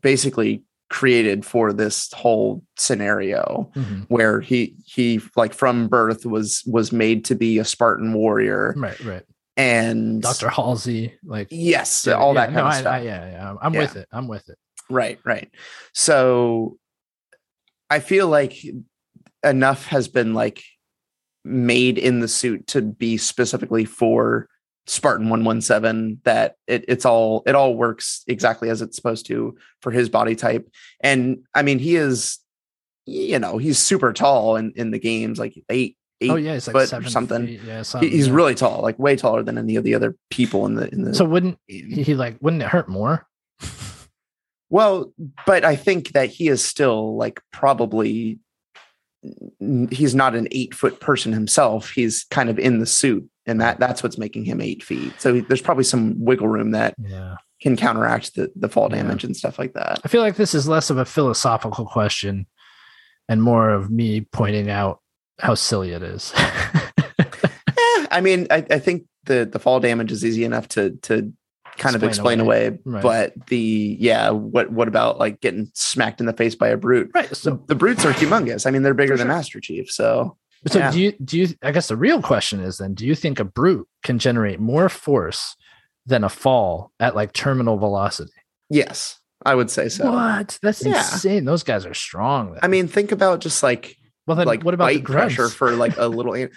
basically 0.00 0.62
created 0.90 1.44
for 1.44 1.72
this 1.72 2.12
whole 2.12 2.62
scenario 2.76 3.70
Mhm. 3.74 4.04
where 4.08 4.40
he 4.40 4.76
he 4.84 5.20
like 5.36 5.54
from 5.54 5.88
birth 5.88 6.26
was 6.26 6.62
was 6.66 6.92
made 6.92 7.24
to 7.24 7.34
be 7.34 7.58
a 7.58 7.64
Spartan 7.64 8.12
warrior 8.12 8.74
Right, 8.76 9.00
right. 9.04 9.22
And 9.56 10.22
Doctor 10.22 10.48
Halsey, 10.48 11.14
like 11.24 11.48
yes 11.50 12.06
yeah, 12.06 12.14
all 12.14 12.34
yeah, 12.34 12.40
that 12.40 12.46
kind 12.46 12.56
no, 12.56 12.62
of 12.62 12.72
I- 12.72 12.80
stuff 12.80 12.92
I- 12.94 13.02
yeah, 13.02 13.30
yeah. 13.30 13.54
I'm 13.60 13.74
Yeah. 13.74 13.80
with 13.80 13.96
it. 13.96 14.08
I'm 14.12 14.28
with 14.28 14.48
it. 14.48 14.58
Right, 14.90 15.18
right. 15.24 15.50
So 15.94 16.78
I 17.90 18.00
feel 18.00 18.28
like 18.28 18.56
enough 19.44 19.86
has 19.86 20.08
been 20.08 20.34
like 20.34 20.62
made 21.44 21.98
in 21.98 22.20
the 22.20 22.28
suit 22.28 22.66
to 22.68 22.80
be 22.82 23.16
specifically 23.16 23.84
for 23.84 24.48
Spartan 24.86 25.28
117 25.28 26.20
that 26.24 26.56
it, 26.66 26.84
it's 26.88 27.04
all 27.04 27.42
it 27.46 27.54
all 27.54 27.74
works 27.76 28.24
exactly 28.26 28.68
as 28.70 28.82
it's 28.82 28.96
supposed 28.96 29.26
to 29.26 29.56
for 29.80 29.90
his 29.92 30.08
body 30.08 30.34
type. 30.34 30.68
And 31.00 31.44
I 31.54 31.62
mean 31.62 31.78
he 31.78 31.96
is 31.96 32.38
you 33.04 33.40
know, 33.40 33.58
he's 33.58 33.78
super 33.80 34.12
tall 34.12 34.54
in, 34.54 34.72
in 34.76 34.92
the 34.92 34.98
games, 34.98 35.36
like 35.38 35.54
eight, 35.68 35.96
eight 36.22 36.30
oh 36.30 36.36
yeah, 36.36 36.54
it's 36.54 36.66
like 36.66 36.74
foot 36.88 36.92
or 36.92 37.08
something. 37.08 37.46
feet, 37.46 37.60
Yeah, 37.66 37.82
something, 37.82 38.10
he's 38.10 38.28
yeah. 38.28 38.34
really 38.34 38.54
tall, 38.54 38.80
like 38.82 38.98
way 38.98 39.16
taller 39.16 39.42
than 39.42 39.58
any 39.58 39.76
of 39.76 39.84
the 39.84 39.94
other 39.94 40.16
people 40.30 40.66
in 40.66 40.74
the 40.74 40.88
in 40.92 41.02
the 41.04 41.14
So 41.14 41.24
wouldn't 41.24 41.58
he, 41.66 42.14
like? 42.14 42.36
Wouldn't 42.40 42.62
it 42.62 42.68
hurt 42.68 42.88
more? 42.88 43.26
Well, 44.70 45.12
but 45.44 45.64
I 45.64 45.76
think 45.76 46.12
that 46.12 46.30
he 46.30 46.48
is 46.48 46.64
still 46.64 47.16
like 47.16 47.42
probably 47.52 48.38
he's 49.90 50.14
not 50.14 50.34
an 50.34 50.48
eight 50.50 50.74
foot 50.74 50.98
person 51.00 51.32
himself. 51.32 51.90
He's 51.90 52.24
kind 52.30 52.48
of 52.48 52.58
in 52.58 52.78
the 52.78 52.86
suit, 52.86 53.28
and 53.46 53.60
that 53.60 53.78
that's 53.78 54.02
what's 54.02 54.16
making 54.18 54.44
him 54.46 54.60
eight 54.62 54.82
feet. 54.82 55.12
So 55.20 55.40
there's 55.42 55.60
probably 55.60 55.84
some 55.84 56.24
wiggle 56.24 56.48
room 56.48 56.70
that 56.70 56.94
Yeah. 56.98 57.36
can 57.60 57.76
counteract 57.76 58.34
the 58.34 58.50
the 58.56 58.68
fall 58.70 58.88
Yeah. 58.90 59.02
damage 59.02 59.24
and 59.24 59.36
stuff 59.36 59.58
like 59.58 59.74
that. 59.74 60.00
I 60.04 60.08
feel 60.08 60.22
like 60.22 60.36
this 60.36 60.54
is 60.54 60.66
less 60.66 60.88
of 60.88 60.96
a 60.96 61.04
philosophical 61.04 61.84
question 61.84 62.46
and 63.28 63.42
more 63.42 63.68
of 63.70 63.90
me 63.90 64.22
pointing 64.32 64.70
out 64.70 65.00
how 65.42 65.54
silly 65.54 65.90
it 65.92 66.02
is. 66.02 66.32
Eh, 67.18 68.06
I 68.10 68.20
mean, 68.20 68.46
I, 68.50 68.64
I 68.70 68.78
think 68.78 69.04
the 69.24 69.48
the 69.50 69.58
fall 69.58 69.80
damage 69.80 70.12
is 70.12 70.24
easy 70.24 70.44
enough 70.44 70.68
to 70.68 70.90
to 71.02 71.32
kind 71.78 71.96
of 71.96 72.02
Explain 72.02 72.08
explain 72.38 72.40
away. 72.40 72.66
away, 72.66 72.78
Right. 72.84 73.02
but 73.02 73.46
the 73.46 73.96
yeah, 73.98 74.30
what 74.30 74.70
what 74.70 74.88
about 74.88 75.18
like 75.18 75.40
getting 75.40 75.70
smacked 75.74 76.20
in 76.20 76.26
the 76.26 76.32
face 76.32 76.54
by 76.54 76.68
a 76.68 76.76
brute? 76.76 77.10
right. 77.14 77.34
So, 77.34 77.62
the 77.66 77.74
brutes 77.74 78.04
are 78.04 78.12
humongous. 78.12 78.66
I 78.66 78.70
mean, 78.70 78.82
they're 78.82 78.94
bigger 78.94 79.14
For 79.14 79.18
than. 79.18 79.28
Master 79.28 79.58
Chief, 79.60 79.90
so 79.90 80.36
so 80.68 80.78
yeah. 80.78 80.90
do 80.90 81.00
you 81.00 81.12
do 81.24 81.38
you? 81.38 81.48
I 81.62 81.70
guess 81.72 81.88
the 81.88 81.96
real 81.96 82.20
question 82.20 82.60
is 82.60 82.76
then: 82.78 82.92
Do 82.94 83.06
you 83.06 83.14
think 83.14 83.40
a 83.40 83.44
brute 83.44 83.88
can 84.02 84.18
generate 84.18 84.60
more 84.60 84.88
force 84.88 85.56
than 86.04 86.24
a 86.24 86.28
fall 86.28 86.92
at 87.00 87.14
like 87.16 87.32
terminal 87.32 87.78
velocity? 87.78 88.32
yes, 88.68 89.18
I 89.44 89.54
would 89.54 89.70
say 89.70 89.88
so. 89.88 90.10
what? 90.10 90.58
That's 90.62 90.84
Yeah. 90.84 90.98
insane. 90.98 91.44
Those 91.46 91.62
guys 91.62 91.86
are 91.86 91.94
strong. 91.94 92.58
I 92.62 92.68
mean, 92.68 92.86
think 92.88 93.12
about 93.12 93.40
just 93.40 93.62
like 93.62 93.96
well, 94.26 94.36
then 94.36 94.46
like 94.46 94.62
what 94.64 94.74
about 94.74 94.88
the 94.90 94.98
bite 94.98 95.04
pressure 95.04 95.48
for 95.48 95.72
like 95.72 95.96
a 95.98 96.06
little. 96.06 96.34
I, 96.34 96.48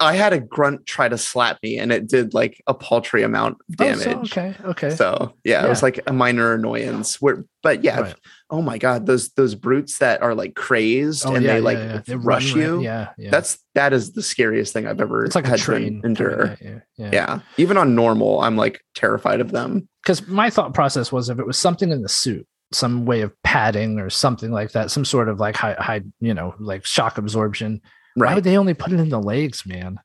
I 0.00 0.14
had 0.14 0.32
a 0.32 0.40
grunt 0.40 0.86
try 0.86 1.08
to 1.08 1.16
slap 1.18 1.58
me, 1.62 1.78
and 1.78 1.90
it 1.92 2.06
did 2.08 2.34
like 2.34 2.62
a 2.66 2.74
paltry 2.74 3.22
amount 3.22 3.54
of 3.68 3.76
Oh, 3.80 3.84
damage. 3.84 4.04
so- 4.04 4.38
okay, 4.40 4.54
okay. 4.64 4.90
So 4.90 5.34
yeah, 5.44 5.64
it 5.64 5.68
was 5.68 5.82
like 5.82 6.00
a 6.06 6.12
minor 6.12 6.52
annoyance. 6.54 7.20
Where, 7.20 7.44
but 7.62 7.82
yeah, 7.82 8.00
Right. 8.00 8.14
oh 8.50 8.60
my 8.62 8.76
god, 8.78 9.06
those 9.06 9.30
those 9.30 9.54
brutes 9.54 9.98
that 9.98 10.22
are 10.22 10.34
like 10.34 10.54
crazed 10.54 11.24
Oh, 11.26 11.34
and 11.34 11.44
yeah, 11.44 11.54
they 11.54 11.60
like 11.60 11.78
yeah, 11.78 11.92
yeah. 11.94 12.00
They 12.06 12.16
rush 12.16 12.52
run 12.52 12.60
you. 12.62 12.82
Yeah, 12.82 13.08
yeah. 13.16 13.30
That's 13.30 13.58
that 13.74 13.92
is 13.92 14.12
the 14.12 14.22
scariest 14.22 14.72
thing 14.72 14.86
I've 14.86 15.00
ever 15.00 15.24
it's 15.24 15.34
like 15.34 15.46
a 15.46 15.48
had 15.50 15.58
to 15.60 15.64
train. 15.64 16.02
endure. 16.04 16.56
Yeah, 16.60 16.78
yeah. 16.96 17.10
Yeah, 17.12 17.40
even 17.56 17.76
on 17.78 17.94
normal, 17.94 18.40
I'm 18.40 18.56
like 18.56 18.80
terrified 18.94 19.40
of 19.40 19.50
them. 19.50 19.88
because 20.02 20.26
my 20.28 20.50
thought 20.50 20.74
process 20.74 21.10
was 21.10 21.30
if 21.30 21.38
it 21.38 21.46
was 21.46 21.56
something 21.56 21.90
in 21.90 22.02
the 22.02 22.08
suit 22.08 22.46
some 22.74 23.06
way 23.06 23.20
of 23.22 23.32
padding 23.42 23.98
or 23.98 24.10
something 24.10 24.50
like 24.50 24.72
that 24.72 24.90
some 24.90 25.04
sort 25.04 25.28
of 25.28 25.40
like 25.40 25.56
high, 25.56 25.74
high 25.78 26.02
you 26.20 26.34
know 26.34 26.54
like 26.58 26.84
shock 26.84 27.18
absorption. 27.18 27.80
Why 28.16 28.34
would 28.34 28.44
they 28.44 28.56
only 28.56 28.74
put 28.74 28.92
it 28.92 29.00
in 29.00 29.08
the 29.08 29.20
legs 29.20 29.66
man? 29.66 29.98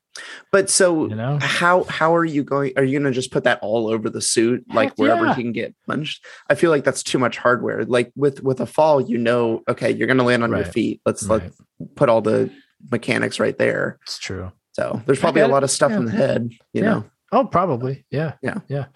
But 0.50 0.68
so 0.68 1.08
you 1.08 1.14
know? 1.14 1.38
how 1.40 1.84
how 1.84 2.14
are 2.14 2.24
you 2.24 2.42
going 2.42 2.72
are 2.76 2.82
you 2.82 2.98
going 2.98 3.10
to 3.10 3.14
just 3.14 3.30
put 3.30 3.44
that 3.44 3.60
all 3.62 3.88
over 3.88 4.10
the 4.10 4.20
suit 4.20 4.64
like 4.74 4.90
Heck 4.90 4.98
wherever 4.98 5.26
yeah. 5.26 5.34
he 5.34 5.42
can 5.42 5.52
get 5.52 5.74
punched? 5.86 6.24
I 6.48 6.56
feel 6.56 6.70
like 6.70 6.82
that's 6.82 7.04
too 7.04 7.18
much 7.18 7.38
hardware. 7.38 7.84
Like 7.84 8.10
with 8.16 8.42
with 8.42 8.60
a 8.60 8.66
fall 8.66 9.00
you 9.00 9.16
know 9.16 9.62
okay 9.68 9.90
you're 9.92 10.08
going 10.08 10.18
to 10.18 10.24
land 10.24 10.42
on 10.42 10.50
your 10.50 10.64
feet. 10.64 11.00
Let's 11.06 11.22
Right. 11.22 11.42
let's 11.42 11.60
put 11.94 12.08
all 12.08 12.20
the 12.20 12.50
mechanics 12.90 13.38
right 13.38 13.56
there. 13.56 13.98
It's 14.02 14.18
true. 14.18 14.50
So 14.72 15.00
there's 15.06 15.20
probably 15.20 15.42
a 15.42 15.48
lot 15.48 15.62
of 15.62 15.70
stuff 15.70 15.92
Yeah. 15.92 15.98
in 15.98 16.04
the 16.06 16.12
head 16.12 16.50
you 16.72 16.82
Yeah. 16.82 16.90
know? 16.90 17.04
Oh 17.32 17.44
probably. 17.46 18.04
Yeah. 18.10 18.34
Yeah. 18.42 18.58
yeah. 18.68 18.86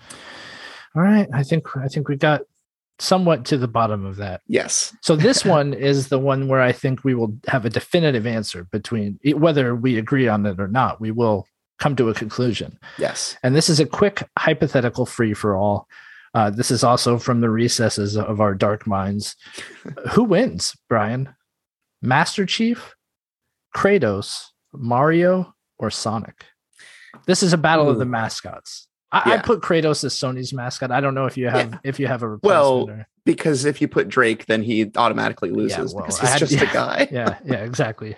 All 0.97 1.03
right. 1.03 1.29
I 1.33 1.45
think 1.45 1.67
i 1.77 1.87
think 1.87 2.09
we 2.09 2.17
got 2.17 2.43
somewhat 2.99 3.45
to 3.45 3.57
the 3.57 3.69
bottom 3.69 4.05
of 4.05 4.17
that 4.17 4.41
yes 4.47 4.97
so 5.01 5.17
this 5.17 5.45
one 5.57 5.75
is 5.75 6.09
the 6.09 6.19
one 6.19 6.49
where 6.49 6.61
i 6.61 6.73
think 6.73 7.05
we 7.05 7.15
will 7.15 7.37
have 7.49 7.65
a 7.65 7.71
definitive 7.71 8.27
answer 8.27 8.65
between 8.65 9.19
whether 9.35 9.75
we 9.75 9.99
agree 9.99 10.29
on 10.29 10.47
it 10.47 10.61
or 10.61 10.69
not 10.69 11.01
we 11.01 11.11
will 11.11 11.47
come 11.79 11.97
to 11.97 12.09
a 12.09 12.15
conclusion 12.15 12.79
yes 12.99 13.37
And 13.43 13.55
this 13.55 13.69
is 13.69 13.81
a 13.81 13.87
quick 13.87 14.29
hypothetical 14.39 15.07
free 15.07 15.35
for 15.35 15.57
all. 15.57 15.89
Uh, 16.35 16.51
this 16.51 16.71
is 16.71 16.83
also 16.83 17.19
from 17.19 17.41
the 17.41 17.51
recesses 17.51 18.17
of 18.17 18.41
our 18.41 18.55
dark 18.55 18.87
minds. 18.87 19.37
Who 20.13 20.25
wins, 20.25 20.75
Brian? 20.89 21.35
Master 22.03 22.45
Chief, 22.47 22.95
Kratos, 23.77 24.47
Mario, 24.73 25.55
or 25.79 25.91
Sonic? 25.91 26.45
This 27.27 27.43
is 27.43 27.53
a 27.53 27.59
battle 27.59 27.89
of 27.89 27.99
the 27.99 28.05
mascots. 28.05 28.89
I, 29.15 29.35
I 29.35 29.39
put 29.39 29.61
Kratos 29.61 30.05
as 30.05 30.15
Sony's 30.15 30.53
mascot. 30.53 30.91
I 30.91 31.01
don't 31.01 31.15
know 31.15 31.27
if 31.27 31.37
you 31.37 31.49
have 31.49 31.71
Yeah. 31.73 31.79
if 31.85 32.01
you 32.01 32.07
have 32.07 32.23
a 32.23 32.39
Well, 32.43 32.91
or- 32.91 33.07
because 33.25 33.65
if 33.65 33.81
you 33.81 33.89
put 33.89 34.09
drake 34.09 34.45
then 34.47 34.63
he 34.63 34.91
automatically 34.97 35.51
loses 35.51 35.95
well, 35.95 36.05
because 36.05 36.21
he's 36.21 36.29
had- 36.31 36.39
just 36.41 36.53
a 36.61 36.67
guy 36.73 37.09
yeah, 37.11 37.39
yeah, 37.45 37.65
exactly. 37.65 38.17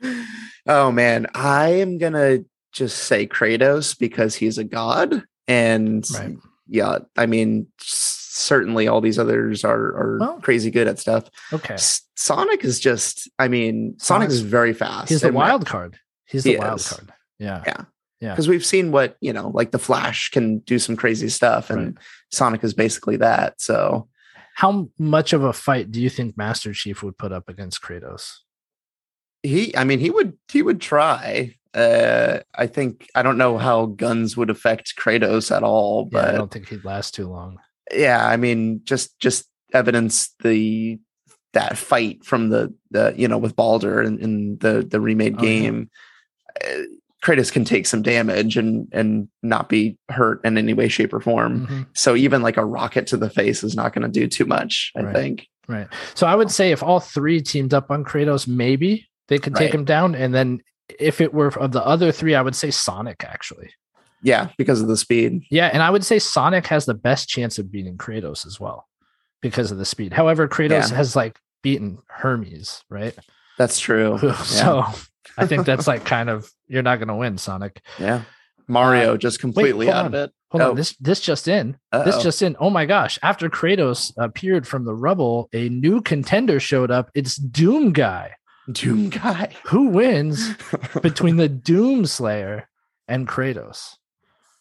oh 0.66 0.90
man 0.90 1.26
i 1.34 1.68
am 1.68 1.98
gonna 1.98 2.38
just 2.72 3.04
say 3.04 3.26
kratos 3.26 3.96
because 3.98 4.34
he's 4.34 4.58
a 4.58 4.64
god 4.64 5.22
and 5.48 6.04
Right. 6.14 6.36
yeah 6.66 6.98
i 7.16 7.26
mean 7.26 7.66
certainly 7.78 8.88
all 8.88 9.00
these 9.00 9.18
others 9.18 9.64
are 9.64 9.78
are 9.80 10.18
Well, 10.20 10.40
crazy 10.40 10.70
good 10.70 10.88
at 10.88 10.98
stuff 10.98 11.28
Okay. 11.52 11.74
S- 11.74 12.02
sonic 12.16 12.64
is 12.64 12.80
just 12.80 13.30
i 13.38 13.48
mean 13.48 13.94
sonic 13.98 14.30
Sonic's- 14.30 14.34
is 14.34 14.40
very 14.40 14.72
fast 14.72 15.08
He's 15.10 15.20
the 15.20 15.32
wild 15.32 15.66
card. 15.66 15.98
He's 16.26 16.44
the 16.44 16.52
He 16.52 16.56
wild 16.56 16.80
is. 16.80 16.88
card. 16.88 17.12
Yeah. 17.38 17.62
Yeah. 17.66 17.84
Yeah. 18.22 18.30
because 18.30 18.46
we've 18.48 18.64
seen 18.64 18.92
what 18.92 19.16
you 19.20 19.32
know 19.32 19.48
like 19.52 19.72
the 19.72 19.78
flash 19.80 20.30
can 20.30 20.60
do 20.60 20.78
some 20.78 20.94
crazy 20.96 21.28
stuff 21.28 21.68
and 21.70 21.96
Right. 21.96 22.04
sonic 22.30 22.62
is 22.64 22.72
basically 22.72 23.16
that 23.18 23.60
so 23.60 24.08
How 24.54 24.88
much 24.98 25.32
of 25.32 25.42
a 25.42 25.52
fight 25.52 25.90
do 25.90 26.00
you 26.00 26.08
think 26.08 26.36
Master 26.36 26.72
Chief 26.72 27.02
would 27.02 27.18
put 27.18 27.32
up 27.32 27.48
against 27.48 27.82
Kratos? 27.82 28.38
he 29.42 29.76
i 29.76 29.82
mean 29.82 29.98
he 29.98 30.08
would 30.10 30.38
he 30.52 30.62
would 30.62 30.80
try 30.80 31.52
uh 31.74 32.38
i 32.54 32.66
think 32.66 33.08
i 33.16 33.22
don't 33.22 33.38
know 33.38 33.58
how 33.58 33.86
guns 33.86 34.36
would 34.36 34.50
affect 34.50 34.94
kratos 34.96 35.50
at 35.54 35.64
all 35.64 36.08
Yeah, 36.12 36.28
I 36.28 36.32
don't 36.32 36.50
think 36.52 36.68
he'd 36.68 36.84
last 36.84 37.14
too 37.14 37.28
long. 37.28 37.58
yeah 37.92 38.24
i 38.24 38.36
mean 38.36 38.82
just 38.84 39.18
just 39.18 39.48
evidence 39.74 40.32
the 40.44 41.00
that 41.54 41.76
fight 41.76 42.24
from 42.24 42.50
the 42.50 42.72
the 42.92 43.14
you 43.16 43.26
know 43.26 43.38
with 43.38 43.56
Baldur 43.56 44.00
in, 44.02 44.18
in 44.20 44.58
the 44.58 44.86
the 44.88 45.00
remade 45.00 45.36
Oh, 45.38 45.42
game 45.42 45.90
uh, 46.64 46.82
kratos 47.22 47.52
can 47.52 47.64
take 47.64 47.86
some 47.86 48.02
damage 48.02 48.56
and 48.56 48.88
and 48.92 49.28
not 49.42 49.68
be 49.68 49.96
hurt 50.10 50.40
in 50.44 50.58
any 50.58 50.72
way 50.74 50.88
shape 50.88 51.12
or 51.14 51.20
form 51.20 51.66
Mhm. 51.66 51.86
so 51.94 52.14
even 52.16 52.42
like 52.42 52.56
a 52.56 52.64
rocket 52.64 53.06
to 53.08 53.16
the 53.16 53.30
face 53.30 53.62
is 53.62 53.76
not 53.76 53.92
going 53.94 54.02
to 54.02 54.20
do 54.20 54.26
too 54.26 54.44
much 54.44 54.90
i 54.96 55.02
Right. 55.02 55.14
think 55.14 55.46
Right. 55.68 55.86
So 56.14 56.26
I 56.26 56.34
would 56.34 56.50
say 56.50 56.72
if 56.72 56.82
all 56.82 56.98
three 56.98 57.40
teamed 57.40 57.72
up 57.72 57.92
on 57.92 58.04
Kratos, 58.04 58.48
maybe 58.48 59.08
they 59.28 59.38
could 59.38 59.54
take 59.54 59.66
Right. 59.66 59.74
him 59.76 59.84
down. 59.84 60.16
And 60.16 60.34
then 60.34 60.60
if 60.98 61.20
it 61.20 61.32
were 61.32 61.46
of 61.56 61.70
the 61.70 61.86
other 61.86 62.10
three, 62.10 62.34
I 62.34 62.42
would 62.42 62.56
say 62.56 62.70
Sonic 62.72 63.22
actually. 63.24 63.70
yeah 64.24 64.48
because 64.58 64.80
of 64.82 64.88
the 64.88 64.96
speed 64.96 65.42
Yeah, 65.50 65.70
and 65.72 65.80
I 65.80 65.88
would 65.90 66.04
say 66.04 66.18
Sonic 66.18 66.66
has 66.66 66.84
the 66.84 66.94
best 66.94 67.28
chance 67.28 67.58
of 67.60 67.70
beating 67.70 67.96
Kratos 67.96 68.44
as 68.44 68.58
well 68.58 68.88
because 69.40 69.70
of 69.70 69.78
the 69.78 69.84
speed. 69.84 70.12
However, 70.12 70.48
Kratos 70.48 70.90
Yeah. 70.90 70.96
has 70.96 71.14
like 71.14 71.38
beaten 71.62 71.98
Hermes, 72.08 72.82
right? 72.90 73.14
That's 73.56 73.78
true. 73.78 74.18
Yeah. 74.56 74.92
I 75.36 75.46
think 75.46 75.66
that's 75.66 75.86
like 75.86 76.04
kind 76.04 76.28
of 76.30 76.48
you're 76.68 76.82
not 76.82 76.96
going 76.96 77.08
to 77.08 77.14
win, 77.14 77.38
Sonic. 77.38 77.80
yeah. 77.98 78.22
Mario 78.68 79.16
just 79.16 79.40
completely 79.40 79.86
hold 79.86 79.96
out 79.96 80.06
of 80.06 80.14
it. 80.14 80.30
Hold 80.50 80.62
Oh. 80.62 80.70
on, 80.70 80.76
this 80.76 80.96
this 81.00 81.20
just 81.20 81.48
in. 81.48 81.72
This 81.92 82.14
Uh-oh. 82.16 82.22
just 82.22 82.42
in. 82.42 82.56
Oh 82.60 82.70
my 82.70 82.86
gosh! 82.86 83.18
After 83.22 83.48
Kratos 83.50 84.12
appeared 84.18 84.66
from 84.68 84.84
the 84.84 84.94
rubble, 84.94 85.48
a 85.52 85.68
new 85.68 86.00
contender 86.00 86.60
showed 86.60 86.90
up. 86.90 87.10
It's 87.14 87.36
Doom 87.36 87.92
Guy. 87.92 88.32
Doom 88.70 89.08
guy. 89.10 89.50
Who 89.66 89.88
wins 89.88 90.54
between 91.02 91.36
the 91.36 91.48
Doom 91.48 92.06
Slayer 92.06 92.68
and 93.08 93.26
Kratos? 93.26 93.96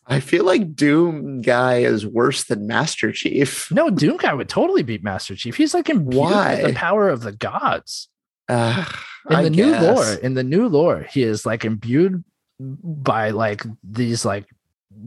I 0.07 0.19
feel 0.19 0.43
like 0.43 0.75
Doom 0.75 1.41
guy 1.41 1.77
is 1.79 2.05
worse 2.07 2.45
than 2.45 2.65
Master 2.65 3.11
Chief. 3.11 3.69
No, 3.71 3.91
Doom 3.91 4.17
Guy 4.17 4.33
would 4.33 4.49
totally 4.49 4.81
beat 4.81 5.03
Master 5.03 5.35
Chief. 5.35 5.55
He's 5.55 5.75
like 5.75 5.87
imbued 5.89 6.07
with 6.15 6.17
Why? 6.17 6.61
the 6.63 6.73
power 6.73 7.07
of 7.09 7.21
the 7.21 7.31
gods. 7.31 8.09
Uh, 8.49 8.83
In 9.29 9.35
I 9.35 9.43
the 9.43 9.49
new 9.49 9.71
guess. 9.71 9.83
lore, 9.95 10.13
in 10.21 10.33
the 10.33 10.43
new 10.43 10.67
lore, 10.67 11.05
he 11.09 11.23
is 11.23 11.45
like 11.45 11.63
imbued 11.65 12.23
by 12.59 13.29
like 13.31 13.63
these 13.83 14.25
like 14.25 14.45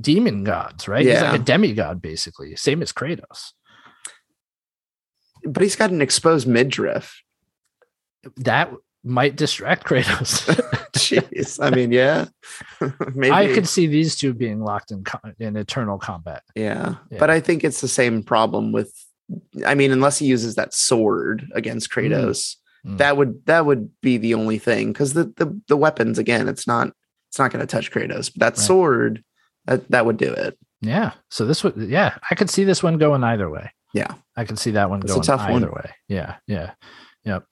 demon 0.01 0.45
gods, 0.45 0.87
right? 0.89 1.05
He's 1.05 1.21
like 1.21 1.41
a 1.41 1.43
demigod, 1.45 2.01
basically. 2.01 2.55
Same 2.57 2.81
as 2.83 2.93
Kratos. 2.93 3.53
but 5.47 5.63
he's 5.63 5.77
got 5.77 5.91
an 5.91 6.01
exposed 6.03 6.47
midriff. 6.47 7.23
That 8.37 8.73
might 9.03 9.37
distract 9.37 9.85
Kratos. 9.87 10.47
Jeez. 10.95 11.63
I 11.63 11.71
mean, 11.75 11.93
yeah. 11.93 12.27
Maybe. 13.15 13.33
I 13.33 13.53
could 13.53 13.69
see 13.69 13.87
these 13.87 14.17
two 14.17 14.33
being 14.33 14.61
locked 14.63 14.91
in 14.91 15.05
co- 15.05 15.19
in 15.39 15.57
eternal 15.57 15.99
combat. 15.99 16.43
yeah. 16.55 16.95
Yeah. 17.11 17.19
But 17.19 17.31
I 17.31 17.41
think 17.41 17.65
it's 17.65 17.81
the 17.81 17.89
same 17.89 18.23
problem 18.23 18.73
with 18.73 18.93
I 19.67 19.75
mean, 19.75 19.91
unless 19.91 20.19
he 20.19 20.27
uses 20.27 20.55
that 20.55 20.73
sword 20.75 21.47
against 21.55 21.91
Kratos, 21.91 22.11
Mm. 22.11 22.57
That 22.85 23.17
would 23.17 23.45
that 23.47 23.65
would 23.67 23.91
be 24.03 24.17
the 24.19 24.35
only 24.35 24.59
thing. 24.59 24.93
Because 24.93 25.15
the, 25.15 25.25
the 25.37 25.61
the 25.69 25.77
weapons, 25.77 26.19
again, 26.19 26.49
it's 26.49 26.67
not 26.67 26.93
it's 27.31 27.39
not 27.39 27.51
gonna 27.51 27.67
touch 27.67 27.91
Kratos. 27.91 28.31
But 28.35 28.41
that 28.41 28.57
Right. 28.59 28.67
sword, 28.67 29.25
that, 29.67 29.91
that 29.91 30.07
would 30.07 30.17
do 30.19 30.31
it. 30.33 30.59
Yeah. 30.81 31.13
So 31.31 31.47
this 31.47 31.65
would, 31.65 31.77
yeah, 31.77 32.19
I 32.31 32.35
could 32.35 32.51
see 32.51 32.65
this 32.65 32.83
one 32.83 32.99
going 32.99 33.25
either 33.25 33.49
way. 33.49 33.71
Yeah. 33.95 34.15
I 34.37 34.45
could 34.45 34.59
see 34.59 34.73
that 34.73 34.91
one 34.91 35.01
It's 35.01 35.13
a 35.13 35.15
going 35.15 35.27
tough 35.27 35.41
either 35.43 35.71
one. 35.71 35.81
way. 35.83 35.91
Yeah. 36.09 36.37
Yeah. 36.47 36.73
Yep. 37.25 37.45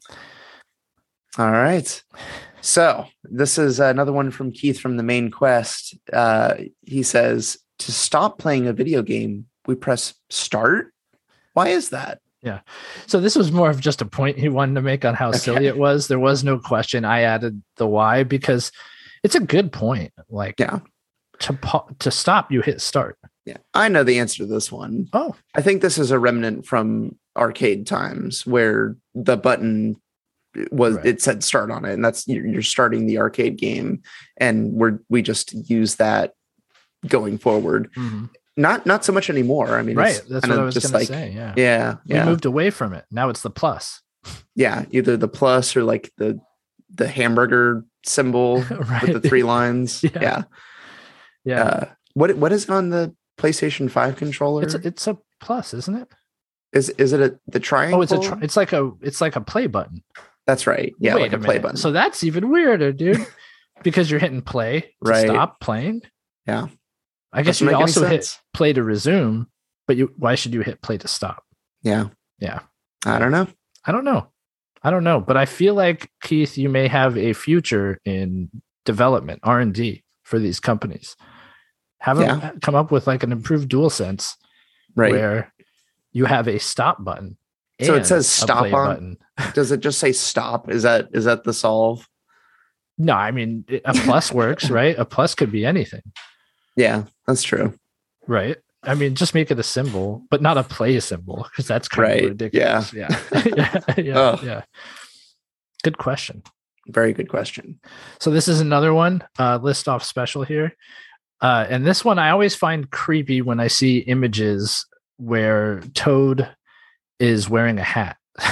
All 1.38 1.50
right. 1.50 2.02
So 2.60 3.06
this 3.24 3.58
is 3.58 3.80
another 3.80 4.12
one 4.12 4.30
from 4.30 4.52
Keith 4.52 4.78
from 4.78 4.96
the 4.98 5.02
main 5.02 5.30
quest. 5.30 5.96
Uh, 6.12 6.54
he 6.82 7.02
says 7.02 7.58
to 7.78 7.90
stop 7.92 8.38
playing 8.38 8.66
a 8.66 8.72
video 8.72 9.02
game, 9.02 9.46
we 9.66 9.74
press 9.74 10.14
start. 10.30 10.92
Why 11.54 11.68
is 11.68 11.88
that? 11.90 12.20
So 13.06 13.20
this 13.20 13.36
was 13.36 13.52
more 13.52 13.70
of 13.70 13.80
just 13.80 14.02
a 14.02 14.06
point 14.06 14.38
he 14.38 14.48
wanted 14.48 14.74
to 14.74 14.82
make 14.82 15.04
on 15.04 15.14
how 15.14 15.32
silly 15.32 15.66
it 15.66 15.76
was. 15.76 16.08
There 16.08 16.18
was 16.18 16.42
no 16.44 16.58
question. 16.58 17.04
I 17.04 17.22
added 17.22 17.62
the 17.76 17.86
why 17.86 18.24
because 18.24 18.72
it's 19.22 19.34
a 19.34 19.40
good 19.40 19.72
point. 19.72 20.12
Like 20.28 20.58
Yeah. 20.58 20.80
to 21.40 21.52
pa- 21.54 21.86
to 22.00 22.10
stop, 22.10 22.50
you 22.52 22.60
hit 22.62 22.80
start. 22.80 23.16
Yeah, 23.44 23.56
I 23.74 23.88
know 23.88 24.04
the 24.04 24.18
answer 24.20 24.38
to 24.38 24.46
this 24.46 24.70
one. 24.70 25.08
Oh, 25.12 25.34
I 25.54 25.62
think 25.62 25.82
this 25.82 25.98
is 25.98 26.10
a 26.12 26.18
remnant 26.18 26.64
from 26.66 27.18
arcade 27.36 27.86
times 27.86 28.46
where 28.46 28.96
the 29.14 29.36
button 29.36 29.96
was 30.70 30.96
Right. 30.96 31.06
it 31.06 31.22
said 31.22 31.42
start 31.42 31.70
on 31.70 31.84
it, 31.84 31.94
and 31.94 32.04
that's 32.04 32.28
you're, 32.28 32.62
starting 32.62 33.06
the 33.06 33.18
arcade 33.18 33.56
game, 33.58 34.02
and 34.36 34.72
we're 34.72 34.98
we 35.08 35.22
just 35.22 35.54
use 35.68 35.96
that 35.96 36.34
going 37.08 37.38
forward. 37.38 37.90
mhm. 37.96 38.30
Not 38.56 38.84
not 38.86 39.04
so 39.04 39.12
much 39.12 39.30
anymore. 39.30 39.78
I 39.78 39.82
mean, 39.82 39.96
right. 39.96 40.16
it's 40.16 40.28
That's 40.28 40.46
what 40.46 40.58
I 40.58 40.62
was 40.62 40.74
just 40.74 40.92
going 40.92 41.06
to 41.06 41.12
like 41.12 41.20
say. 41.20 41.32
Yeah. 41.34 41.54
yeah, 41.56 41.94
We 42.06 42.14
yeah, 42.16 42.24
moved 42.24 42.44
away 42.44 42.70
from 42.70 42.92
it. 42.92 43.04
Now 43.10 43.28
it's 43.30 43.40
the 43.42 43.50
plus. 43.50 44.02
yeah. 44.54 44.84
Either 44.90 45.16
the 45.16 45.28
plus 45.28 45.74
or 45.76 45.84
like 45.84 46.12
the 46.18 46.38
the 46.94 47.08
hamburger 47.08 47.84
symbol 48.04 48.60
right. 48.62 49.02
with 49.12 49.22
the 49.22 49.28
three 49.28 49.42
lines. 49.42 50.02
Yeah. 50.14 50.20
yeah. 50.20 50.42
yeah. 51.44 51.62
Uh, 51.62 51.84
what 52.14 52.36
what 52.36 52.52
is 52.52 52.68
on 52.68 52.90
the 52.90 53.14
PlayStation 53.38 53.90
Five 53.90 54.16
controller? 54.16 54.62
it's 54.62 54.74
a, 54.74 54.86
it's 54.86 55.06
a 55.06 55.18
plus, 55.40 55.72
isn't 55.74 55.96
it? 55.96 56.08
is 56.72 56.88
is 56.90 57.12
it 57.12 57.20
a 57.20 57.38
the 57.46 57.60
triangle? 57.60 57.98
Oh, 58.00 58.02
it's 58.02 58.12
a 58.12 58.20
tri- 58.20 58.38
it's 58.42 58.56
like 58.56 58.72
a 58.72 58.90
it's 59.00 59.20
like 59.20 59.36
a 59.36 59.40
play 59.40 59.66
button. 59.66 60.02
That's 60.46 60.66
right. 60.66 60.92
Yeah, 60.98 61.14
Wait 61.14 61.22
like 61.22 61.32
a, 61.32 61.36
a 61.36 61.40
play 61.40 61.58
button. 61.58 61.76
So 61.76 61.92
that's 61.92 62.24
even 62.24 62.50
weirder, 62.50 62.92
dude. 62.92 63.24
because 63.82 64.10
you're 64.10 64.20
hitting 64.20 64.42
play 64.42 64.80
to 64.80 64.86
Right. 65.02 65.26
stop 65.26 65.60
playing. 65.60 66.02
Yeah. 66.46 66.68
I 67.32 67.42
guess 67.42 67.60
you 67.60 67.74
also 67.74 68.06
hit 68.06 68.38
play 68.52 68.72
to 68.72 68.82
resume, 68.82 69.46
but 69.86 69.96
you 69.96 70.12
why 70.16 70.34
should 70.34 70.52
you 70.52 70.60
hit 70.60 70.82
play 70.82 70.98
to 70.98 71.08
stop? 71.08 71.42
Yeah. 71.82 72.08
Yeah. 72.38 72.60
I 73.06 73.18
don't 73.18 73.32
know. 73.32 73.46
I 73.84 73.92
don't 73.92 74.04
know. 74.04 74.28
I 74.82 74.90
don't 74.90 75.04
know, 75.04 75.20
but 75.20 75.36
I 75.36 75.46
feel 75.46 75.74
like 75.74 76.10
Keith, 76.22 76.58
you 76.58 76.68
may 76.68 76.88
have 76.88 77.16
a 77.16 77.32
future 77.32 78.00
in 78.04 78.50
development 78.84 79.40
R 79.44 79.60
and 79.60 79.72
D 79.72 80.02
for 80.24 80.38
these 80.38 80.58
companies. 80.60 81.16
Have 82.00 82.16
them 82.18 82.40
Yeah. 82.40 82.50
come 82.62 82.74
up 82.74 82.90
with 82.90 83.06
like 83.06 83.22
an 83.22 83.30
improved 83.32 83.70
DualSense 83.70 84.34
Right. 84.96 85.12
where 85.12 85.52
you 86.12 86.24
have 86.26 86.48
a 86.48 86.58
stop 86.58 87.02
button. 87.04 87.36
So 87.80 87.94
it 87.94 88.06
says 88.06 88.28
stop 88.28 88.64
on- 88.64 88.70
button. 88.72 89.16
Does 89.54 89.72
it 89.72 89.80
just 89.80 89.98
say 89.98 90.12
stop? 90.12 90.68
Is 90.70 90.82
that 90.82 91.08
is 91.12 91.24
that 91.24 91.44
the 91.44 91.52
solve? 91.54 92.08
No, 92.98 93.14
I 93.14 93.30
mean 93.30 93.64
a 93.84 93.94
plus 93.94 94.30
works, 94.32 94.68
right? 94.78 94.96
A 94.98 95.04
plus 95.04 95.34
could 95.34 95.50
be 95.50 95.64
anything, 95.64 96.02
Yeah, 96.76 97.04
that's 97.26 97.42
true. 97.42 97.74
right? 98.26 98.56
I 98.84 98.94
mean, 98.94 99.14
just 99.14 99.34
make 99.34 99.50
it 99.52 99.58
a 99.58 99.62
symbol, 99.62 100.22
but 100.30 100.42
not 100.42 100.58
a 100.58 100.64
play 100.64 100.98
symbol 101.00 101.46
because 101.50 101.68
that's 101.68 101.86
kind 101.88 102.02
Right, 102.08 102.24
of 102.24 102.30
ridiculous. 102.30 102.92
Yeah, 102.92 103.08
yeah, 103.56 103.80
yeah, 103.96 104.18
Ugh. 104.18 104.40
yeah. 104.44 104.62
Good 105.84 105.98
question. 105.98 106.42
Very 106.88 107.12
good 107.12 107.28
question. 107.28 107.78
So 108.18 108.30
this 108.30 108.48
is 108.48 108.60
another 108.60 108.92
one 108.92 109.22
uh, 109.38 109.58
list 109.62 109.88
off 109.88 110.02
special 110.04 110.42
here, 110.42 110.74
uh, 111.40 111.66
and 111.68 111.86
this 111.86 112.04
one 112.04 112.18
I 112.18 112.30
always 112.30 112.54
find 112.56 112.90
creepy 112.90 113.40
when 113.40 113.60
I 113.60 113.68
see 113.68 113.98
images 113.98 114.84
where 115.18 115.80
Toad 115.94 116.48
is 117.20 117.48
wearing 117.48 117.78
a 117.78 117.84
hat. 117.84 118.16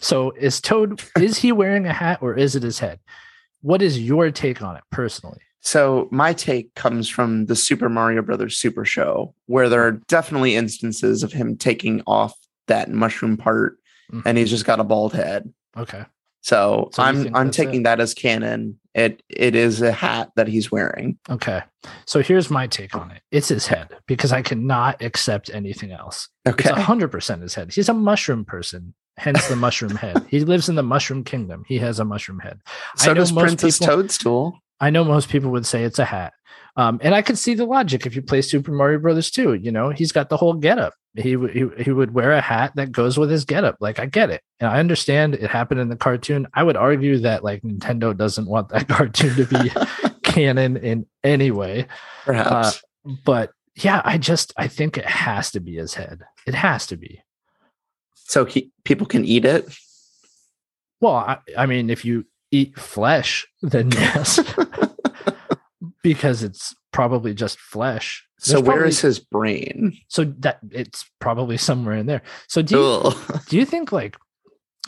so 0.00 0.32
is 0.32 0.60
Toad 0.60 1.00
is 1.18 1.38
he 1.38 1.52
wearing 1.52 1.86
a 1.86 1.92
hat 1.92 2.18
or 2.22 2.34
is 2.34 2.56
it 2.56 2.64
his 2.64 2.80
head? 2.80 2.98
What 3.62 3.82
is 3.82 4.00
your 4.00 4.30
take 4.32 4.62
on 4.62 4.76
it 4.76 4.82
personally? 4.90 5.38
So 5.66 6.06
my 6.12 6.32
take 6.32 6.72
comes 6.76 7.08
from 7.08 7.46
the 7.46 7.56
Super 7.56 7.88
Mario 7.88 8.22
Brothers 8.22 8.56
Super 8.56 8.84
Show, 8.84 9.34
where 9.46 9.68
there 9.68 9.82
are 9.84 10.00
definitely 10.06 10.54
instances 10.54 11.24
of 11.24 11.32
him 11.32 11.56
taking 11.56 12.02
off 12.06 12.34
that 12.68 12.88
mushroom 12.88 13.36
part, 13.36 13.76
Mhm. 14.12 14.22
and 14.24 14.38
he's 14.38 14.48
just 14.50 14.64
got 14.64 14.78
a 14.78 14.84
bald 14.84 15.12
head. 15.12 15.52
Okay. 15.76 16.04
So, 16.42 16.90
So 16.92 17.02
I'm 17.02 17.34
I'm 17.34 17.50
taking 17.50 17.80
it? 17.80 17.84
that 17.84 17.98
as 17.98 18.14
canon. 18.14 18.78
It 18.94 19.24
it 19.28 19.56
is 19.56 19.82
a 19.82 19.90
hat 19.90 20.30
that 20.36 20.46
he's 20.46 20.70
wearing. 20.70 21.18
Okay. 21.28 21.62
So 22.04 22.22
here's 22.22 22.48
my 22.48 22.68
take 22.68 22.94
on 22.94 23.10
it. 23.10 23.22
It's 23.32 23.48
his 23.48 23.66
head 23.66 23.88
because 24.06 24.30
I 24.32 24.42
cannot 24.42 25.02
accept 25.02 25.50
anything 25.52 25.90
else. 25.90 26.28
Okay. 26.46 26.70
It's 26.70 26.78
hundred 26.82 27.08
percent 27.08 27.42
his 27.42 27.56
head. 27.56 27.74
He's 27.74 27.88
a 27.88 27.94
mushroom 27.94 28.44
person, 28.44 28.94
hence 29.16 29.48
the 29.48 29.56
mushroom 29.56 29.96
head. 29.96 30.24
He 30.28 30.38
lives 30.44 30.68
in 30.68 30.76
the 30.76 30.84
mushroom 30.84 31.24
kingdom. 31.24 31.64
He 31.66 31.78
has 31.78 31.98
a 31.98 32.04
mushroom 32.04 32.38
head. 32.38 32.60
So 32.94 33.12
does 33.14 33.32
Princess 33.32 33.80
people- 33.80 33.96
Toadstool. 33.96 34.62
I 34.80 34.90
know 34.90 35.04
most 35.04 35.28
people 35.28 35.50
would 35.50 35.66
say 35.66 35.84
it's 35.84 35.98
a 35.98 36.04
hat. 36.04 36.32
Um, 36.76 37.00
and 37.02 37.14
I 37.14 37.22
could 37.22 37.38
see 37.38 37.54
the 37.54 37.64
logic 37.64 38.04
if 38.04 38.14
you 38.14 38.20
play 38.20 38.42
Super 38.42 38.70
Mario 38.70 38.98
Brothers 38.98 39.30
2. 39.30 39.54
You 39.54 39.72
know, 39.72 39.88
he's 39.90 40.12
got 40.12 40.28
the 40.28 40.36
whole 40.36 40.52
getup. 40.52 40.92
He, 41.14 41.30
he 41.30 41.66
he 41.78 41.90
would 41.90 42.12
wear 42.12 42.32
a 42.32 42.42
hat 42.42 42.72
that 42.76 42.92
goes 42.92 43.16
with 43.16 43.30
his 43.30 43.46
getup. 43.46 43.76
Like 43.80 43.98
I 43.98 44.04
get 44.04 44.28
it, 44.28 44.42
and 44.60 44.68
I 44.68 44.78
understand 44.80 45.34
it 45.34 45.48
happened 45.50 45.80
in 45.80 45.88
the 45.88 45.96
cartoon. 45.96 46.46
I 46.52 46.62
would 46.62 46.76
argue 46.76 47.18
that 47.20 47.42
like 47.42 47.62
Nintendo 47.62 48.14
doesn't 48.14 48.46
want 48.46 48.68
that 48.68 48.86
cartoon 48.88 49.34
to 49.36 49.46
be 49.46 49.70
canon 50.22 50.76
in 50.76 51.06
any 51.24 51.50
way. 51.50 51.86
Perhaps. 52.26 52.82
But 53.24 53.52
yeah, 53.74 54.02
I 54.04 54.18
just 54.18 54.52
I 54.58 54.68
think 54.68 54.98
it 54.98 55.06
has 55.06 55.50
to 55.52 55.60
be 55.60 55.76
his 55.76 55.94
head. 55.94 56.20
It 56.46 56.54
has 56.54 56.86
to 56.88 56.98
be. 56.98 57.22
so 58.14 58.44
he, 58.44 58.70
people 58.84 59.06
can 59.06 59.24
eat 59.24 59.46
it. 59.46 59.66
Well, 61.00 61.14
I, 61.14 61.38
I 61.56 61.64
mean, 61.64 61.88
if 61.88 62.04
you 62.04 62.26
eat 62.50 62.78
flesh, 62.78 63.46
then 63.62 63.90
yes, 63.90 64.38
because 66.02 66.42
it's 66.42 66.74
probably 66.92 67.34
just 67.34 67.58
flesh. 67.58 68.26
So 68.38 68.54
There's 68.54 68.62
where 68.62 68.76
probably- 68.76 68.88
is 68.90 69.00
his 69.00 69.18
brain? 69.18 69.96
so 70.08 70.24
that 70.40 70.58
it's 70.70 71.04
probably 71.20 71.56
somewhere 71.56 71.96
in 71.96 72.06
there. 72.06 72.22
So 72.48 72.62
do 72.62 72.76
you, 72.76 72.82
Ugh. 72.84 73.42
do 73.48 73.56
you 73.56 73.64
think 73.64 73.92
like 73.92 74.16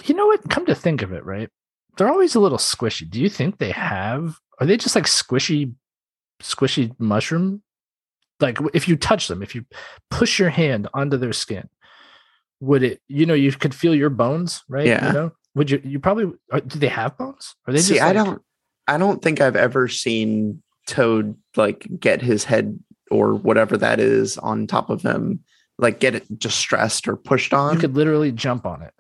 you 0.05 0.15
know 0.15 0.27
what? 0.27 0.49
Come 0.49 0.67
to 0.67 0.75
think 0.75 1.03
of 1.03 1.13
it, 1.13 1.25
right? 1.25 1.49
They're 1.97 2.09
always 2.11 2.35
a 2.37 2.41
little 2.41 2.59
squishy. 2.59 3.09
Do 3.11 3.21
you 3.21 3.29
think 3.29 3.59
they 3.59 3.73
have? 3.73 4.37
Are 4.61 4.67
they 4.67 4.77
just 4.77 4.95
like 4.95 5.07
squishy, 5.07 5.73
squishy 6.41 6.95
mushroom? 7.01 7.63
Like 8.39 8.59
if 8.75 8.87
you 8.87 8.97
touch 8.97 9.27
them, 9.27 9.43
if 9.43 9.55
you 9.57 9.65
push 10.11 10.39
your 10.39 10.51
hand 10.51 10.87
onto 10.95 11.17
their 11.17 11.33
skin, 11.33 11.69
would 12.61 12.85
it? 12.85 13.01
You 13.09 13.27
know, 13.27 13.35
you 13.35 13.51
could 13.51 13.75
feel 13.75 13.95
your 13.95 14.11
bones, 14.11 14.63
right? 14.69 14.87
Yeah. 14.87 15.07
You 15.09 15.13
know, 15.13 15.33
would 15.59 15.71
you? 15.71 15.81
You 15.85 15.99
probably. 16.01 16.33
Are, 16.53 16.61
do 16.61 16.79
they 16.79 16.89
have 16.89 17.17
bones? 17.19 17.55
Are 17.67 17.73
they 17.73 17.81
See, 17.81 17.95
just? 17.95 18.05
I 18.07 18.13
don't 18.13 18.41
I 18.87 18.97
don't 18.97 19.21
think 19.21 19.41
I've 19.41 19.57
ever 19.57 19.89
seen 19.89 20.63
Toad 20.87 21.37
like 21.57 21.87
get 22.01 22.23
his 22.23 22.45
head 22.45 22.79
or 23.11 23.35
whatever 23.35 23.77
that 23.77 24.01
is 24.01 24.39
on 24.39 24.67
top 24.67 24.89
of 24.91 25.03
him, 25.03 25.41
like 25.79 26.01
get 26.01 26.15
it 26.15 26.39
distressed 26.39 27.07
or 27.09 27.17
pushed 27.17 27.53
on. 27.53 27.75
You 27.75 27.81
could 27.81 27.95
literally 27.97 28.33
jump 28.33 28.65
on 28.67 28.83
it. 28.83 28.95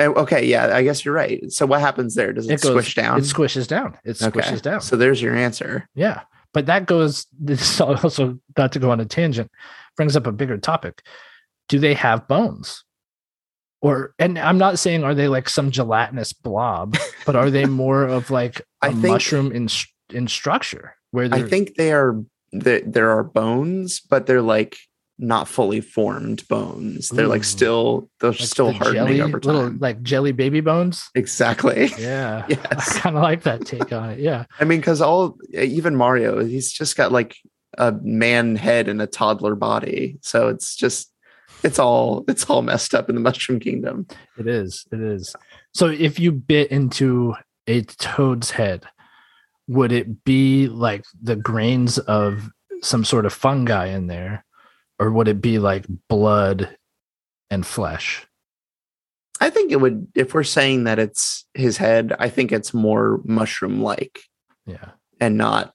Eh, 0.00 0.06
Okay, 0.06 0.44
yeah, 0.46 0.74
I 0.74 0.82
guess 0.82 1.04
you're 1.04 1.14
right. 1.14 1.52
So 1.52 1.66
what 1.66 1.80
happens 1.80 2.16
there? 2.16 2.32
Does 2.32 2.48
it, 2.48 2.54
It 2.54 2.60
goes- 2.62 2.72
squish 2.72 2.94
down? 2.96 3.18
It 3.18 3.22
squishes 3.22 3.68
down. 3.68 3.96
It 4.04 4.16
squishes 4.16 4.60
down. 4.60 4.80
So 4.80 4.96
there's 4.96 5.22
your 5.22 5.36
answer. 5.36 5.88
Yeah. 5.94 6.22
But 6.52 6.66
that 6.66 6.86
goes, 6.86 7.26
this 7.40 7.80
also, 7.80 8.38
not 8.58 8.72
to 8.72 8.78
go 8.80 8.90
on 8.90 8.98
a 9.00 9.04
tangent, 9.04 9.50
brings 9.96 10.16
up 10.16 10.26
a 10.26 10.32
bigger 10.32 10.58
topic. 10.58 11.02
Do 11.68 11.78
they 11.78 11.94
have 11.94 12.26
bones? 12.26 12.84
Or, 13.84 14.14
and 14.18 14.38
I'm 14.38 14.56
not 14.56 14.78
saying 14.78 15.04
are 15.04 15.14
they 15.14 15.28
like 15.28 15.48
some 15.48 15.70
gelatinous 15.70 16.32
blob, 16.32 16.96
but 17.26 17.36
are 17.36 17.50
they 17.50 17.66
more 17.66 18.04
of 18.04 18.30
like 18.30 18.60
a 18.60 18.86
I 18.86 18.88
think- 18.90 19.02
mushroom 19.02 19.52
in, 19.52 19.68
in 20.10 20.26
structure 20.26 20.96
where 21.10 21.28
I 21.30 21.42
think 21.42 21.74
they 21.76 21.92
are 21.92 22.20
there, 22.52 22.80
there 22.80 23.10
are 23.10 23.22
bones, 23.22 24.00
but 24.00 24.26
they're 24.26 24.42
like 24.42 24.76
not 25.18 25.46
fully 25.46 25.80
formed 25.80 26.48
bones. 26.48 27.10
They're 27.10 27.28
like 27.28 27.44
still 27.44 28.08
they're 28.20 28.30
like 28.30 28.40
still 28.40 28.68
the 28.68 28.72
hardening 28.72 29.18
jelly, 29.18 29.20
over 29.20 29.38
time. 29.38 29.54
little 29.54 29.72
like 29.78 30.02
jelly 30.02 30.32
baby 30.32 30.60
bones? 30.60 31.08
exactly. 31.14 31.90
Yeah. 31.98 32.46
yes. 32.48 32.96
I 32.96 33.00
kind 33.00 33.16
of 33.16 33.22
like 33.22 33.42
that 33.42 33.66
take 33.66 33.92
on 33.92 34.10
it. 34.10 34.18
Yeah. 34.18 34.46
I 34.58 34.64
mean, 34.64 34.80
because 34.80 35.00
all 35.00 35.36
even 35.52 35.94
Mario, 35.94 36.44
he's 36.44 36.72
just 36.72 36.96
got 36.96 37.12
like 37.12 37.36
a 37.78 37.92
man 38.02 38.56
head 38.56 38.88
and 38.88 39.00
a 39.00 39.06
toddler 39.06 39.54
body. 39.54 40.18
So 40.22 40.48
it's 40.48 40.74
just 40.74 41.12
it's 41.64 41.78
all 41.78 42.24
it's 42.28 42.44
all 42.44 42.62
messed 42.62 42.94
up 42.94 43.08
in 43.08 43.14
the 43.14 43.20
Mushroom 43.20 43.58
Kingdom. 43.58 44.06
It 44.38 44.46
is. 44.46 44.86
It 44.92 45.00
is. 45.00 45.34
So 45.72 45.88
if 45.88 46.20
you 46.20 46.30
bit 46.32 46.70
into 46.70 47.34
a 47.66 47.82
toad's 47.82 48.50
head, 48.50 48.84
would 49.66 49.90
it 49.92 50.24
be 50.24 50.68
like 50.68 51.04
the 51.20 51.36
grains 51.36 51.98
of 51.98 52.50
some 52.82 53.04
sort 53.04 53.24
of 53.26 53.32
fungi 53.32 53.86
in 53.86 54.06
there, 54.06 54.44
or 54.98 55.10
would 55.10 55.26
it 55.26 55.40
be 55.40 55.58
like 55.58 55.86
blood 56.08 56.76
and 57.50 57.66
flesh? 57.66 58.26
I 59.40 59.50
think 59.50 59.72
it 59.72 59.80
would 59.80 60.06
if 60.14 60.34
we're 60.34 60.44
saying 60.44 60.84
that 60.84 60.98
it's 60.98 61.44
his 61.54 61.76
head, 61.78 62.14
I 62.18 62.28
think 62.28 62.52
it's 62.52 62.72
more 62.74 63.20
mushroom 63.24 63.80
like 63.82 64.20
Yeah. 64.66 64.90
and 65.20 65.36
not 65.38 65.72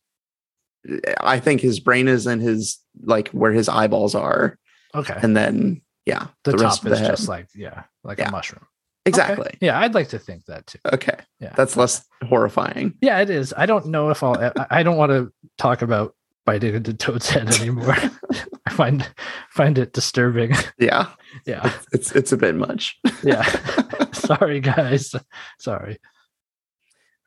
I 1.19 1.39
think 1.39 1.59
his 1.59 1.79
brain 1.81 2.07
is 2.07 2.25
in 2.25 2.39
his 2.39 2.79
like 3.03 3.27
where 3.29 3.51
his 3.51 3.67
eyeballs 3.67 4.15
are. 4.15 4.57
Okay. 4.95 5.17
And 5.21 5.35
then 5.37 5.81
yeah, 6.05 6.27
the, 6.43 6.51
rest 6.57 6.77
top 6.81 6.85
of 6.85 6.89
the 6.89 6.95
is 6.95 6.99
head. 7.01 7.09
just 7.09 7.27
like 7.29 7.47
yeah, 7.55 7.83
like 8.03 8.17
Yeah. 8.17 8.29
a 8.29 8.31
mushroom. 8.31 8.65
exactly. 9.05 9.47
Okay. 9.47 9.57
Yeah, 9.61 9.79
I'd 9.79 9.93
like 9.93 10.09
to 10.09 10.19
think 10.19 10.45
that 10.45 10.65
too. 10.67 10.79
Okay. 10.93 11.17
Yeah. 11.39 11.53
That's 11.55 11.77
less 11.77 12.05
horrifying. 12.27 12.95
Yeah, 13.01 13.19
it 13.21 13.29
is. 13.29 13.53
I 13.55 13.65
don't 13.65 13.87
know 13.87 14.09
if 14.09 14.23
I'll. 14.23 14.37
I- 14.37 14.65
I 14.79 14.83
don't 14.83 14.97
want 14.97 15.11
to 15.11 15.31
talk 15.57 15.81
about 15.81 16.15
biting 16.45 16.73
into 16.73 16.93
toad's 16.93 17.29
head 17.29 17.47
anymore. 17.59 17.95
I 18.65 18.71
find 18.71 19.07
find 19.51 19.77
it 19.77 19.93
disturbing. 19.93 20.53
Yeah. 20.79 21.07
Yeah. 21.45 21.71
It's 21.91 22.11
it's 22.13 22.31
a 22.31 22.37
bit 22.37 22.55
much. 22.55 22.97
Yeah. 23.23 23.43
Sorry, 24.13 24.59
guys. 24.61 25.13
Sorry. 25.59 25.99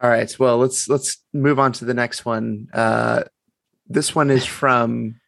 All 0.00 0.10
right. 0.10 0.34
Well, 0.38 0.58
let's 0.58 0.88
let's 0.88 1.18
move 1.32 1.58
on 1.60 1.72
to 1.74 1.84
the 1.84 1.94
next 1.94 2.24
one. 2.24 2.66
Uh 2.72 3.22
this 3.86 4.14
one 4.14 4.30
is 4.30 4.44
from 4.44 5.20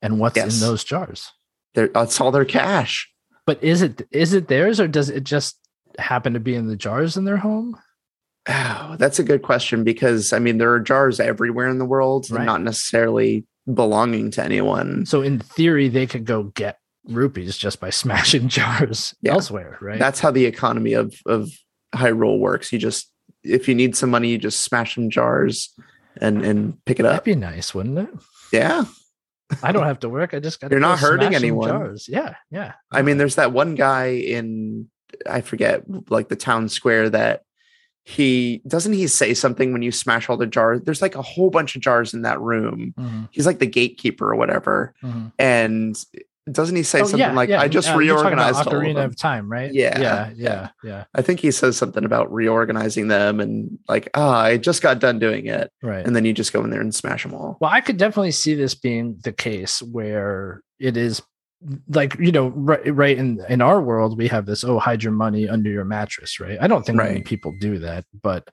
And 0.01 0.21
what's 0.21 0.37
Yes. 0.37 0.55
in 0.61 0.67
those 0.67 0.85
jars? 0.85 1.31
They're- 1.75 1.91
that's 1.93 2.21
all 2.21 2.31
their 2.31 2.45
cash. 2.45 3.11
But 3.47 3.63
is 3.65 3.83
it 3.83 4.07
is 4.13 4.33
it 4.35 4.49
theirs 4.49 4.79
or 4.81 4.87
does 4.89 5.09
it 5.11 5.25
just 5.25 5.59
happen 5.99 6.35
to 6.35 6.41
be 6.41 6.55
in 6.55 6.67
the 6.69 6.77
jars 6.77 7.17
in 7.17 7.25
their 7.25 7.39
home? 7.39 7.77
Oh, 8.49 8.97
that's 8.99 9.19
a 9.19 9.25
good 9.25 9.43
question 9.43 9.85
because 9.85 10.33
I 10.33 10.39
mean 10.39 10.59
there 10.59 10.73
are 10.73 10.81
jars 10.81 11.19
everywhere 11.21 11.69
in 11.69 11.79
the 11.79 11.85
world, 11.85 12.31
Right. 12.31 12.45
not 12.45 12.63
necessarily 12.63 13.47
belonging 13.73 14.31
to 14.33 14.45
anyone. 14.45 15.05
So 15.07 15.21
in 15.23 15.39
theory, 15.41 15.89
they 15.89 16.07
could 16.07 16.25
go 16.25 16.45
get 16.45 16.79
rupees 17.07 17.57
just 17.59 17.81
by 17.81 17.91
smashing 18.03 18.49
jars 18.49 19.15
Yeah. 19.21 19.33
elsewhere, 19.33 19.79
right? 19.81 19.99
That's 19.99 20.21
how 20.21 20.31
the 20.31 20.45
economy 20.47 20.93
of 20.93 21.15
of 21.27 21.51
Hyrule 21.95 22.39
works. 22.39 22.73
You 22.73 22.79
just 22.79 23.11
if 23.45 23.69
you 23.69 23.75
need 23.75 23.97
some 23.97 24.11
money, 24.11 24.29
you 24.31 24.39
just 24.39 24.63
smash 24.63 24.95
some 24.95 25.11
jars 25.11 25.75
and 26.21 26.45
and 26.45 26.85
pick 26.85 26.99
it 27.01 27.07
up. 27.07 27.13
That'd 27.13 27.25
be 27.25 27.35
nice, 27.35 27.75
wouldn't 27.75 27.99
it? 27.99 28.09
Yeah. 28.53 28.85
I 29.63 29.73
don't 29.73 29.87
have 29.87 30.01
to 30.01 30.09
work. 30.11 30.35
I 30.35 30.41
just 30.41 30.61
got. 30.61 30.71
You're 30.71 30.81
not 30.81 30.99
hurting 30.99 31.35
anyone. 31.35 31.69
Jars. 31.71 32.07
Yeah, 32.09 32.35
yeah. 32.51 32.75
I 32.91 33.01
mean, 33.03 33.17
there's 33.17 33.37
that 33.37 33.53
one 33.53 33.75
guy 33.77 34.09
in 34.09 34.89
I 35.29 35.41
forget 35.41 35.85
like 36.11 36.29
the 36.29 36.37
town 36.37 36.69
square 36.69 37.09
that 37.09 37.43
he 38.05 38.63
doesn't 38.67 38.93
he 38.93 39.07
say 39.07 39.33
something 39.35 39.73
when 39.73 39.81
you 39.83 39.91
smash 39.93 40.29
all 40.29 40.37
the 40.37 40.47
jars. 40.47 40.81
There's 40.85 41.01
like 41.03 41.15
a 41.15 41.23
whole 41.23 41.49
bunch 41.51 41.77
of 41.77 41.83
jars 41.83 42.13
in 42.15 42.23
that 42.23 42.41
room. 42.41 42.95
Mhm, 42.99 43.29
He's 43.33 43.47
like 43.47 43.59
the 43.59 43.67
gatekeeper 43.67 44.31
or 44.31 44.37
whatever. 44.37 44.95
mhm. 45.03 45.33
And 45.39 45.97
doesn't 46.53 46.77
he 46.77 46.83
say 46.83 47.01
Oh, 47.01 47.05
something 47.05 47.21
yeah, 47.21 47.33
like, 47.33 47.49
yeah, 47.49 47.61
I 47.61 47.69
just 47.69 47.89
uh, 47.89 47.93
about 47.93 47.99
reorganized 47.99 48.57
all 48.57 48.69
of 48.69 48.73
Ocarina 48.73 48.95
them. 48.95 49.11
of 49.11 49.17
Time, 49.17 49.51
right? 49.51 49.73
Yeah, 49.73 50.01
yeah, 50.01 50.31
yeah. 50.35 50.69
yeah. 50.83 51.05
I 51.15 51.23
think 51.23 51.41
he 51.41 51.51
says 51.51 51.77
something 51.77 52.05
about 52.05 52.33
reorganizing 52.33 53.09
them 53.09 53.41
and 53.41 53.79
like, 53.89 54.09
ah, 54.15 54.41
I 54.41 54.57
just 54.57 54.83
got 54.83 54.99
done 54.99 55.19
doing 55.19 55.47
it. 55.47 55.71
Right. 55.83 56.07
And 56.07 56.15
then 56.15 56.25
you 56.25 56.33
just 56.33 56.53
go 56.53 56.63
in 56.65 56.71
there 56.71 56.81
and 56.81 56.95
smash 56.95 57.23
them 57.23 57.35
all. 57.35 57.59
Well, 57.61 57.71
I 57.71 57.81
could 57.81 57.97
definitely 57.97 58.33
see 58.33 58.55
this 58.55 58.75
being 58.75 59.19
the 59.23 59.33
case 59.33 59.83
where 59.83 60.63
it 60.79 60.97
is 60.97 61.23
like 61.89 62.17
you 62.19 62.31
know 62.31 62.49
right, 62.51 62.95
right 62.95 63.19
in 63.19 63.45
in 63.49 63.61
our 63.61 63.81
world 63.81 64.17
we 64.17 64.29
have 64.29 64.47
this 64.47 64.63
oh 64.63 64.79
hide 64.79 65.03
your 65.03 65.13
money 65.13 65.49
under 65.49 65.69
your 65.69 65.85
mattress 65.85 66.39
right 66.39 66.57
i 66.61 66.69
don't 66.69 66.87
think 66.87 66.97
many 66.97 67.21
people 67.21 67.53
do 67.61 67.79
that 67.79 68.05
but 68.23 68.49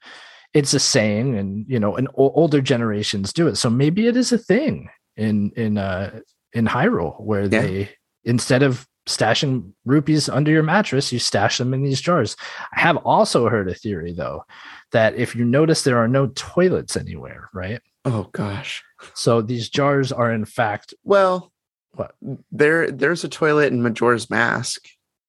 it's 0.55 0.73
a 0.73 0.79
saying 0.79 1.38
and 1.38 1.65
you 1.67 1.79
know 1.79 1.95
and 1.95 2.08
older 2.15 2.62
generations 2.62 3.31
do 3.31 3.47
it 3.47 3.58
so 3.58 3.69
maybe 3.69 4.08
it 4.08 4.17
is 4.17 4.31
a 4.31 4.38
thing 4.39 4.89
in 5.17 5.51
in 5.55 5.77
uh 5.77 6.19
in 6.55 6.65
hyrule 6.65 7.21
where 7.21 7.43
Yeah. 7.43 7.61
they 7.61 7.89
instead 8.23 8.63
of 8.63 8.87
stashing 9.07 9.71
rupees 9.85 10.27
under 10.29 10.49
your 10.51 10.63
mattress 10.63 11.13
you 11.13 11.19
stash 11.19 11.59
them 11.59 11.73
in 11.75 11.83
these 11.83 12.01
jars 12.01 12.35
i 12.75 12.79
have 12.79 12.97
also 12.97 13.47
heard 13.49 13.69
a 13.69 13.75
theory 13.75 14.13
though 14.13 14.43
that 14.91 15.13
if 15.15 15.35
you 15.35 15.45
notice 15.45 15.83
there 15.83 15.99
are 15.99 16.07
no 16.07 16.27
toilets 16.35 16.97
anywhere 16.97 17.49
right 17.53 17.81
Oh 18.07 18.29
gosh. 18.33 18.83
so 19.13 19.41
these 19.41 19.67
jars 19.69 20.11
are 20.11 20.31
in 20.31 20.45
fact 20.45 20.93
Well, 21.03 21.51
What? 21.93 22.13
There, 22.51 22.89
there's 22.91 23.23
a 23.23 23.29
toilet 23.29 23.71
in 23.73 23.81
Majora's 23.81 24.29
Mask 24.29 24.79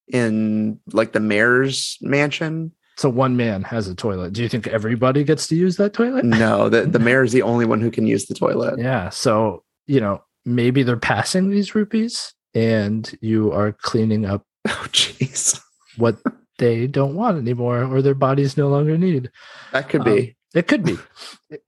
in 0.07 0.79
like 0.93 1.11
the 1.13 1.19
mayor's 1.19 1.97
mansion. 2.01 2.71
so 2.97 3.09
one 3.09 3.35
man 3.37 3.63
has 3.63 3.87
a 3.87 3.95
toilet. 3.95 4.33
Do 4.33 4.41
you 4.43 4.49
think 4.49 4.67
everybody 4.67 5.23
gets 5.23 5.47
to 5.47 5.55
use 5.55 5.77
that 5.77 5.93
toilet? 5.93 6.23
No, 6.25 6.69
the 6.69 6.81
the 6.85 6.99
mayor's 7.07 7.31
the 7.31 7.41
only 7.41 7.65
one 7.65 7.81
who 7.81 7.91
can 7.91 8.05
use 8.07 8.25
the 8.27 8.33
toilet. 8.35 8.79
Yeah. 8.79 9.09
So, 9.09 9.63
you 9.87 9.99
know, 9.99 10.21
maybe 10.47 10.81
they're 10.81 10.97
passing 10.97 11.49
these 11.49 11.75
rupees 11.75 12.33
and 12.55 13.15
you 13.21 13.51
are 13.51 13.73
cleaning 13.73 14.25
up 14.25 14.43
Oh, 14.67 14.87
jeez, 14.91 15.59
what 15.97 16.17
they 16.57 16.87
don't 16.87 17.15
want 17.15 17.37
anymore 17.37 17.83
or 17.83 18.01
their 18.01 18.15
bodies 18.15 18.57
no 18.57 18.67
longer 18.69 18.97
need. 18.97 19.29
that 19.73 19.89
could 19.89 20.01
Um, 20.07 20.15
be. 20.15 20.35
It 20.55 20.67
could 20.67 20.83
be. 20.83 20.97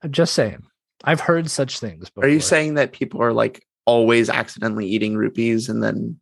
I'm 0.02 0.12
just 0.12 0.34
saying. 0.34 0.64
I've 1.04 1.20
heard 1.20 1.50
such 1.52 1.80
things 1.80 2.10
before. 2.10 2.24
Are 2.26 2.30
you 2.30 2.40
saying 2.40 2.74
that 2.76 2.92
people 2.94 3.22
are 3.22 3.34
like 3.34 3.64
always 3.86 4.30
accidentally 4.30 4.88
eating 4.88 5.16
rupees 5.16 5.70
and 5.70 5.84
then 5.84 6.20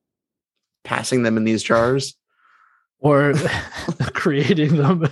passing 0.84 1.24
them 1.24 1.38
in 1.38 1.44
these 1.46 1.64
jars? 1.64 2.16
or 3.00 3.34
creating 4.14 4.76
them 4.78 5.08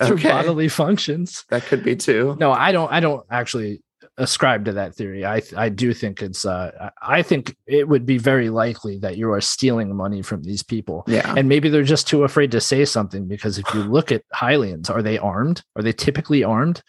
through 0.00 0.16
Okay. 0.16 0.28
bodily 0.30 0.68
functions? 0.68 1.44
That 1.50 1.64
could 1.64 1.82
be 1.82 1.96
too. 1.96 2.36
No, 2.38 2.52
I 2.52 2.70
don't. 2.70 2.90
I 2.92 3.00
don't 3.00 3.26
actually 3.30 3.82
ascribe 4.18 4.64
to 4.64 4.72
that 4.72 4.94
theory. 4.94 5.24
I 5.24 5.42
I 5.56 5.68
do 5.68 5.92
think 5.92 6.22
it's. 6.22 6.44
Uh, 6.44 6.90
I 7.02 7.22
think 7.22 7.56
it 7.66 7.88
would 7.88 8.06
be 8.06 8.18
very 8.18 8.48
likely 8.50 8.98
that 8.98 9.16
you 9.16 9.30
are 9.32 9.40
stealing 9.40 9.94
money 9.94 10.22
from 10.22 10.42
these 10.42 10.62
people, 10.62 11.04
Yeah. 11.06 11.34
and 11.36 11.48
maybe 11.48 11.68
they're 11.68 11.82
just 11.82 12.08
too 12.08 12.24
afraid 12.24 12.50
to 12.52 12.60
say 12.60 12.84
something 12.84 13.26
because 13.28 13.58
if 13.58 13.72
you 13.74 13.80
look 13.96 14.10
at 14.12 14.22
Hylians, 14.34 14.90
are 14.90 15.02
they 15.02 15.18
armed? 15.18 15.62
Are 15.76 15.82
they 15.82 15.92
typically 15.92 16.42
armed? 16.44 16.82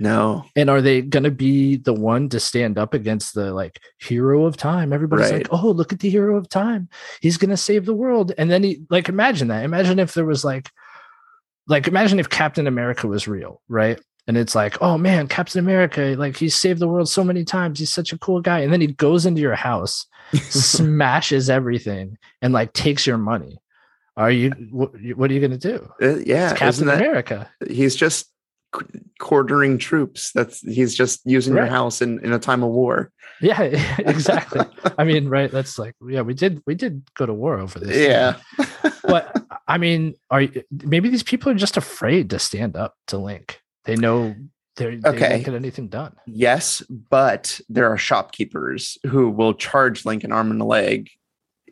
No. 0.00 0.44
And 0.56 0.68
are 0.70 0.80
they 0.80 1.02
going 1.02 1.22
to 1.22 1.30
be 1.30 1.76
the 1.76 1.92
one 1.92 2.28
to 2.30 2.40
stand 2.40 2.76
up 2.78 2.94
against 2.94 3.34
the 3.34 3.52
like 3.54 3.78
hero 3.98 4.46
of 4.46 4.56
time? 4.56 4.92
Everybody's 4.92 5.30
Right. 5.30 5.48
like, 5.50 5.62
"Oh, 5.62 5.70
look 5.70 5.92
at 5.92 6.00
the 6.00 6.10
hero 6.10 6.36
of 6.36 6.48
time! 6.48 6.88
He's 7.20 7.36
going 7.36 7.50
to 7.50 7.56
save 7.56 7.84
the 7.84 7.94
world." 7.94 8.32
And 8.38 8.50
then 8.50 8.62
he 8.64 8.82
like 8.90 9.08
imagine 9.08 9.48
that. 9.48 9.64
Imagine 9.64 9.98
if 10.00 10.14
there 10.14 10.24
was 10.24 10.44
like, 10.44 10.70
like 11.68 11.86
imagine 11.86 12.18
if 12.18 12.28
Captain 12.28 12.66
America 12.66 13.06
was 13.06 13.28
real, 13.28 13.60
right? 13.68 14.00
And 14.26 14.36
it's 14.36 14.54
like, 14.54 14.80
oh 14.80 14.96
man, 14.98 15.26
Captain 15.28 15.58
America, 15.58 16.14
like 16.18 16.36
he 16.36 16.48
saved 16.48 16.80
the 16.80 16.88
world 16.88 17.08
so 17.08 17.24
many 17.24 17.44
times. 17.44 17.78
He's 17.78 17.92
such 17.92 18.12
a 18.12 18.18
cool 18.18 18.40
guy. 18.40 18.60
And 18.60 18.72
then 18.72 18.80
he 18.80 18.86
goes 18.88 19.26
into 19.26 19.40
your 19.40 19.54
house, 19.56 20.06
smashes 20.34 21.50
everything, 21.50 22.18
and 22.40 22.52
like 22.52 22.72
takes 22.72 23.06
your 23.06 23.18
money. 23.18 23.58
Are 24.16 24.30
you? 24.30 24.50
What, 24.70 24.92
what 25.16 25.30
are 25.30 25.34
you 25.34 25.40
going 25.40 25.58
to 25.58 25.72
do? 25.78 25.88
Uh, 26.00 26.16
yeah, 26.18 26.50
It's 26.50 26.58
Captain 26.58 26.86
that- 26.86 26.98
America. 26.98 27.50
he's 27.68 27.96
just 27.96 28.28
quartering 29.18 29.78
troops. 29.78 30.32
That's 30.32 30.60
he's 30.60 30.94
just 30.94 31.20
using 31.24 31.54
your 31.54 31.66
house 31.66 32.00
in, 32.02 32.24
in 32.24 32.32
a 32.32 32.38
time 32.38 32.62
of 32.62 32.70
war. 32.70 33.10
Yeah, 33.40 33.60
exactly. 33.98 34.60
I 34.98 35.04
mean, 35.04 35.28
right? 35.28 35.50
That's 35.50 35.78
like, 35.78 35.94
yeah, 36.06 36.20
we 36.22 36.34
did, 36.34 36.62
we 36.66 36.74
did 36.74 37.02
go 37.14 37.26
to 37.26 37.34
war 37.34 37.58
over 37.58 37.78
this. 37.78 37.96
Yeah. 37.96 38.36
but 39.04 39.34
I 39.66 39.78
mean, 39.78 40.14
are 40.30 40.42
you, 40.42 40.62
maybe 40.70 41.08
these 41.08 41.22
people 41.22 41.50
are 41.50 41.54
just 41.56 41.76
afraid 41.76 42.30
to 42.30 42.38
stand 42.38 42.76
up 42.76 42.94
to 43.08 43.18
Link? 43.18 43.60
They 43.84 43.96
know 43.96 44.34
they're 44.76 44.96
they 44.96 45.08
Okay. 45.08 45.30
won't 45.30 45.44
get 45.44 45.54
anything 45.54 45.88
done. 45.88 46.14
Yes, 46.26 46.80
but 46.88 47.60
there 47.68 47.90
are 47.92 47.98
shopkeepers 47.98 48.96
who 49.06 49.30
will 49.30 49.54
charge 49.54 50.04
Link 50.04 50.24
an 50.24 50.32
arm 50.32 50.50
and 50.50 50.60
a 50.60 50.64
leg, 50.64 51.10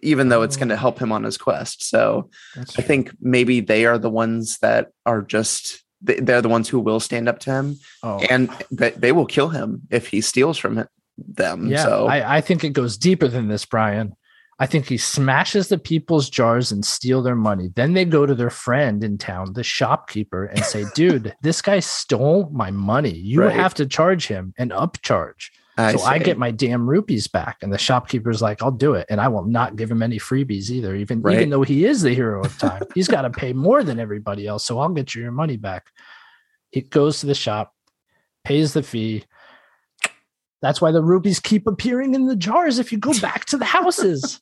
even 0.02 0.28
though 0.28 0.42
it's 0.42 0.56
going 0.56 0.68
to 0.68 0.76
help 0.76 0.98
him 0.98 1.12
on 1.12 1.24
his 1.24 1.38
quest. 1.38 1.82
So 1.88 2.30
That's 2.56 2.78
I 2.78 2.82
think 2.82 3.12
maybe 3.20 3.60
they 3.60 3.86
are 3.86 3.98
the 3.98 4.10
ones 4.10 4.58
that 4.58 4.88
are 5.06 5.22
just 5.22 5.82
they- 6.02 6.20
they're 6.20 6.40
the 6.42 6.48
ones 6.48 6.68
who 6.68 6.80
will 6.80 6.98
stand 7.00 7.28
up 7.28 7.38
to 7.40 7.50
him, 7.50 7.76
oh, 8.02 8.18
and 8.30 8.48
that 8.70 9.00
they 9.00 9.12
will 9.12 9.26
kill 9.26 9.50
him 9.50 9.82
if 9.90 10.06
he 10.08 10.20
steals 10.22 10.56
from 10.58 10.78
it- 10.78 10.88
them. 11.18 11.66
yeah. 11.68 11.82
so 11.84 12.06
I, 12.06 12.36
I 12.38 12.40
think 12.40 12.64
it 12.64 12.70
goes 12.70 12.96
deeper 12.96 13.28
than 13.28 13.48
this, 13.48 13.66
Brian. 13.66 14.14
I 14.60 14.66
think 14.66 14.86
he 14.86 14.98
smashes 14.98 15.68
the 15.68 15.78
people's 15.78 16.28
jars 16.30 16.70
and 16.70 16.84
steal 16.84 17.22
their 17.22 17.34
money. 17.34 17.70
Then 17.74 17.94
they 17.94 18.04
go 18.04 18.26
to 18.26 18.34
their 18.34 18.50
friend 18.50 19.02
in 19.02 19.16
town, 19.18 19.54
the 19.54 19.64
shopkeeper, 19.64 20.44
and 20.44 20.62
say, 20.64 20.84
"Dude, 20.94 21.34
this 21.42 21.62
guy 21.62 21.80
stole 21.80 22.48
my 22.52 22.70
money. 22.70 23.14
You 23.14 23.40
Right. 23.42 23.54
have 23.56 23.72
to 23.74 23.86
charge 23.86 24.26
him 24.28 24.52
an 24.58 24.68
upcharge." 24.68 25.48
I, 25.78 25.96
so 25.96 26.02
I 26.02 26.18
get 26.18 26.36
my 26.36 26.50
damn 26.50 26.86
rupees 26.88 27.26
back. 27.26 27.56
And 27.62 27.72
the 27.72 27.78
shopkeeper's 27.78 28.42
like, 28.42 28.60
I'll 28.62 28.70
do 28.70 28.92
it. 28.92 29.06
And 29.08 29.18
I 29.18 29.28
will 29.28 29.46
not 29.46 29.76
give 29.76 29.90
him 29.90 30.02
any 30.02 30.18
freebies 30.18 30.68
either, 30.68 30.94
even, 30.94 31.22
Right. 31.22 31.36
even 31.38 31.48
though 31.48 31.62
he 31.62 31.86
is 31.86 32.02
the 32.02 32.12
hero 32.12 32.44
of 32.44 32.58
time. 32.68 32.82
He's 32.94 33.08
got 33.08 33.22
to 33.22 33.30
pay 33.30 33.54
more 33.54 33.82
than 33.82 33.98
everybody 33.98 34.46
else. 34.46 34.66
So 34.66 34.78
I'll 34.78 34.90
get 34.90 35.14
you 35.14 35.22
your 35.22 35.32
money 35.32 35.56
back. 35.56 35.86
He 36.70 36.82
goes 36.82 37.20
to 37.20 37.26
the 37.26 37.34
shop, 37.34 37.72
pays 38.44 38.74
the 38.74 38.82
fee. 38.82 39.24
That's 40.62 40.80
why 40.80 40.90
the 40.92 41.02
rupees 41.02 41.40
keep 41.40 41.66
appearing 41.66 42.14
in 42.14 42.26
the 42.26 42.36
jars 42.36 42.78
if 42.78 42.92
you 42.92 42.98
go 42.98 43.12
back 43.20 43.44
to 43.46 43.56
the 43.56 43.64
houses. 43.64 44.40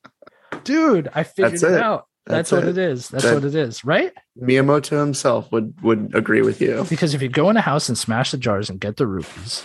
Dude, 0.65 1.09
I 1.15 1.23
figured 1.23 1.53
That's 1.53 1.63
it, 1.63 1.73
it. 1.73 1.81
out. 1.81 2.07
That's, 2.27 2.51
That's 2.51 2.53
what 2.63 2.69
it. 2.69 2.77
it 2.77 2.79
is. 2.79 3.09
That's 3.09 3.25
That- 3.25 3.35
what 3.35 3.45
it 3.45 3.55
is, 3.55 3.85
right? 3.85 4.13
Miyamoto 4.41 4.99
himself 4.99 5.51
would 5.53 5.81
would 5.83 6.15
agree 6.15 6.43
with 6.43 6.61
you. 6.61 6.85
Because 6.89 7.15
if 7.15 7.23
you 7.23 7.29
go 7.29 7.49
in 7.51 7.57
a 7.57 7.61
house 7.63 7.89
and 7.89 7.97
smash 7.97 8.31
the 8.33 8.37
jars 8.37 8.69
and 8.69 8.79
get 8.81 8.97
the 8.97 9.07
rupees, 9.07 9.65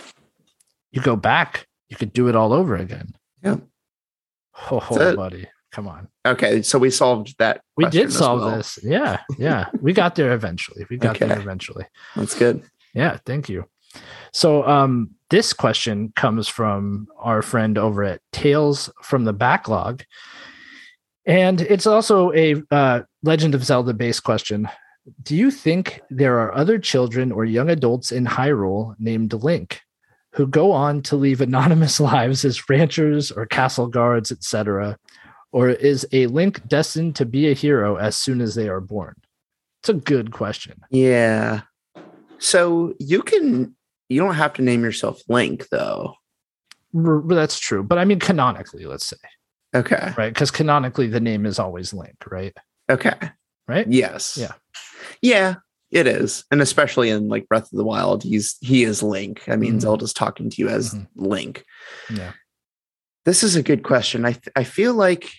you 0.90 1.02
go 1.02 1.14
back, 1.16 1.66
you 1.88 1.96
could 1.96 2.12
do 2.12 2.28
it 2.28 2.34
all 2.36 2.52
over 2.52 2.74
again. 2.76 3.14
Yeah. 3.42 3.56
Oh, 4.70 4.80
That's 4.90 5.12
it. 5.12 5.16
buddy. 5.16 5.46
Come 5.72 5.88
on. 5.88 6.08
Okay, 6.24 6.62
so 6.62 6.78
we 6.78 6.88
solved 6.90 7.36
that. 7.38 7.60
We 7.76 7.86
did 7.86 8.12
solve 8.12 8.40
well. 8.40 8.56
this. 8.56 8.78
Yeah. 8.82 9.20
Yeah. 9.38 9.66
we 9.80 9.92
got 9.92 10.14
there 10.14 10.32
eventually. 10.32 10.86
We 10.88 10.96
got 10.96 11.18
there 11.18 11.36
eventually. 11.38 11.84
That's 12.14 12.34
good. 12.38 12.62
Yeah. 12.94 13.18
Thank 13.26 13.48
you. 13.48 13.66
So 14.34 14.66
um 14.66 15.14
this 15.30 15.52
question 15.52 16.12
comes 16.14 16.46
from 16.46 17.08
our 17.18 17.42
friend 17.42 17.78
over 17.78 18.04
at 18.04 18.20
Tales 18.32 18.90
from 19.02 19.24
the 19.24 19.32
Backlog. 19.32 20.04
And 21.26 21.62
it's 21.62 21.86
also 21.88 22.32
a 22.34 22.62
uh, 22.70 23.00
Legend 23.24 23.54
of 23.54 23.64
Zelda 23.64 23.94
based 23.94 24.22
question. 24.22 24.68
Do 25.22 25.34
you 25.34 25.50
think 25.50 26.00
there 26.10 26.38
are 26.38 26.54
other 26.54 26.78
children 26.78 27.32
or 27.32 27.44
young 27.44 27.68
adults 27.68 28.12
in 28.12 28.26
Hyrule 28.26 28.94
named 29.00 29.32
Link 29.32 29.80
who 30.34 30.46
go 30.46 30.70
on 30.70 31.02
to 31.02 31.16
leave 31.16 31.40
anonymous 31.40 31.98
lives 32.12 32.44
as 32.44 32.68
ranchers 32.68 33.32
or 33.32 33.46
castle 33.46 33.88
guards, 33.88 34.30
etc.? 34.30 34.96
Or 35.50 35.70
is 35.70 36.06
a 36.12 36.26
Link 36.26 36.66
destined 36.68 37.16
to 37.16 37.24
be 37.24 37.50
a 37.50 37.54
hero 37.54 37.96
as 37.96 38.16
soon 38.16 38.40
as 38.40 38.54
they 38.54 38.68
are 38.68 38.80
born? 38.80 39.14
It's 39.80 39.88
a 39.88 39.94
good 39.94 40.32
question. 40.32 40.80
Yeah. 40.90 41.62
So 42.38 42.94
you 42.98 43.22
can 43.22 43.74
you 44.08 44.20
don't 44.20 44.34
have 44.34 44.54
to 44.54 44.62
name 44.62 44.82
yourself 44.84 45.20
Link 45.28 45.68
though. 45.70 46.14
R- 46.94 47.22
that's 47.26 47.58
true. 47.58 47.82
But 47.82 47.98
I 47.98 48.04
mean, 48.04 48.18
canonically, 48.20 48.84
let's 48.86 49.06
say, 49.06 49.16
Okay. 49.74 50.12
right? 50.16 50.32
Because 50.32 50.50
canonically, 50.50 51.06
the 51.08 51.20
name 51.20 51.46
is 51.46 51.58
always 51.58 51.92
Link, 51.92 52.16
right? 52.30 52.56
Okay. 52.90 53.14
Right? 53.66 53.86
Yes. 53.88 54.36
Yeah. 54.38 54.52
Yeah, 55.22 55.54
it 55.90 56.06
is. 56.06 56.44
And 56.50 56.60
especially 56.60 57.08
in 57.10 57.28
like 57.28 57.48
Breath 57.48 57.72
of 57.72 57.76
the 57.78 57.84
Wild, 57.84 58.22
he's 58.22 58.56
he 58.60 58.84
is 58.84 59.02
Link. 59.02 59.42
I 59.48 59.56
mean, 59.56 59.76
Mhm. 59.76 59.80
Zelda's 59.80 60.12
talking 60.12 60.50
to 60.50 60.62
you 60.62 60.68
as 60.68 60.94
Mhm. 60.94 61.06
Link. 61.16 61.64
Yeah. 62.10 62.32
This 63.24 63.42
is 63.42 63.56
a 63.56 63.62
good 63.62 63.82
question. 63.82 64.24
I 64.26 64.32
th- 64.32 64.52
I 64.54 64.64
feel 64.64 64.92
like 64.94 65.30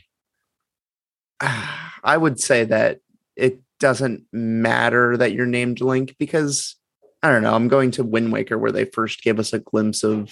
I 1.39 2.17
would 2.17 2.39
say 2.39 2.63
that 2.65 2.99
it 3.35 3.59
doesn't 3.79 4.23
matter 4.31 5.17
that 5.17 5.33
you're 5.33 5.45
named 5.45 5.81
Link 5.81 6.15
because 6.17 6.75
I 7.23 7.31
don't 7.31 7.41
know. 7.43 7.53
I'm 7.55 7.67
going 7.67 7.91
to 7.91 8.03
Wind 8.03 8.31
Waker 8.31 8.57
where 8.57 8.71
they 8.71 8.85
first 8.85 9.21
gave 9.23 9.39
us 9.39 9.53
a 9.53 9.59
glimpse 9.59 10.03
of 10.03 10.29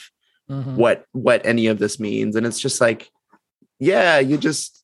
Mhm. 0.49 0.75
what 0.75 1.05
what 1.13 1.45
any 1.45 1.67
of 1.67 1.79
this 1.79 1.99
means, 1.99 2.35
and 2.35 2.45
it's 2.45 2.59
just 2.59 2.81
like, 2.81 3.09
yeah, 3.79 4.19
you 4.19 4.37
just 4.37 4.83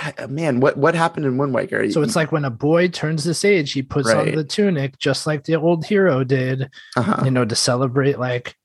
ah, 0.00 0.26
man, 0.28 0.60
what 0.60 0.76
what 0.76 0.94
happened 0.94 1.24
in 1.26 1.38
Wind 1.38 1.54
Waker? 1.54 1.90
So 1.90 2.02
it's 2.02 2.14
like 2.16 2.32
when 2.32 2.44
a 2.44 2.50
boy 2.50 2.88
turns 2.88 3.24
this 3.24 3.44
age, 3.44 3.72
he 3.72 3.82
puts 3.82 4.10
on 4.10 4.32
the 4.32 4.44
tunic 4.44 4.98
just 4.98 5.26
like 5.26 5.44
the 5.44 5.54
old 5.56 5.86
hero 5.86 6.22
did, 6.22 6.68
uh 6.96 7.22
you 7.24 7.30
know, 7.30 7.44
to 7.46 7.54
celebrate 7.56 8.18
like 8.18 8.56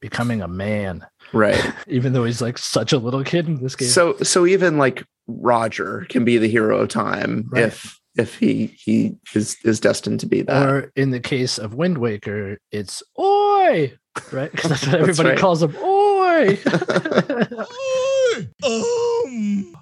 becoming 0.00 0.40
a 0.40 0.48
man, 0.48 1.04
right. 1.34 1.62
even 1.86 2.12
though 2.14 2.24
he's 2.24 2.40
like 2.40 2.56
such 2.58 2.92
a 2.94 2.98
little 2.98 3.22
kid 3.22 3.46
in 3.46 3.62
this 3.62 3.76
game. 3.76 3.88
So 3.88 4.16
so 4.22 4.46
even 4.46 4.78
like 4.78 5.04
Roger 5.28 6.06
can 6.08 6.24
be 6.24 6.38
the 6.38 6.48
hero 6.48 6.78
of 6.78 6.88
time 6.88 7.48
Right. 7.50 7.64
if 7.64 8.00
if 8.16 8.36
he 8.38 8.66
he 8.78 9.16
is 9.34 9.56
is 9.64 9.80
destined 9.80 10.20
to 10.20 10.26
be 10.26 10.42
that. 10.42 10.66
or 10.68 10.92
in 10.96 11.10
the 11.10 11.20
case 11.20 11.58
of 11.58 11.74
Wind 11.74 11.98
Waker, 11.98 12.58
it's 12.72 13.02
Oi, 13.18 13.92
right? 14.32 14.52
'Cause 14.52 14.70
that's 14.70 14.82
what 14.86 14.92
That's 14.92 14.94
everybody 14.94 15.28
right. 15.30 15.38
calls 15.38 15.62
him. 15.62 15.74
Oi. 15.82 16.58
Um. 18.64 19.74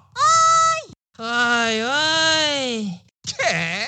Oi, 1.19 1.81
oi. 1.83 3.01
Che? 3.27 3.85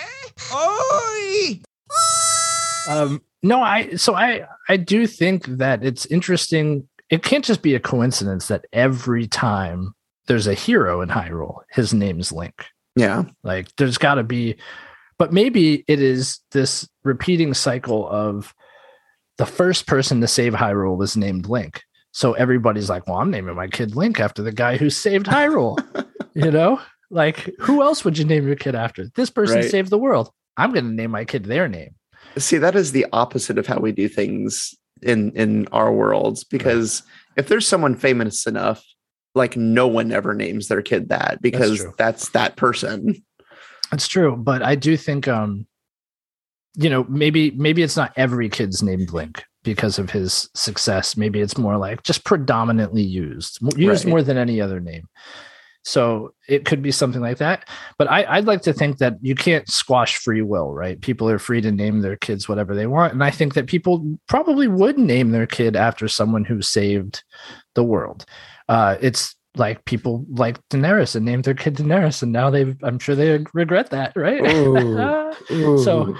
Oi. 0.53 1.59
um 2.89 3.21
no 3.43 3.61
i 3.61 3.93
so 3.95 4.13
i 4.15 4.45
i 4.69 4.75
do 4.77 5.05
think 5.07 5.45
that 5.45 5.83
it's 5.83 6.05
interesting 6.07 6.87
it 7.09 7.21
can't 7.23 7.43
just 7.45 7.61
be 7.61 7.75
a 7.75 7.79
coincidence 7.79 8.47
that 8.47 8.65
every 8.73 9.27
time 9.27 9.93
there's 10.27 10.47
a 10.47 10.53
hero 10.53 11.01
in 11.01 11.09
hyrule 11.09 11.59
his 11.71 11.93
name's 11.93 12.31
link 12.31 12.65
yeah. 12.97 13.23
like 13.43 13.67
there's 13.77 13.97
got 13.97 14.15
to 14.15 14.23
be 14.23 14.55
but 15.19 15.33
maybe 15.33 15.83
it 15.87 15.99
is 16.01 16.39
this 16.51 16.87
repeating 17.03 17.53
cycle 17.53 18.07
of 18.09 18.53
the 19.37 19.45
first 19.45 19.87
person 19.87 20.21
to 20.21 20.27
save 20.27 20.53
hyrule 20.53 20.97
was 20.97 21.15
named 21.17 21.47
link. 21.47 21.81
So 22.11 22.33
everybody's 22.33 22.89
like 22.89 23.07
well 23.07 23.17
i'm 23.17 23.31
naming 23.31 23.55
my 23.55 23.67
kid 23.67 23.95
link 23.95 24.19
after 24.19 24.41
the 24.41 24.51
guy 24.51 24.77
who 24.77 24.89
saved 24.89 25.27
hyrule 25.27 25.77
you 26.33 26.51
know? 26.51 26.79
Like 27.09 27.49
who 27.59 27.81
else 27.81 28.03
would 28.03 28.17
you 28.17 28.25
name 28.25 28.45
your 28.47 28.55
kid 28.57 28.75
after? 28.75 29.07
This 29.15 29.29
person 29.29 29.59
Right. 29.61 29.71
saved 29.71 29.89
the 29.89 29.97
world. 29.97 30.29
I'm 30.57 30.71
going 30.73 30.85
to 30.85 30.91
name 30.91 31.11
my 31.11 31.23
kid 31.25 31.45
their 31.45 31.67
name. 31.67 31.95
See, 32.37 32.57
that 32.57 32.75
is 32.75 32.91
the 32.91 33.05
opposite 33.13 33.57
of 33.57 33.65
how 33.67 33.79
we 33.79 33.91
do 33.91 34.07
things 34.09 34.75
in 35.01 35.31
in 35.31 35.67
our 35.71 35.91
worlds 35.93 36.43
because 36.43 37.03
if 37.35 37.47
there's 37.47 37.67
someone 37.67 37.95
famous 37.95 38.45
enough, 38.47 38.83
like 39.37 39.55
no 39.55 39.87
one 39.87 40.11
ever 40.11 40.33
names 40.33 40.67
their 40.67 40.81
kid 40.81 41.09
that 41.09 41.41
because 41.41 41.77
true. 41.77 41.93
that's 41.97 42.29
that 42.29 42.57
person. 42.57 43.23
It's 43.93 44.07
true, 44.07 44.35
but 44.35 44.61
I 44.61 44.75
do 44.75 44.97
think 44.97 45.27
um 45.27 45.65
you 46.75 46.89
know, 46.89 47.05
maybe 47.05 47.51
maybe 47.51 47.81
it's 47.81 47.97
not 47.97 48.13
every 48.17 48.49
kid's 48.49 48.83
named 48.83 49.11
Link 49.11 49.43
because 49.63 49.97
of 49.97 50.09
his 50.09 50.49
success. 50.53 51.17
Maybe 51.17 51.41
it's 51.41 51.57
more 51.57 51.77
like 51.77 52.03
just 52.03 52.23
predominantly 52.23 53.01
used, 53.01 53.59
used 53.75 54.05
Right. 54.05 54.09
more 54.09 54.21
than 54.21 54.37
any 54.37 54.61
other 54.61 54.79
name. 54.79 55.07
So 55.83 56.33
it 56.49 56.65
could 56.65 56.81
be 56.81 56.91
something 56.91 57.21
like 57.21 57.37
that. 57.37 57.67
But 57.97 58.11
I, 58.11 58.25
I'd 58.25 58.45
like 58.45 58.61
to 58.63 58.73
think 58.73 58.97
that 58.97 59.15
you 59.21 59.35
can't 59.35 59.69
squash 59.69 60.17
free 60.17 60.41
will, 60.41 60.73
right? 60.73 60.99
People 60.99 61.29
are 61.29 61.39
free 61.39 61.61
to 61.61 61.71
name 61.71 62.01
their 62.01 62.17
kids 62.17 62.47
whatever 62.49 62.75
they 62.75 62.87
want. 62.87 63.13
And 63.13 63.23
I 63.23 63.31
think 63.31 63.53
that 63.53 63.67
people 63.67 64.17
probably 64.27 64.67
would 64.67 64.97
name 64.97 65.31
their 65.31 65.47
kid 65.47 65.75
after 65.77 66.09
someone 66.09 66.43
who 66.43 66.61
saved 66.61 67.23
the 67.73 67.85
world. 67.85 68.25
Uh, 68.67 68.97
it's 69.01 69.35
like 69.55 69.83
people 69.85 70.25
like 70.29 70.59
Daenerys 70.69 71.15
and 71.15 71.25
named 71.25 71.45
their 71.45 71.53
kid 71.53 71.75
Daenerys, 71.75 72.21
and 72.21 72.31
now 72.31 72.49
they 72.49 72.75
I'm 72.83 72.99
sure 72.99 73.15
they 73.15 73.43
regret 73.53 73.89
that, 73.91 74.15
right? 74.15 74.43
So- 75.83 76.15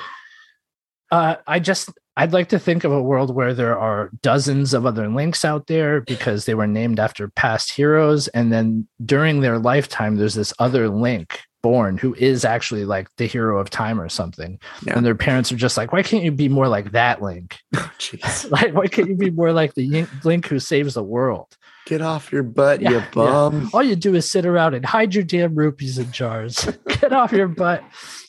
uh, 1.09 1.35
I 1.47 1.59
just 1.59 1.89
I'd 2.17 2.33
like 2.33 2.49
to 2.49 2.59
think 2.59 2.83
of 2.83 2.91
a 2.91 3.01
world 3.01 3.33
where 3.33 3.53
there 3.53 3.77
are 3.77 4.09
dozens 4.21 4.73
of 4.73 4.85
other 4.85 5.07
links 5.07 5.45
out 5.45 5.67
there 5.67 6.01
because 6.01 6.45
they 6.45 6.53
were 6.55 6.67
named 6.67 6.99
after 6.99 7.29
past 7.29 7.71
heroes, 7.71 8.27
and 8.29 8.51
then 8.51 8.87
during 9.05 9.39
their 9.39 9.59
lifetime, 9.59 10.17
there's 10.17 10.35
this 10.35 10.53
other 10.59 10.89
link 10.89 11.39
born 11.63 11.97
who 11.97 12.13
is 12.15 12.45
actually 12.45 12.85
like 12.85 13.07
the 13.17 13.25
hero 13.25 13.59
of 13.59 13.69
time 13.69 13.99
or 13.99 14.09
something. 14.09 14.59
Yeah. 14.85 14.95
And 14.95 15.05
their 15.05 15.15
parents 15.15 15.51
are 15.51 15.57
just 15.57 15.75
like, 15.75 15.91
why 15.91 16.03
can't 16.03 16.23
you 16.23 16.31
be 16.31 16.49
more 16.49 16.67
like 16.67 16.91
that 16.91 17.21
Link? 17.21 17.57
Jeez. 17.75 18.49
like, 18.51 18.73
why 18.73 18.87
can't 18.87 19.09
you 19.09 19.15
be 19.15 19.31
more 19.31 19.51
like 19.51 19.73
the 19.73 20.07
Link 20.23 20.47
who 20.47 20.59
saves 20.59 20.93
the 20.93 21.03
world? 21.03 21.56
Get 21.87 22.01
off 22.01 22.33
your 22.33 22.43
butt, 22.43 22.81
Yeah, 22.81 22.89
you 22.89 22.95
yeah. 22.97 23.07
bum. 23.13 23.69
All 23.73 23.81
you 23.81 23.95
do 23.95 24.13
is 24.13 24.29
sit 24.29 24.45
around 24.45 24.73
and 24.73 24.85
hide 24.85 25.15
your 25.15 25.23
damn 25.23 25.55
rupees 25.55 25.97
in 25.97 26.11
jars. 26.11 26.67
Get 26.87 27.13
off 27.13 27.31
your 27.31 27.47
butt 27.47 27.81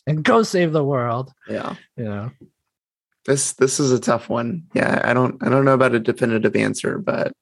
and 0.07 0.23
go 0.23 0.45
save 0.45 0.71
the 0.73 0.85
world. 0.85 1.33
Yeah. 1.49 1.75
You 1.97 2.05
know, 2.05 2.31
This 3.27 3.55
this 3.55 3.81
is 3.81 3.91
a 3.91 3.99
tough 3.99 4.29
one. 4.29 4.63
Yeah, 4.75 5.01
I 5.03 5.13
don't 5.13 5.43
I 5.43 5.49
don't 5.49 5.65
know 5.65 5.75
about 5.75 5.95
a 5.97 5.99
definitive 5.99 6.55
answer, 6.55 6.99
but 6.99 7.33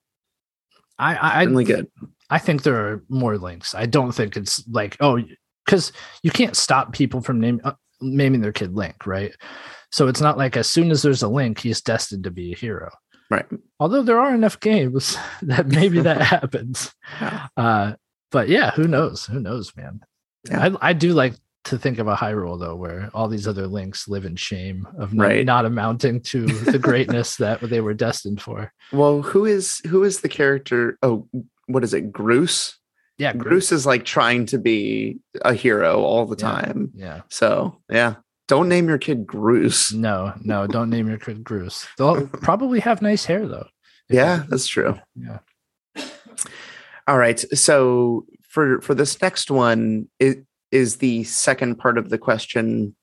I 0.99 1.17
I, 1.17 1.43
certainly 1.43 1.65
good. 1.65 1.87
I 2.31 2.39
think 2.39 2.63
there 2.63 2.77
are 2.89 3.05
more 3.11 3.37
links. 3.37 3.75
I 3.75 3.85
don't 3.85 4.13
think 4.13 4.39
it's 4.39 4.67
like 4.69 4.97
oh, 5.01 5.21
because 5.67 5.93
you 6.23 6.31
can't 6.31 6.57
stop 6.57 6.95
people 6.95 7.21
from 7.21 7.41
name, 7.41 7.61
uh, 7.63 7.73
naming 8.01 8.41
their 8.41 8.53
kid 8.53 8.75
Link, 8.75 9.07
right? 9.07 9.35
So 9.93 10.09
it's 10.09 10.23
not 10.23 10.39
like 10.39 10.57
as 10.57 10.67
soon 10.67 10.91
as 10.91 11.03
there's 11.03 11.23
a 11.23 11.29
link, 11.29 11.59
he's 11.61 11.83
destined 11.83 12.25
to 12.25 12.31
be 12.31 12.53
a 12.55 12.57
hero. 12.57 12.91
Right. 13.31 13.47
Although 13.81 14.03
there 14.03 14.21
are 14.21 14.35
enough 14.35 14.61
games 14.61 15.17
that 15.43 15.67
maybe 15.69 16.01
that 16.01 16.21
happens. 16.35 16.95
Uh, 17.57 17.95
but 18.31 18.49
yeah, 18.49 18.71
who 18.73 18.87
knows? 18.89 19.27
Who 19.27 19.41
knows, 19.41 19.75
man? 19.77 20.01
Yeah. 20.49 20.69
I, 20.81 20.91
I 20.91 20.93
do 20.93 21.13
like 21.13 21.35
to 21.65 21.77
think 21.79 21.99
of 21.99 22.07
a 22.07 22.15
high 22.15 22.33
Hyrule 22.33 22.61
though, 22.61 22.77
where 22.77 23.11
all 23.13 23.27
these 23.27 23.49
other 23.49 23.67
links 23.67 24.07
live 24.07 24.25
in 24.25 24.37
shame 24.37 24.87
of 24.99 25.13
not, 25.13 25.25
Right. 25.25 25.45
not 25.45 25.65
amounting 25.65 26.21
to 26.23 26.47
the 26.47 26.79
greatness 26.79 27.37
that 27.39 27.61
they 27.61 27.81
were 27.81 27.95
destined 27.95 28.41
for. 28.41 28.73
Well, 28.93 29.23
who 29.23 29.45
is 29.45 29.81
who 29.89 30.05
is 30.05 30.21
the 30.21 30.29
character? 30.29 30.97
Oh, 31.03 31.29
what 31.67 31.83
is 31.83 31.93
it? 31.95 32.13
Groose? 32.13 32.75
Yeah, 33.19 33.33
Groot. 33.33 33.47
Groose 33.55 33.73
is 33.73 33.87
like 33.87 34.05
trying 34.05 34.47
to 34.47 34.59
be 34.59 35.19
a 35.43 35.55
hero 35.55 36.03
all 36.03 36.27
the 36.27 36.37
Yeah. 36.39 36.51
time. 36.51 36.91
Yeah. 36.95 37.21
So 37.31 37.81
yeah. 37.91 38.15
Don't 38.49 38.69
name 38.69 38.89
your 38.89 38.99
kid 38.99 39.27
Groose. 39.27 39.93
No, 39.95 40.33
no, 40.43 40.67
don't 40.67 40.91
name 40.91 41.09
your 41.09 41.19
kid 41.19 41.43
Groose. 41.45 41.87
They'll 41.99 42.27
probably 42.43 42.81
have 42.81 43.03
nice 43.03 43.25
hair 43.25 43.47
though. 43.47 43.67
Yeah, 44.09 44.45
that's 44.49 44.67
true. 44.67 44.99
Yeah. 45.17 45.39
All 47.09 47.19
right. 47.19 47.39
So 47.57 48.27
for 48.49 48.81
for 48.81 48.95
this 48.95 49.21
next 49.21 49.51
one, 49.51 50.09
it 50.21 50.45
is 50.71 50.97
the 50.97 51.25
second 51.25 51.77
part 51.77 51.99
of 51.99 52.11
the 52.11 52.19
question 52.19 52.95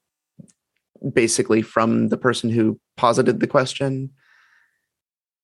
basically 1.14 1.62
from 1.62 2.08
the 2.10 2.18
person 2.18 2.50
who 2.50 2.80
posited 2.96 3.40
the 3.42 3.48
question. 3.48 4.10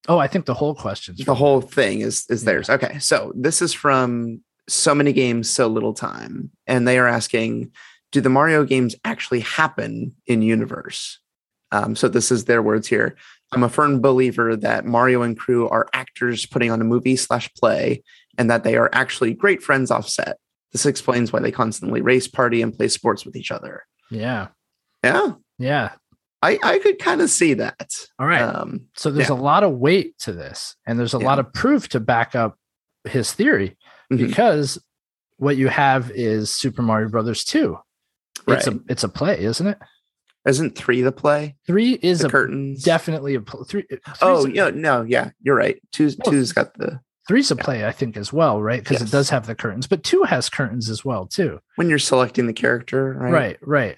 Oh, 0.08 0.18
I 0.18 0.28
think 0.28 0.46
the 0.46 0.54
whole 0.54 0.74
question. 0.76 1.16
The 1.18 1.36
whole 1.36 1.60
thing 1.62 2.00
is 2.02 2.26
is 2.30 2.44
Yeah. 2.44 2.46
theirs. 2.46 2.70
Okay. 2.70 3.00
So 3.00 3.34
this 3.36 3.62
is 3.62 3.74
from 3.74 4.42
so 4.70 4.96
many 4.96 5.12
games, 5.14 5.50
so 5.50 5.68
little 5.68 5.94
time. 5.94 6.52
And 6.68 6.88
they 6.88 6.98
are 7.00 7.08
asking, 7.08 7.72
do 8.12 8.22
the 8.22 8.30
Mario 8.30 8.64
games 8.64 8.96
actually 9.06 9.42
happen 9.42 10.16
in 10.26 10.42
universe? 10.42 11.20
Um, 11.72 11.96
so 11.96 12.08
this 12.08 12.32
is 12.32 12.46
their 12.46 12.62
words 12.64 12.88
here. 12.88 13.16
I'm 13.52 13.64
a 13.64 13.70
firm 13.70 14.02
believer 14.02 14.56
that 14.56 14.86
Mario 14.86 15.22
and 15.22 15.38
crew 15.38 15.70
are 15.70 15.88
actors 15.94 16.46
putting 16.46 16.72
on 16.72 16.82
a 16.82 16.86
movie 16.86 17.16
slash 17.16 17.52
play, 17.54 18.04
and 18.38 18.50
that 18.50 18.64
they 18.64 18.76
are 18.76 18.90
actually 18.94 19.34
great 19.34 19.62
friends 19.62 19.92
offset. 19.92 20.38
This 20.72 20.86
explains 20.86 21.32
why 21.34 21.40
they 21.40 21.52
constantly 21.52 22.02
race, 22.02 22.28
party, 22.28 22.62
and 22.62 22.76
play 22.76 22.88
sports 22.88 23.26
with 23.26 23.36
each 23.36 23.52
other. 23.52 23.84
yeah. 24.10 24.48
Yeah, 25.04 25.34
Yeah. 25.58 25.92
I 26.42 26.58
I 26.64 26.80
could 26.80 27.00
kind 27.00 27.22
of 27.22 27.30
see 27.30 27.54
that. 27.56 27.94
All 28.18 28.26
right. 28.28 28.42
Um, 28.42 28.82
so 28.96 29.12
there's 29.12 29.30
yeah. 29.30 29.36
a 29.36 29.38
lot 29.38 29.64
of 29.64 29.74
weight 29.74 30.18
to 30.20 30.32
this, 30.32 30.76
and 30.86 30.98
there's 31.00 31.14
a 31.14 31.20
Yeah. 31.20 31.26
lot 31.26 31.40
of 31.40 31.52
proof 31.54 31.90
to 31.90 32.00
back 32.00 32.34
up 32.36 32.56
his 33.06 33.32
theory 33.34 33.78
mhm, 34.12 34.18
because 34.18 34.78
what 35.38 35.58
you 35.58 35.68
have 35.70 36.12
is 36.12 36.50
Super 36.52 36.82
Mario 36.82 37.10
Brothers 37.10 37.44
2. 37.46 37.78
It's 38.48 38.68
a 38.68 38.80
it's 38.90 39.04
a 39.04 39.10
play, 39.10 39.40
isn't 39.44 39.68
it? 39.68 39.78
Isn't 40.48 40.76
three 40.76 41.02
the 41.02 41.12
play? 41.12 41.56
Three 41.68 41.94
is 42.02 42.20
The 42.20 42.28
a 42.28 42.32
curtains. 42.32 42.84
definitely 42.84 43.36
a 43.36 43.42
pl- 43.42 43.66
three. 43.66 43.86
Uh, 43.92 44.14
oh 44.22 44.44
three's- 44.44 44.56
yeah, 44.56 44.70
no, 44.74 45.02
yeah, 45.04 45.32
you're 45.42 45.56
right. 45.56 45.80
Two's 45.92 46.18
No. 46.18 46.32
two's 46.32 46.54
got 46.54 46.74
the 46.78 47.02
three's 47.28 47.52
a 47.52 47.56
yeah. 47.56 47.64
play, 47.64 47.86
I 47.86 47.92
think, 47.92 48.18
as 48.18 48.32
well, 48.34 48.62
right? 48.62 48.82
Because 48.82 49.02
Yes. 49.02 49.10
it 49.10 49.12
does 49.12 49.30
have 49.30 49.46
the 49.46 49.54
curtains, 49.54 49.86
but 49.86 50.04
two 50.04 50.24
has 50.24 50.50
curtains 50.50 50.90
as 50.90 51.04
well, 51.06 51.28
too. 51.28 51.60
when 51.76 51.90
you're 51.90 52.00
selecting 52.00 52.48
the 52.48 52.54
character, 52.54 53.14
right? 53.20 53.32
Right, 53.32 53.58
right. 53.62 53.98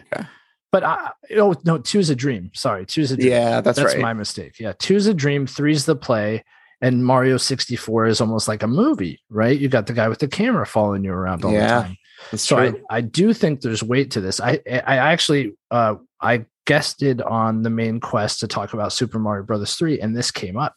But 0.72 0.84
I, 0.84 1.12
oh 1.38 1.54
no, 1.66 1.78
two's 1.78 2.10
a 2.10 2.16
dream. 2.16 2.50
Sorry, 2.54 2.86
two's 2.86 3.12
a 3.12 3.18
dream. 3.18 3.30
Yeah, 3.30 3.62
that's, 3.62 3.78
that's 3.78 3.94
right. 3.94 4.02
my 4.02 4.14
mistake. 4.14 4.60
Yeah, 4.60 4.74
two's 4.78 5.06
a 5.08 5.14
dream, 5.14 5.46
three's 5.46 5.86
the 5.86 5.96
play, 5.96 6.44
and 6.82 7.06
Mario 7.06 7.38
64 7.38 8.08
is 8.08 8.20
almost 8.22 8.48
like 8.48 8.64
a 8.64 8.68
movie, 8.68 9.22
right? 9.30 9.58
You 9.58 9.68
got 9.70 9.86
the 9.88 9.94
guy 9.94 10.08
with 10.10 10.20
the 10.20 10.28
camera 10.28 10.66
following 10.66 11.04
you 11.04 11.12
around 11.14 11.46
all 11.46 11.52
Yeah, 11.54 11.68
the 11.68 11.84
time. 11.84 11.98
That's 12.30 12.44
So 12.44 12.58
I. 12.58 12.74
I 12.90 13.02
do 13.02 13.34
think 13.34 13.62
there's 13.62 13.84
weight 13.84 14.12
to 14.12 14.22
this. 14.22 14.40
I 14.40 14.60
I 14.68 14.98
actually 14.98 15.56
uh 15.72 15.96
I 16.22 16.46
guested 16.66 17.22
on 17.22 17.64
the 17.64 17.70
main 17.70 18.00
quest 18.00 18.40
to 18.40 18.48
talk 18.48 18.74
about 18.74 18.94
Super 18.94 19.20
Mario 19.20 19.44
Brothers 19.44 19.76
3, 19.76 20.00
and 20.00 20.16
this 20.16 20.32
came 20.32 20.58
up. 20.58 20.76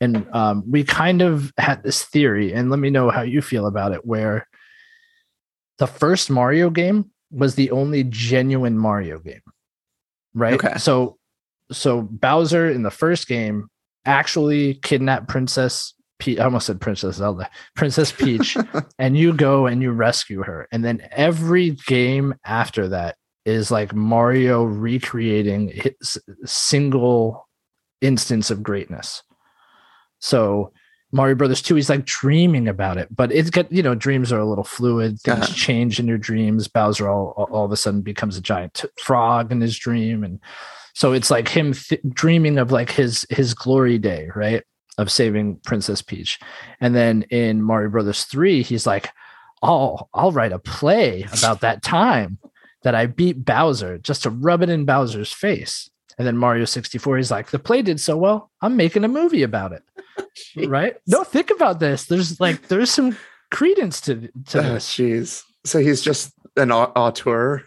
And 0.00 0.26
um, 0.32 0.64
we 0.70 0.84
kind 0.84 1.22
of 1.22 1.52
had 1.58 1.82
this 1.82 2.02
theory, 2.04 2.52
and 2.52 2.70
let 2.70 2.78
me 2.78 2.90
know 2.90 3.10
how 3.10 3.22
you 3.22 3.40
feel 3.40 3.66
about 3.66 3.92
it, 3.92 4.04
where 4.04 4.46
the 5.78 5.86
first 5.86 6.28
Mario 6.28 6.70
game 6.70 7.10
was 7.30 7.54
the 7.54 7.70
only 7.70 8.04
genuine 8.04 8.76
Mario 8.76 9.18
game. 9.18 9.40
Right. 10.34 10.54
Okay. 10.54 10.78
So 10.78 11.18
so 11.70 12.02
Bowser 12.02 12.68
in 12.68 12.82
the 12.82 12.90
first 12.90 13.26
game 13.26 13.68
actually 14.04 14.74
kidnapped 14.74 15.28
Princess 15.28 15.94
Peach. 16.22 16.38
I 16.38 16.44
almost 16.44 16.66
said 16.66 16.80
Princess 16.80 17.16
Zelda, 17.16 17.50
Princess 17.74 18.12
Peach, 18.12 18.56
and 18.98 19.16
you 19.16 19.32
go 19.32 19.66
and 19.66 19.82
you 19.82 19.90
rescue 19.90 20.42
her. 20.42 20.68
And 20.72 20.84
then 20.84 21.06
every 21.10 21.70
game 21.86 22.34
after 22.44 22.88
that 22.88 23.16
is 23.44 23.70
like 23.70 23.92
Mario 23.94 24.62
recreating 24.64 25.68
his 25.68 26.16
single 26.44 27.48
instance 28.00 28.50
of 28.50 28.62
greatness. 28.62 29.22
So 30.20 30.72
Mario 31.12 31.34
Brothers 31.34 31.60
2, 31.60 31.74
he's 31.74 31.90
like 31.90 32.04
dreaming 32.06 32.68
about 32.68 32.96
it, 32.96 33.08
but 33.14 33.30
it's 33.32 33.50
got, 33.50 33.70
you 33.70 33.82
know, 33.82 33.94
dreams 33.94 34.32
are 34.32 34.38
a 34.38 34.46
little 34.48 34.64
fluid. 34.64 35.20
Things 35.20 35.38
Uh-huh. 35.44 35.52
change 35.54 35.98
in 36.00 36.06
your 36.06 36.18
dreams. 36.18 36.68
Bowser 36.68 37.08
all, 37.08 37.34
all 37.36 37.44
all 37.50 37.64
of 37.64 37.72
a 37.72 37.76
sudden 37.76 38.00
becomes 38.02 38.36
a 38.36 38.40
giant 38.40 38.74
t- 38.74 38.88
frog 39.02 39.52
in 39.52 39.60
his 39.60 39.76
dream. 39.78 40.24
And 40.24 40.38
so 40.94 41.12
it's 41.12 41.30
like 41.30 41.48
him 41.48 41.72
th- 41.74 42.00
dreaming 42.14 42.58
of 42.58 42.72
like 42.72 42.90
his 42.90 43.26
his 43.28 43.52
glory 43.54 43.98
day, 43.98 44.30
right? 44.34 44.62
Of 44.98 45.10
saving 45.10 45.56
Princess 45.64 46.02
Peach. 46.02 46.38
And 46.80 46.94
then 46.94 47.22
in 47.30 47.62
Mario 47.62 47.88
Brothers 47.90 48.24
3, 48.24 48.62
he's 48.62 48.86
like, 48.86 49.08
Oh, 49.62 50.08
I'll 50.12 50.32
write 50.32 50.52
a 50.52 50.58
play 50.58 51.26
about 51.32 51.60
that 51.60 51.82
time 51.82 52.38
that 52.82 52.94
I 52.94 53.06
beat 53.06 53.44
Bowser 53.44 53.96
just 53.98 54.24
to 54.24 54.30
rub 54.30 54.60
it 54.62 54.68
in 54.68 54.84
Bowser's 54.84 55.32
face. 55.32 55.88
And 56.18 56.26
then 56.26 56.36
Mario 56.36 56.64
64, 56.66 57.16
he's 57.16 57.30
like, 57.30 57.50
the 57.50 57.58
play 57.58 57.80
did 57.80 58.00
so 58.00 58.16
well, 58.16 58.50
I'm 58.60 58.76
making 58.76 59.04
a 59.04 59.08
movie 59.08 59.44
about 59.44 59.72
it. 59.72 59.82
right? 60.68 60.96
No, 61.06 61.24
think 61.24 61.50
about 61.50 61.80
this. 61.80 62.04
There's 62.06 62.38
like 62.38 62.68
there's 62.68 62.90
some 62.90 63.16
credence 63.50 64.00
to 64.02 64.28
to 64.48 64.58
Oh, 64.58 64.62
this. 64.74 64.94
Jeez. 64.94 65.42
So 65.64 65.78
he's 65.78 66.02
just 66.02 66.32
an 66.56 66.70
auteur. 66.70 67.64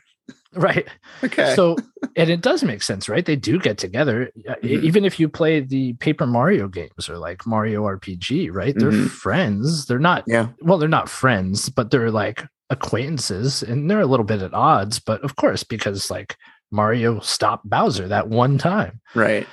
Right. 0.62 0.88
Okay. 1.24 1.54
So 1.56 1.76
and 2.16 2.30
it 2.30 2.42
does 2.42 2.64
make 2.64 2.82
sense, 2.82 3.10
right? 3.10 3.26
They 3.26 3.36
do 3.36 3.60
get 3.60 3.78
together. 3.78 4.32
Mhm. 4.48 4.84
Even 4.84 5.04
if 5.06 5.20
you 5.20 5.28
play 5.28 5.60
the 5.60 5.94
Paper 5.94 6.26
Mario 6.26 6.68
games 6.68 7.10
or 7.10 7.18
like 7.18 7.46
Mario 7.46 7.84
RPG, 7.84 8.50
right? 8.54 8.74
They're 8.78 8.92
Mhm. 8.92 9.10
friends. 9.10 9.86
They're 9.86 10.00
not 10.00 10.24
yeah. 10.28 10.48
well, 10.62 10.78
they're 10.78 10.88
not 10.90 11.10
friends, 11.10 11.68
but 11.70 11.92
they're 11.92 12.12
like 12.12 12.46
acquaintances 12.70 13.62
and 13.64 13.90
they're 13.92 14.00
a 14.02 14.06
little 14.08 14.26
bit 14.26 14.42
at 14.42 14.54
odds, 14.54 15.00
but 15.00 15.22
of 15.24 15.36
course, 15.36 15.64
because 15.64 16.10
like 16.10 16.36
Mario 16.72 17.20
stopped 17.20 17.70
Bowser 17.70 18.08
that 18.08 18.30
one 18.30 18.58
time. 18.58 19.02
Right. 19.14 19.46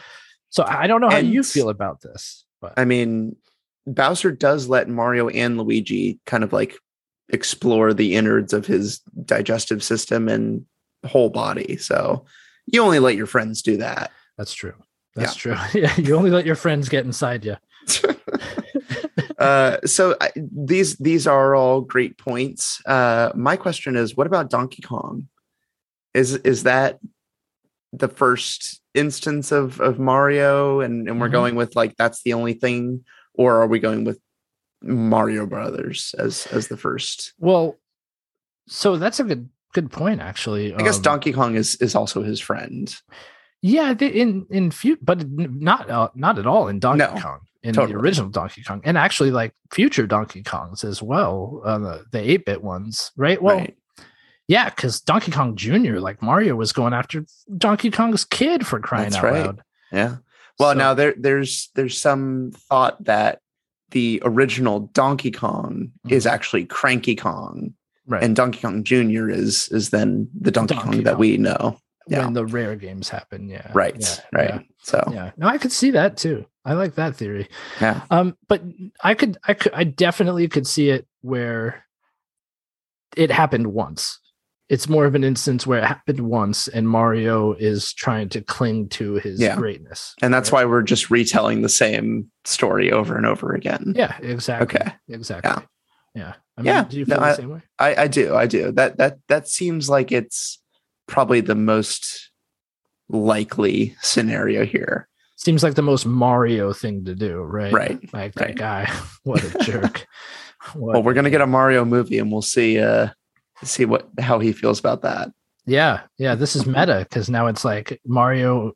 So 0.50 0.62
I 0.62 0.84
I 0.84 0.86
don't 0.86 1.00
know 1.00 1.10
how 1.10 1.18
you 1.18 1.42
feel 1.42 1.68
about 1.68 2.00
this, 2.02 2.44
but 2.60 2.74
I 2.76 2.84
mean, 2.84 3.34
Bowser 3.86 4.30
does 4.30 4.68
let 4.68 4.88
Mario 4.88 5.28
and 5.28 5.58
Luigi 5.58 6.20
kind 6.26 6.44
of 6.44 6.52
like 6.52 6.76
explore 7.30 7.94
the 7.94 8.14
innards 8.14 8.52
of 8.52 8.66
his 8.66 9.00
digestive 9.24 9.82
system 9.82 10.28
and 10.28 10.64
whole 11.04 11.30
body. 11.30 11.76
So 11.76 12.24
you 12.66 12.82
only 12.82 12.98
let 12.98 13.16
your 13.16 13.26
friends 13.26 13.62
do 13.62 13.76
that. 13.78 14.10
that's 14.38 14.54
true. 14.54 14.74
That's 15.14 15.34
true. 15.34 15.56
Yeah, 15.74 15.94
you 15.98 16.16
only 16.16 16.30
let 16.30 16.46
your 16.46 16.54
friends 16.56 16.88
get 16.88 17.04
inside 17.04 17.44
you. 17.44 17.56
uh, 19.38 19.78
so 19.84 20.16
I, 20.20 20.30
these 20.36 20.96
these 20.96 21.26
are 21.26 21.54
all 21.54 21.80
great 21.82 22.16
points. 22.18 22.80
Uh, 22.86 23.30
my 23.34 23.56
question 23.56 23.96
is, 23.96 24.16
what 24.16 24.26
about 24.26 24.50
Donkey 24.50 24.82
Kong? 24.82 25.28
Is 26.14 26.34
is 26.36 26.62
that 26.64 26.98
the 27.92 28.08
first 28.08 28.80
instance 28.94 29.52
of 29.52 29.80
of 29.80 29.98
Mario, 29.98 30.80
and 30.80 31.08
and 31.08 31.20
we're 31.20 31.28
Mhm. 31.28 31.32
going 31.32 31.54
with 31.56 31.76
like 31.76 31.96
that's 31.96 32.22
the 32.22 32.32
only 32.34 32.54
thing, 32.54 33.04
or 33.34 33.60
are 33.60 33.66
we 33.66 33.78
going 33.80 34.04
with 34.04 34.18
Mario 34.82 35.46
Brothers 35.46 36.14
as 36.18 36.46
as 36.52 36.68
the 36.68 36.76
first? 36.76 37.34
Well, 37.38 37.78
so 38.68 38.96
that's 38.96 39.20
a 39.20 39.24
good 39.24 39.48
good 39.72 39.90
point 39.90 40.20
actually. 40.20 40.74
I 40.74 40.78
guess 40.82 40.96
Um, 40.96 41.02
Donkey 41.02 41.32
Kong 41.32 41.54
is 41.54 41.76
is 41.76 41.94
also 41.94 42.22
his 42.22 42.40
friend. 42.40 42.94
Yeah, 43.60 43.92
in 44.00 44.46
in 44.50 44.70
few, 44.70 44.98
but 45.00 45.24
not 45.30 45.88
uh, 45.90 46.08
not 46.14 46.38
at 46.38 46.46
all 46.46 46.68
in 46.68 46.78
Donkey 46.80 46.98
No, 47.14 47.20
Kong 47.20 47.40
in 47.62 47.74
totally. 47.74 47.92
the 47.92 47.98
original 48.00 48.28
Donkey 48.30 48.62
Kong, 48.62 48.80
and 48.84 48.98
actually 48.98 49.30
like 49.30 49.54
future 49.72 50.06
Donkey 50.06 50.42
Kongs 50.42 50.84
as 50.84 51.00
well, 51.02 51.62
uh, 51.64 51.78
the 51.78 52.04
the 52.10 52.18
eight 52.30 52.44
bit 52.44 52.62
ones, 52.62 53.12
right? 53.16 53.40
Well, 53.40 53.58
right. 53.58 53.76
Yeah, 54.48 54.68
because 54.68 55.00
Donkey 55.00 55.30
Kong 55.30 55.54
Jr., 55.54 55.98
like 56.00 56.20
Mario 56.20 56.56
was 56.56 56.72
going 56.72 56.92
after 56.92 57.24
Donkey 57.56 57.90
Kong's 57.92 58.24
kid 58.24 58.66
for 58.66 58.80
crying 58.80 59.10
That's 59.10 59.16
out 59.16 59.24
right. 59.24 59.46
loud. 59.46 59.62
Yeah. 59.92 60.16
Well, 60.58 60.72
So- 60.72 60.78
now 60.78 60.94
there 60.94 61.14
there's 61.16 61.70
there's 61.76 61.98
some 62.00 62.50
thought 62.68 63.02
that 63.04 63.38
the 63.92 64.20
original 64.24 64.80
Donkey 64.92 65.30
Kong 65.30 65.92
is 66.08 66.26
actually 66.26 66.64
Cranky 66.66 67.14
Kong, 67.14 67.54
Mm-hmm. 67.54 67.68
Right. 68.06 68.22
and 68.22 68.34
Donkey 68.36 68.60
Kong 68.60 68.84
Jr. 68.84 69.28
is 69.30 69.68
is 69.68 69.90
then 69.90 70.28
the 70.38 70.50
Donkey, 70.50 70.74
Donkey 70.74 70.90
Kong 70.90 71.02
that 71.04 71.12
Kong. 71.12 71.20
we 71.20 71.36
know. 71.36 71.78
yeah. 72.08 72.24
when 72.24 72.32
the 72.34 72.46
rare 72.46 72.76
games 72.76 73.08
happen. 73.08 73.48
Yeah. 73.48 73.70
Right. 73.74 73.96
Yeah, 73.98 74.16
right. 74.32 74.48
Yeah. 74.50 74.60
So 74.82 75.10
yeah. 75.12 75.30
No, 75.36 75.46
I 75.46 75.58
could 75.58 75.72
see 75.72 75.90
that 75.92 76.16
too. 76.16 76.46
I 76.64 76.74
like 76.74 76.94
that 76.96 77.16
theory. 77.16 77.48
yeah. 77.80 78.02
Um, 78.10 78.36
but 78.48 78.62
I 79.02 79.14
could, 79.14 79.36
I 79.46 79.54
could, 79.54 79.72
I 79.74 79.82
definitely 79.84 80.46
could 80.48 80.66
see 80.66 80.90
it 80.90 81.06
where 81.22 81.84
it 83.16 83.30
happened 83.30 83.66
once. 83.68 84.18
It's 84.68 84.88
more 84.88 85.04
of 85.04 85.14
an 85.14 85.22
instance 85.24 85.66
where 85.66 85.80
it 85.80 85.84
happened 85.84 86.20
once, 86.20 86.66
and 86.68 86.88
Mario 86.88 87.52
is 87.52 87.92
trying 87.92 88.28
to 88.30 88.40
cling 88.40 88.88
to 88.90 89.14
his 89.16 89.38
Yeah. 89.40 89.56
greatness, 89.56 90.14
And 90.22 90.32
that's 90.32 90.50
right? 90.50 90.64
why 90.64 90.70
we're 90.70 90.82
just 90.82 91.10
retelling 91.10 91.60
the 91.62 91.68
same 91.68 92.30
story 92.44 92.90
over 92.90 93.16
and 93.16 93.26
over 93.26 93.52
again. 93.54 93.92
Yeah, 93.94 94.16
exactly. 94.22 94.78
Okay. 94.80 94.92
exactly. 95.08 95.64
Yeah. 96.14 96.34
Yeah, 96.58 96.60
I 96.60 96.62
mean, 96.62 96.66
Yeah, 96.74 96.84
Do 96.90 96.98
you 96.98 97.04
no, 97.06 97.14
feel 97.16 97.24
I- 97.24 97.28
the 97.30 97.36
same 97.36 97.50
way? 97.50 97.62
I, 97.78 97.94
I 98.02 98.06
do. 98.08 98.34
I 98.36 98.46
do. 98.46 98.72
That 98.72 98.98
that 98.98 99.18
that 99.28 99.48
seems 99.48 99.88
like 99.88 100.12
it's 100.12 100.58
probably 101.06 101.40
the 101.40 101.54
most 101.54 102.30
likely 103.08 103.96
scenario 104.02 104.64
here. 104.64 105.08
Seems 105.36 105.62
like 105.62 105.74
the 105.74 105.82
most 105.82 106.06
Mario 106.06 106.72
thing 106.72 107.04
to 107.04 107.14
do, 107.14 107.40
right? 107.40 107.72
Right, 107.72 108.00
Like 108.12 108.34
right. 108.36 108.48
that 108.48 108.56
guy. 108.56 108.92
What 109.24 109.42
a 109.44 109.58
jerk. 109.64 110.06
What 110.74 110.94
Well, 110.94 111.02
we're 111.02 111.14
gonna 111.14 111.30
get 111.30 111.40
a 111.40 111.46
Mario 111.46 111.84
movie, 111.84 112.18
and 112.18 112.30
we'll 112.30 112.42
see 112.42 112.78
uh 112.80 113.08
see 113.64 113.84
what 113.84 114.08
how 114.20 114.38
he 114.38 114.52
feels 114.52 114.78
about 114.80 115.02
that. 115.02 115.30
Yeah, 115.66 116.00
yeah, 116.18 116.34
this 116.34 116.56
is 116.56 116.66
meta 116.66 117.06
because 117.08 117.28
now 117.30 117.46
it's 117.46 117.64
like 117.64 118.00
Mario, 118.06 118.72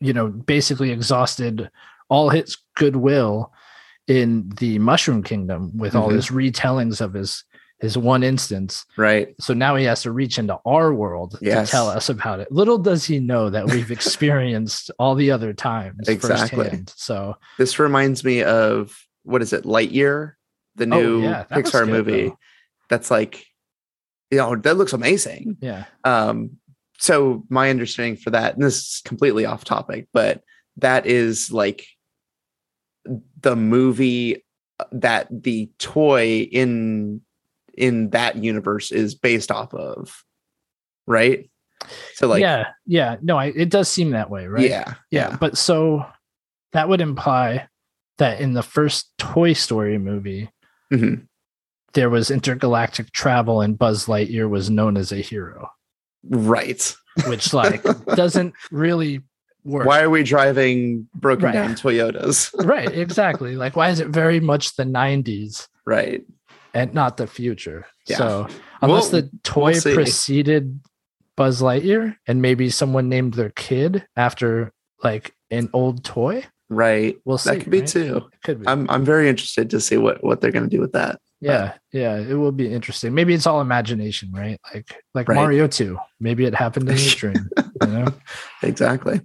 you 0.00 0.12
know, 0.12 0.28
basically 0.28 0.90
exhausted 0.90 1.70
all 2.08 2.28
his 2.28 2.56
goodwill 2.76 3.52
in 4.06 4.48
the 4.58 4.78
Mushroom 4.78 5.22
Kingdom 5.22 5.76
with 5.76 5.94
all 5.94 6.08
Mhm. 6.10 6.14
his 6.14 6.28
retellings 6.28 7.00
of 7.00 7.14
his 7.14 7.44
his 7.80 7.98
one 7.98 8.22
instance. 8.22 8.86
Right. 8.96 9.34
So 9.40 9.52
now 9.52 9.74
he 9.74 9.84
has 9.84 10.02
to 10.02 10.12
reach 10.12 10.38
into 10.38 10.56
our 10.64 10.94
world 10.94 11.36
Yes. 11.42 11.66
to 11.68 11.70
tell 11.72 11.88
us 11.90 12.08
about 12.08 12.40
it. 12.40 12.50
Little 12.50 12.78
does 12.78 13.04
he 13.04 13.18
know 13.18 13.50
that 13.50 13.66
we've 13.66 13.90
experienced 13.90 14.90
all 14.98 15.14
the 15.16 15.32
other 15.32 15.52
times 15.52 16.08
Exactly. 16.08 16.64
firsthand. 16.64 16.92
So 16.96 17.34
This 17.58 17.78
reminds 17.78 18.24
me 18.24 18.42
of 18.42 18.96
what 19.24 19.42
is 19.42 19.52
it, 19.52 19.64
Lightyear, 19.64 20.34
the 20.76 20.86
new 20.86 21.18
Oh, 21.26 21.28
yeah, 21.28 21.44
Pixar 21.50 21.84
good, 21.84 21.88
movie. 21.88 22.28
though. 22.28 22.38
That's 22.88 23.10
like, 23.10 23.44
you 24.30 24.38
know, 24.38 24.54
that 24.56 24.76
looks 24.78 24.92
amazing. 24.94 25.56
yeah, 25.60 25.84
Um, 26.04 26.58
so 26.98 27.44
my 27.50 27.68
understanding 27.70 28.16
for 28.16 28.30
that, 28.30 28.54
and 28.54 28.62
this 28.64 28.76
is 28.78 29.02
completely 29.04 29.44
off 29.46 29.64
topic, 29.64 30.08
but 30.14 30.42
that 30.78 31.06
is 31.06 31.50
like 31.52 31.84
the 33.40 33.56
movie 33.56 34.44
that 34.92 35.26
the 35.30 35.70
toy 35.78 36.40
in 36.50 37.20
in 37.76 38.10
that 38.10 38.36
universe 38.36 38.92
is 38.92 39.14
based 39.14 39.50
off 39.50 39.74
of, 39.74 40.24
right? 41.06 41.50
So 42.14 42.28
like, 42.28 42.40
yeah, 42.40 42.68
yeah. 42.86 43.16
No, 43.20 43.36
I, 43.36 43.46
it 43.46 43.68
does 43.68 43.88
seem 43.88 44.10
that 44.10 44.30
way, 44.30 44.46
right? 44.46 44.68
yeah, 44.68 44.94
yeah, 45.10 45.36
but 45.38 45.58
so 45.58 46.06
that 46.72 46.88
would 46.88 47.00
imply 47.00 47.68
that 48.18 48.40
in 48.40 48.52
the 48.54 48.62
first 48.62 49.10
Toy 49.18 49.52
Story 49.52 49.98
movie, 49.98 50.50
Mhm. 50.92 51.26
there 51.94 52.08
was 52.10 52.30
intergalactic 52.30 53.10
travel 53.12 53.60
and 53.60 53.76
Buzz 53.78 54.06
Lightyear 54.06 54.48
was 54.48 54.70
known 54.70 54.96
as 54.96 55.10
a 55.12 55.16
hero, 55.16 55.68
right. 56.30 56.94
which 57.26 57.52
like 57.52 57.82
doesn't 58.16 58.54
really 58.70 59.20
work. 59.64 59.86
Why 59.86 60.02
are 60.02 60.10
we 60.10 60.22
driving 60.22 61.08
broken 61.14 61.46
Right. 61.46 61.52
down 61.54 61.74
Toyotas? 61.74 62.52
right, 62.66 62.90
exactly. 62.90 63.56
Like 63.56 63.76
why 63.76 63.88
is 63.90 64.00
it 64.00 64.08
very 64.08 64.40
much 64.40 64.76
the 64.76 64.84
90s 64.84 65.68
right. 65.86 66.22
and 66.72 66.94
not 66.94 67.16
the 67.16 67.26
future? 67.26 67.86
Yeah. 68.06 68.16
So 68.18 68.46
unless 68.82 69.10
We'll- 69.12 69.22
the 69.22 69.30
toy 69.42 69.72
see. 69.74 69.94
preceded 69.94 70.80
Buzz 71.36 71.60
Lightyear 71.62 72.16
and 72.28 72.40
maybe 72.42 72.70
someone 72.70 73.08
named 73.08 73.34
their 73.34 73.50
kid 73.50 74.06
after 74.16 74.72
like 75.02 75.34
an 75.50 75.68
old 75.72 76.04
toy, 76.04 76.44
Right. 76.70 77.16
we'll 77.24 77.38
see. 77.38 77.50
that 77.50 77.60
could 77.62 77.70
be 77.70 77.80
right? 77.80 77.88
too. 77.88 78.16
It 78.32 78.42
could 78.44 78.60
be. 78.60 78.68
I'm 78.68 78.88
I'm 78.88 79.04
very 79.04 79.28
interested 79.28 79.70
to 79.70 79.80
see 79.80 79.96
what 79.96 80.22
what 80.24 80.40
they're 80.40 80.52
going 80.52 80.68
to 80.68 80.74
do 80.76 80.80
with 80.80 80.92
that. 80.92 81.20
Yeah, 81.40 81.74
yeah, 81.92 82.16
it 82.16 82.34
will 82.34 82.52
be 82.52 82.72
interesting. 82.72 83.12
Maybe 83.14 83.34
it's 83.34 83.46
all 83.46 83.60
imagination, 83.60 84.30
right? 84.32 84.58
Like 84.72 84.86
like 85.12 85.28
Right. 85.28 85.34
Mario 85.36 85.66
2. 85.66 85.98
Maybe 86.20 86.46
it 86.46 86.54
happened 86.54 86.88
in 86.88 86.96
a 86.96 86.98
dream, 87.16 87.50
you 87.82 87.86
know? 87.88 88.06
Exactly. 88.62 89.20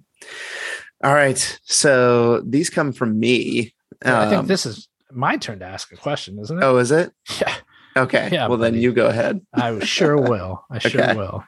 All 1.03 1.13
right. 1.13 1.59
So 1.63 2.41
these 2.41 2.69
come 2.69 2.91
from 2.91 3.19
me. 3.19 3.73
I 4.03 4.27
think 4.29 4.41
Um, 4.41 4.47
this 4.47 4.65
is 4.65 4.87
my 5.11 5.37
turn 5.37 5.59
to 5.59 5.65
ask 5.65 5.91
a 5.91 5.97
question, 5.97 6.39
isn't 6.39 6.57
it? 6.57 6.63
Oh, 6.63 6.77
is 6.77 6.91
it? 6.91 7.11
Yeah, 7.39 7.55
Okay. 7.97 8.29
Yeah, 8.31 8.47
well, 8.47 8.57
then 8.57 8.75
you 8.75 8.91
go 8.93 9.07
ahead. 9.07 9.41
I 9.53 9.79
sure 9.79 10.17
will. 10.29 10.63
I 10.69 10.79
sure 10.79 11.01
Okay. 11.01 11.15
will. 11.15 11.43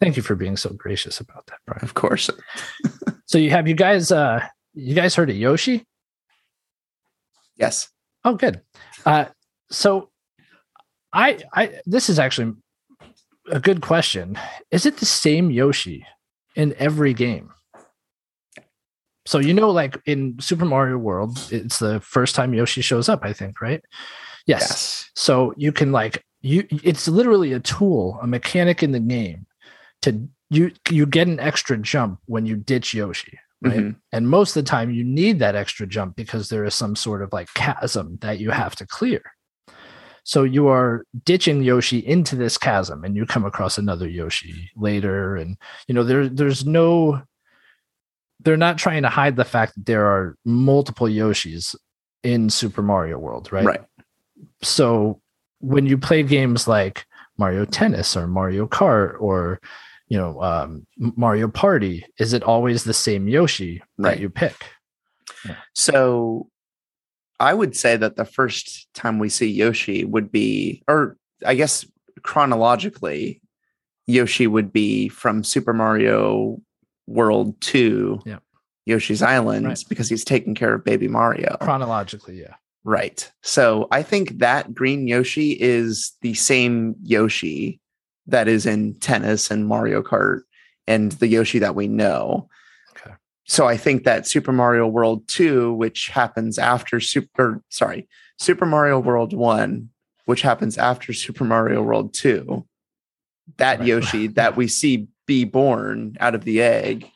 Thank 0.00 0.16
you 0.16 0.22
for 0.22 0.34
being 0.34 0.56
so 0.56 0.70
gracious 0.70 1.20
about 1.20 1.46
that, 1.46 1.58
Brian. 1.66 1.82
Of 1.84 1.94
course. 1.94 2.30
So 3.26 3.38
you 3.38 3.50
have 3.50 3.68
you 3.68 3.74
guys 3.74 4.10
uh 4.10 4.44
you 4.74 4.92
guys 4.92 5.14
heard 5.14 5.30
of 5.30 5.36
Yoshi? 5.36 5.86
Yes. 7.56 7.88
Oh, 8.24 8.34
good. 8.34 8.60
Uh, 9.06 9.26
so 9.70 10.10
I, 11.12 11.38
I, 11.54 11.78
this 11.86 12.08
is 12.10 12.18
actually 12.18 12.54
a 13.50 13.60
good 13.60 13.82
question. 13.82 14.36
Is 14.72 14.84
it 14.84 14.96
the 14.96 15.06
same 15.06 15.50
Yoshi 15.50 16.04
in 16.56 16.74
every 16.78 17.14
game? 17.14 17.52
So 19.30 19.38
you 19.38 19.54
know, 19.54 19.70
like 19.70 19.96
in 20.06 20.36
Super 20.40 20.64
Mario 20.64 20.98
World, 20.98 21.38
it's 21.52 21.78
the 21.78 22.00
first 22.00 22.34
time 22.34 22.52
Yoshi 22.52 22.82
shows 22.82 23.08
up. 23.08 23.20
I 23.22 23.32
think, 23.32 23.60
right? 23.60 23.80
Yes. 24.44 24.60
Yes. 24.62 25.10
So 25.14 25.54
you 25.56 25.70
can 25.70 25.92
like 25.92 26.24
you. 26.40 26.66
It's 26.82 27.06
literally 27.06 27.52
a 27.52 27.60
tool, 27.60 28.18
a 28.20 28.26
mechanic 28.26 28.82
in 28.82 28.90
the 28.90 28.98
game 28.98 29.46
to 30.02 30.28
you. 30.50 30.72
You 30.90 31.06
get 31.06 31.28
an 31.28 31.38
extra 31.38 31.78
jump 31.78 32.18
when 32.26 32.44
you 32.44 32.56
ditch 32.56 32.92
Yoshi 32.92 33.38
right? 33.62 33.76
Mhm. 33.76 33.96
And 34.10 34.28
most 34.28 34.56
of 34.56 34.64
the 34.64 34.70
time, 34.70 34.90
you 34.90 35.04
need 35.04 35.38
that 35.38 35.54
extra 35.54 35.86
jump 35.86 36.16
because 36.16 36.48
there 36.48 36.64
is 36.64 36.74
some 36.74 36.96
sort 36.96 37.22
of 37.22 37.32
like 37.32 37.52
chasm 37.54 38.18
that 38.22 38.40
you 38.40 38.50
have 38.50 38.74
to 38.76 38.86
clear. 38.86 39.22
So 40.24 40.44
you 40.44 40.66
are 40.68 41.04
ditching 41.24 41.62
Yoshi 41.62 41.98
into 41.98 42.36
this 42.36 42.58
chasm, 42.58 43.04
and 43.04 43.14
you 43.14 43.26
come 43.26 43.44
across 43.44 43.78
another 43.78 44.08
Yoshi 44.08 44.70
later, 44.76 45.36
and 45.36 45.56
you 45.86 45.94
know 45.94 46.04
there 46.04 46.28
there's 46.28 46.64
no. 46.66 47.22
They're 48.42 48.56
not 48.56 48.78
trying 48.78 49.02
to 49.02 49.08
hide 49.08 49.36
the 49.36 49.44
fact 49.44 49.74
that 49.74 49.86
there 49.86 50.06
are 50.06 50.36
multiple 50.44 51.06
Yoshis 51.06 51.74
in 52.22 52.50
Super 52.50 52.82
Mario 52.82 53.18
World, 53.18 53.52
right? 53.52 53.66
Right. 53.66 53.80
So 54.62 55.20
when 55.60 55.86
you 55.86 55.98
play 55.98 56.22
games 56.22 56.66
like 56.66 57.06
Mario 57.38 57.64
Tennis 57.64 58.16
or 58.16 58.26
Mario 58.26 58.66
Kart 58.66 59.20
or 59.20 59.60
you 60.08 60.18
know 60.18 60.42
um, 60.42 60.86
Mario 60.98 61.48
Party, 61.48 62.04
is 62.18 62.32
it 62.32 62.42
always 62.42 62.84
the 62.84 62.94
same 62.94 63.28
Yoshi 63.28 63.82
Right. 63.98 64.12
that 64.14 64.20
you 64.20 64.30
pick? 64.30 64.56
So 65.74 66.48
I 67.38 67.54
would 67.54 67.74
say 67.76 67.96
that 67.96 68.16
the 68.16 68.24
first 68.24 68.88
time 68.94 69.18
we 69.18 69.30
see 69.30 69.50
Yoshi 69.50 70.04
would 70.04 70.30
be, 70.30 70.82
or 70.86 71.16
I 71.46 71.54
guess 71.54 71.86
chronologically, 72.22 73.40
Yoshi 74.06 74.46
would 74.46 74.72
be 74.72 75.08
from 75.08 75.42
Super 75.44 75.72
Mario 75.72 76.60
World 77.10 77.60
2, 77.60 78.20
Yeah. 78.24 78.38
Yoshi's 78.86 79.20
Island, 79.22 79.66
Right. 79.66 79.84
because 79.88 80.08
he's 80.08 80.24
taking 80.24 80.54
care 80.54 80.74
of 80.74 80.84
baby 80.84 81.08
Mario. 81.08 81.56
Chronologically, 81.60 82.40
yeah. 82.40 82.54
Right. 82.84 83.30
So 83.42 83.88
I 83.90 84.02
think 84.02 84.38
that 84.38 84.72
green 84.74 85.06
Yoshi 85.06 85.50
is 85.60 86.12
the 86.22 86.34
same 86.34 86.94
Yoshi 87.02 87.80
that 88.26 88.48
is 88.48 88.64
in 88.64 88.94
tennis 89.00 89.50
and 89.50 89.66
Mario 89.66 90.02
Kart 90.02 90.42
and 90.86 91.12
the 91.12 91.26
Yoshi 91.28 91.58
that 91.58 91.74
we 91.74 91.88
know. 91.88 92.48
Okay. 92.96 93.14
So 93.44 93.66
I 93.66 93.76
think 93.76 94.04
that 94.04 94.26
Super 94.26 94.52
Mario 94.52 94.86
World 94.86 95.26
2, 95.28 95.74
which 95.74 96.08
happens 96.08 96.58
after 96.58 97.00
Super 97.00 97.62
sorry, 97.68 98.08
Super 98.38 98.64
Mario 98.66 98.98
World 98.98 99.34
1, 99.34 99.90
which 100.24 100.42
happens 100.42 100.78
after 100.78 101.12
Super 101.12 101.44
Mario 101.44 101.82
World 101.82 102.14
2, 102.14 102.64
that 103.58 103.80
Right. 103.80 103.88
Yoshi 103.88 104.26
that 104.38 104.56
we 104.56 104.68
see 104.68 105.08
be 105.30 105.44
born 105.44 106.16
out 106.18 106.34
of 106.34 106.42
the 106.44 106.60
egg 106.60 107.08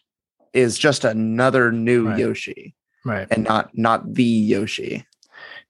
is 0.52 0.78
just 0.78 1.04
another 1.04 1.72
new 1.72 2.06
Right. 2.08 2.18
Yoshi 2.20 2.74
Right. 3.04 3.26
and 3.32 3.42
not 3.42 3.76
not 3.76 4.14
the 4.14 4.22
Yoshi. 4.22 5.04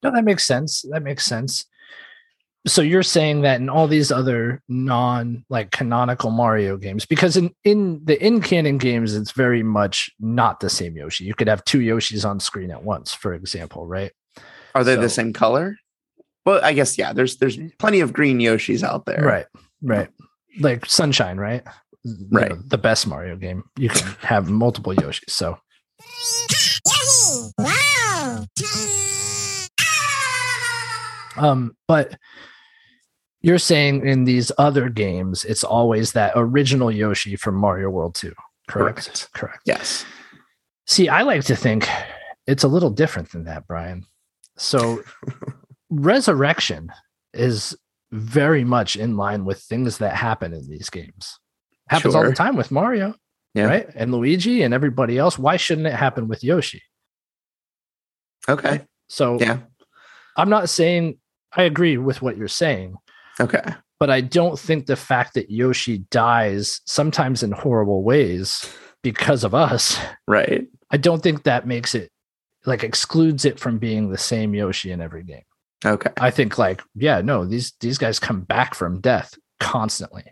No, 0.02 0.10
that 0.12 0.24
makes 0.24 0.44
sense. 0.46 0.84
That 0.90 1.02
makes 1.02 1.24
sense. 1.24 1.64
So 2.66 2.82
you're 2.82 3.02
saying 3.02 3.40
that 3.42 3.60
in 3.62 3.68
all 3.70 3.88
these 3.88 4.12
other 4.12 4.62
non 4.68 5.44
like 5.48 5.70
canonical 5.70 6.30
Mario 6.30 6.76
games, 6.76 7.06
because 7.06 7.34
in 7.38 7.50
in 7.64 8.02
the 8.04 8.16
in 8.22 8.42
canon 8.42 8.76
games, 8.78 9.14
it's 9.14 9.32
very 9.32 9.62
much 9.62 10.10
not 10.20 10.60
the 10.60 10.68
same 10.70 10.96
Yoshi. 10.96 11.24
You 11.24 11.34
could 11.34 11.48
have 11.48 11.64
two 11.64 11.80
Yoshis 11.80 12.28
on 12.28 12.40
screen 12.40 12.70
at 12.70 12.82
once, 12.84 13.14
for 13.14 13.32
example, 13.32 13.86
right? 13.86 14.12
Are 14.74 14.84
they 14.84 14.96
the 14.96 15.08
same 15.08 15.32
color? 15.32 15.76
Well, 16.44 16.60
I 16.62 16.74
guess 16.74 16.98
yeah. 16.98 17.14
There's 17.14 17.38
there's 17.38 17.56
plenty 17.78 18.00
of 18.00 18.12
green 18.12 18.38
Yoshis 18.38 18.82
out 18.82 19.06
there. 19.06 19.22
Right. 19.24 19.46
Right. 19.82 20.08
like 20.60 20.86
Sunshine, 20.86 21.36
right? 21.38 21.62
Right. 22.30 22.50
know, 22.50 22.58
the 22.66 22.78
best 22.78 23.06
Mario 23.06 23.36
game. 23.36 23.64
You 23.78 23.88
can 23.88 24.14
have 24.20 24.50
multiple 24.50 24.94
Yoshis. 24.94 25.30
So 25.30 25.58
Um, 31.36 31.76
but 31.88 32.16
you're 33.42 33.58
saying 33.58 34.06
in 34.06 34.24
these 34.24 34.52
other 34.56 34.88
games, 34.88 35.44
it's 35.44 35.64
always 35.64 36.12
that 36.12 36.32
original 36.36 36.90
Yoshi 36.90 37.36
from 37.36 37.56
Mario 37.56 37.90
World 37.90 38.14
2. 38.14 38.32
Correct. 38.68 39.04
Correct. 39.04 39.28
Correct. 39.34 39.60
Yes. 39.66 40.04
See, 40.86 41.08
I 41.08 41.22
like 41.22 41.44
to 41.44 41.56
think 41.56 41.88
it's 42.46 42.64
a 42.64 42.68
little 42.68 42.90
different 42.90 43.32
than 43.32 43.44
that, 43.44 43.66
Brian. 43.66 44.06
So 44.56 45.02
resurrection 45.90 46.90
is 47.32 47.76
very 48.12 48.64
much 48.64 48.96
in 48.96 49.16
line 49.16 49.44
with 49.44 49.60
things 49.60 49.98
that 49.98 50.14
happen 50.14 50.52
in 50.52 50.68
these 50.68 50.88
games. 50.88 51.38
Happens 51.88 52.14
all 52.14 52.24
the 52.24 52.32
time 52.34 52.56
with 52.56 52.70
Mario, 52.70 53.14
Yeah. 53.54 53.64
right? 53.66 53.88
And 53.94 54.10
Luigi 54.12 54.62
and 54.62 54.72
everybody 54.72 55.18
else. 55.18 55.38
Why 55.38 55.56
shouldn't 55.56 55.86
it 55.86 55.92
happen 55.94 56.28
with 56.28 56.42
Yoshi? 56.42 56.82
Okay. 58.48 58.86
So 59.08 59.38
Yeah. 59.40 59.58
I'm 60.36 60.50
not 60.50 60.68
saying 60.68 61.18
I 61.56 61.62
agree 61.62 61.96
with 61.98 62.20
what 62.22 62.36
you're 62.36 62.48
saying. 62.48 62.96
Okay. 63.40 63.62
but 64.00 64.10
I 64.10 64.20
don't 64.20 64.58
think 64.58 64.86
the 64.86 64.96
fact 64.96 65.34
that 65.34 65.50
Yoshi 65.50 65.98
dies 66.10 66.80
sometimes 66.84 67.42
in 67.42 67.52
horrible 67.52 68.02
ways 68.02 68.68
because 69.02 69.44
of 69.44 69.54
us, 69.54 69.98
Right. 70.28 70.66
I 70.90 70.96
don't 70.98 71.22
think 71.22 71.44
that 71.44 71.66
makes 71.66 71.94
it 71.94 72.10
like 72.66 72.82
excludes 72.84 73.44
it 73.44 73.58
from 73.58 73.78
being 73.78 74.10
the 74.10 74.18
same 74.18 74.54
Yoshi 74.54 74.90
in 74.90 75.00
every 75.00 75.22
game. 75.22 75.42
Okay. 75.86 76.10
I 76.18 76.30
think 76.30 76.58
like, 76.58 76.82
yeah, 76.94 77.20
no, 77.22 77.44
these 77.44 77.72
these 77.80 77.98
guys 77.98 78.18
come 78.18 78.40
back 78.42 78.74
from 78.74 79.00
death 79.00 79.34
constantly. 79.60 80.24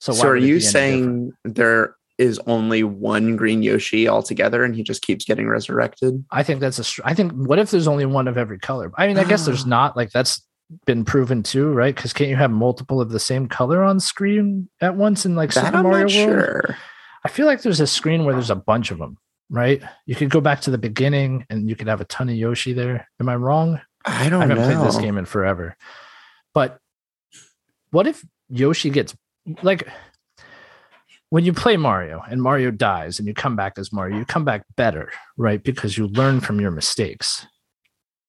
So, 0.00 0.12
So, 0.12 0.28
are 0.28 0.36
you 0.36 0.54
different? 0.60 0.72
saying 0.72 1.32
there 1.44 1.96
is 2.18 2.40
only 2.46 2.82
one 2.82 3.36
green 3.36 3.62
Yoshi 3.62 4.08
altogether 4.08 4.64
and 4.64 4.74
he 4.74 4.82
just 4.82 5.02
keeps 5.02 5.24
getting 5.24 5.48
resurrected? 5.48 6.24
I 6.30 6.42
think 6.42 6.60
that's 6.60 6.78
a 6.78 6.84
str- 6.84 7.02
I 7.04 7.14
think 7.14 7.32
what 7.32 7.58
if 7.58 7.70
there's 7.70 7.86
only 7.88 8.06
one 8.06 8.26
of 8.28 8.36
every 8.36 8.58
color? 8.58 8.90
I 8.96 9.06
mean, 9.06 9.18
I 9.18 9.24
guess 9.24 9.44
there's 9.46 9.66
not 9.76 9.96
like 9.96 10.10
that's 10.10 10.42
been 10.84 11.04
proven 11.04 11.42
too, 11.42 11.72
right? 11.72 11.94
Because 11.94 12.12
can't 12.12 12.28
you 12.30 12.36
have 12.36 12.50
multiple 12.50 13.00
of 13.00 13.10
the 13.10 13.20
same 13.20 13.46
color 13.48 13.82
on 13.82 14.00
screen 14.00 14.68
at 14.80 14.96
once 14.96 15.24
in 15.24 15.34
like 15.36 15.52
That 15.54 15.66
Super 15.66 15.76
I'm 15.78 15.82
Mario 15.84 16.06
not 16.06 16.16
World? 16.26 16.40
sure. 16.40 16.76
I 17.24 17.28
feel 17.28 17.46
like 17.46 17.62
there's 17.62 17.80
a 17.80 17.86
screen 17.86 18.24
where 18.24 18.34
there's 18.34 18.50
a 18.50 18.54
bunch 18.56 18.90
of 18.90 18.98
them, 18.98 19.16
right? 19.50 19.82
You 20.06 20.14
could 20.14 20.30
go 20.30 20.40
back 20.40 20.60
to 20.62 20.70
the 20.70 20.78
beginning 20.78 21.46
and 21.50 21.68
you 21.68 21.74
could 21.76 21.88
have 21.88 22.00
a 22.00 22.04
ton 22.04 22.28
of 22.28 22.34
Yoshi 22.36 22.72
there. 22.72 23.08
Am 23.20 23.28
I 23.28 23.36
wrong? 23.36 23.80
I 24.04 24.28
don't 24.28 24.38
know. 24.40 24.44
I 24.44 24.48
haven't 24.48 24.58
know. 24.58 24.74
played 24.76 24.88
this 24.88 24.96
game 24.98 25.18
in 25.18 25.24
forever. 25.24 25.76
But 26.54 26.78
what 27.90 28.06
if 28.06 28.24
Yoshi 28.48 28.90
gets 28.90 29.14
like 29.62 29.86
when 31.30 31.44
you 31.44 31.52
play 31.52 31.76
Mario 31.76 32.22
and 32.30 32.40
Mario 32.42 32.70
dies 32.70 33.18
and 33.18 33.28
you 33.28 33.34
come 33.34 33.54
back 33.56 33.78
as 33.78 33.92
Mario, 33.92 34.16
you 34.18 34.24
come 34.24 34.44
back 34.44 34.64
better, 34.76 35.10
right? 35.36 35.62
Because 35.62 35.98
you 35.98 36.06
learn 36.08 36.40
from 36.40 36.60
your 36.60 36.70
mistakes, 36.70 37.46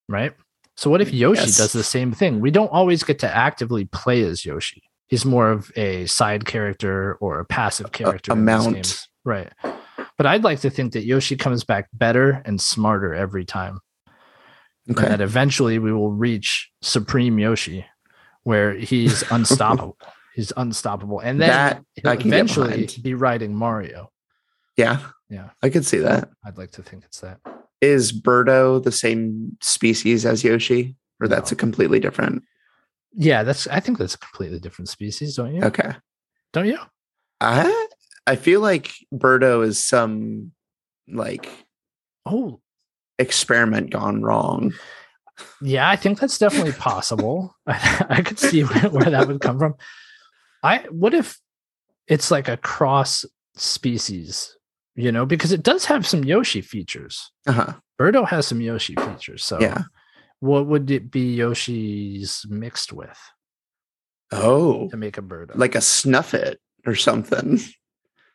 right? 0.08 0.32
So 0.76 0.90
what 0.90 1.00
if 1.00 1.12
Yoshi 1.12 1.42
Yes. 1.42 1.56
does 1.56 1.72
the 1.72 1.82
same 1.82 2.12
thing? 2.12 2.40
We 2.40 2.50
don't 2.50 2.70
always 2.72 3.02
get 3.02 3.18
to 3.20 3.34
actively 3.34 3.84
play 3.86 4.22
as 4.22 4.44
Yoshi. 4.44 4.82
He's 5.08 5.24
more 5.24 5.50
of 5.50 5.70
a 5.76 6.06
side 6.06 6.44
character 6.46 7.14
or 7.20 7.40
a 7.40 7.44
passive 7.44 7.92
character. 7.92 8.32
a 8.32 8.34
in 8.34 8.40
these 8.40 8.46
mount. 8.46 8.74
games. 8.74 9.08
Right. 9.24 9.50
But 10.16 10.26
I'd 10.26 10.44
like 10.44 10.60
to 10.60 10.70
think 10.70 10.92
that 10.92 11.04
Yoshi 11.04 11.36
comes 11.36 11.64
back 11.64 11.88
better 11.92 12.42
and 12.44 12.60
smarter 12.60 13.14
every 13.14 13.44
time 13.44 13.80
Okay. 14.90 15.02
and 15.04 15.12
that 15.12 15.20
eventually 15.20 15.78
we 15.78 15.92
will 15.92 16.12
reach 16.12 16.70
Supreme 16.82 17.38
Yoshi, 17.38 17.84
where 18.44 18.74
he's 18.74 19.22
unstoppable. 19.30 19.96
He's 20.40 20.52
unstoppable, 20.56 21.20
and 21.20 21.40
then 21.40 21.48
That 21.48 21.84
he'll 21.94 22.12
eventually 22.26 22.88
be 23.02 23.14
riding 23.14 23.54
Mario. 23.54 24.10
Yeah. 24.76 25.00
Yeah. 25.28 25.50
I 25.62 25.68
could 25.68 25.84
see 25.84 25.98
that. 25.98 26.30
I'd 26.44 26.56
like 26.58 26.70
to 26.72 26.82
think 26.82 27.04
it's 27.04 27.20
that. 27.20 27.38
Is 27.80 28.12
Birdo 28.12 28.82
the 28.82 28.92
same 28.92 29.56
species 29.60 30.24
as 30.24 30.42
Yoshi? 30.42 30.96
Or 31.20 31.28
that's 31.28 31.52
a 31.52 31.56
completely 31.56 32.00
different. 32.00 32.42
Yeah, 33.12 33.42
that's. 33.42 33.66
I 33.66 33.80
think 33.80 33.98
that's 33.98 34.14
a 34.14 34.18
completely 34.18 34.58
different 34.58 34.88
species, 34.88 35.36
don't 35.36 35.54
you? 35.54 35.62
Okay. 35.64 35.92
Don't 36.54 36.66
you? 36.66 36.78
I 37.40 37.86
I 38.26 38.36
feel 38.36 38.60
like 38.60 38.92
Birdo 39.12 39.64
is 39.64 39.78
some 39.84 40.52
like 41.08 41.46
Oh, 42.24 42.60
experiment 43.18 43.90
gone 43.90 44.22
wrong. 44.22 44.72
yeah. 45.60 45.90
I 45.90 45.96
think 45.96 46.20
that's 46.20 46.38
definitely 46.38 46.72
possible. 46.72 47.54
I, 47.66 48.06
I 48.18 48.22
could 48.22 48.38
see 48.38 48.62
where, 48.62 48.88
where 48.90 49.10
that 49.10 49.28
would 49.28 49.40
come 49.40 49.58
from. 49.58 49.74
I. 50.62 50.78
What 50.90 51.14
if 51.14 51.38
it's 52.06 52.30
like 52.30 52.48
a 52.48 52.56
cross 52.56 53.24
species? 53.56 54.56
You 54.96 55.12
know, 55.12 55.24
because 55.24 55.52
it 55.52 55.62
does 55.62 55.84
have 55.86 56.06
some 56.06 56.24
Yoshi 56.24 56.60
features. 56.60 57.30
Uh-huh. 57.46 57.72
Birdo 57.98 58.26
has 58.28 58.46
some 58.46 58.60
Yoshi 58.60 58.94
features. 58.96 59.44
So 59.44 59.60
Yeah. 59.60 59.82
what 60.40 60.66
would 60.66 60.90
it 60.90 61.10
be 61.10 61.34
Yoshi's 61.36 62.44
mixed 62.48 62.92
with 62.92 63.18
Oh. 64.32 64.88
to 64.90 64.96
make 64.96 65.18
a 65.18 65.22
Birdo? 65.22 65.52
Like 65.56 65.74
a 65.74 65.78
snuffit 65.80 66.56
or 66.86 66.94
something. 66.94 67.60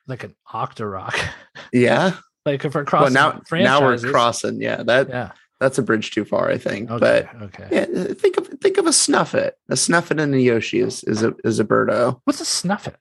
like 0.07 0.23
an 0.23 0.35
Octorok. 0.53 1.19
Yeah. 1.73 2.17
like 2.45 2.63
if 2.63 2.75
we're 2.75 2.85
crossing 2.85 3.13
Well, 3.15 3.41
now 3.51 3.57
now 3.63 3.81
we're 3.81 3.97
crossing. 3.97 4.61
Yeah, 4.61 4.83
that 4.83 5.09
Yeah. 5.09 5.31
That's 5.65 5.79
a 5.79 5.83
bridge 5.83 6.11
too 6.11 6.25
far, 6.25 6.51
I 6.51 6.59
think. 6.59 6.91
Okay. 6.91 7.27
But 7.31 7.41
okay. 7.41 7.67
yeah, 7.71 8.01
uh, 8.01 8.13
think 8.13 8.37
of 8.37 8.47
think 8.61 8.77
of 8.77 8.85
a 8.85 8.93
snuffit. 8.93 9.53
A 9.69 9.75
snuffit 9.75 10.19
and 10.19 10.33
a 10.35 10.39
Yoshi 10.39 10.79
is 10.79 11.03
is 11.05 11.23
a 11.23 11.33
is 11.43 11.59
a 11.59 11.65
Birdo. 11.65 12.21
What's 12.25 12.39
a 12.39 12.45
Snuffit? 12.45 12.97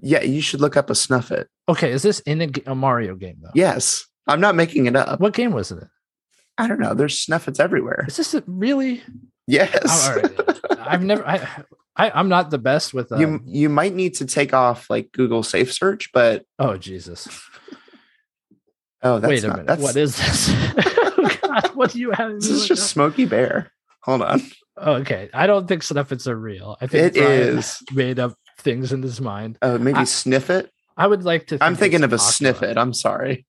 Yeah, 0.00 0.22
you 0.22 0.40
should 0.40 0.62
look 0.62 0.76
up 0.76 0.88
a 0.88 0.94
snuffit. 0.94 1.46
Okay, 1.68 1.92
is 1.92 2.02
this 2.02 2.20
in 2.20 2.52
a 2.66 2.74
Mario 2.74 3.14
game 3.16 3.36
though? 3.42 3.50
Yes. 3.54 4.06
I'm 4.26 4.40
not 4.40 4.54
making 4.54 4.86
it 4.86 4.96
up. 4.96 5.20
What 5.20 5.34
game 5.34 5.52
was 5.52 5.70
it? 5.70 5.84
I 6.58 6.66
don't 6.66 6.80
know. 6.80 6.94
There's 6.94 7.24
snuffits 7.24 7.60
everywhere. 7.60 8.06
Is 8.08 8.16
this 8.16 8.34
a, 8.34 8.42
really? 8.46 9.02
Yes. 9.46 9.78
Oh, 9.84 10.10
all 10.10 10.22
right. 10.22 10.60
I've 10.80 11.04
never. 11.04 11.26
I, 11.26 11.46
I 11.96 12.10
I'm 12.10 12.28
not 12.28 12.50
the 12.50 12.58
best 12.58 12.94
with. 12.94 13.12
Um, 13.12 13.20
you 13.20 13.40
you 13.44 13.68
might 13.68 13.94
need 13.94 14.14
to 14.14 14.26
take 14.26 14.54
off 14.54 14.88
like 14.88 15.12
Google 15.12 15.42
Safe 15.42 15.72
Search, 15.72 16.10
but 16.12 16.44
oh 16.58 16.76
Jesus! 16.76 17.28
Oh, 19.06 19.18
that's 19.20 19.28
Wait 19.30 19.44
a 19.44 19.48
not, 19.48 19.56
minute. 19.58 19.66
That's, 19.68 19.82
What 19.82 19.96
is 19.96 20.16
this? 20.16 20.48
oh, 21.18 21.38
God, 21.42 21.70
what 21.74 21.92
do 21.92 22.00
you 22.00 22.10
have? 22.10 22.32
this 22.34 22.48
is 22.48 22.66
just 22.66 22.90
Smokey 22.90 23.24
Bear. 23.24 23.70
Hold 24.02 24.22
on. 24.22 24.42
okay. 24.76 25.28
I 25.32 25.46
don't 25.46 25.66
think 25.68 25.82
Snuffits 25.82 26.26
are 26.26 26.36
real. 26.36 26.76
I 26.80 26.86
think 26.86 27.16
It 27.16 27.20
Brian 27.20 27.58
is. 27.58 27.78
made 27.92 28.18
up 28.18 28.34
things 28.58 28.92
in 28.92 29.02
his 29.02 29.20
mind. 29.20 29.58
Oh, 29.62 29.78
maybe 29.78 29.98
I- 29.98 30.04
sniff 30.04 30.50
it. 30.50 30.70
I 30.96 31.06
would 31.06 31.24
like 31.24 31.48
to. 31.48 31.58
I'm 31.60 31.76
thinking 31.76 32.02
of 32.04 32.12
a 32.14 32.16
Snifit. 32.16 32.76
I'm 32.78 32.94
sorry. 32.94 33.44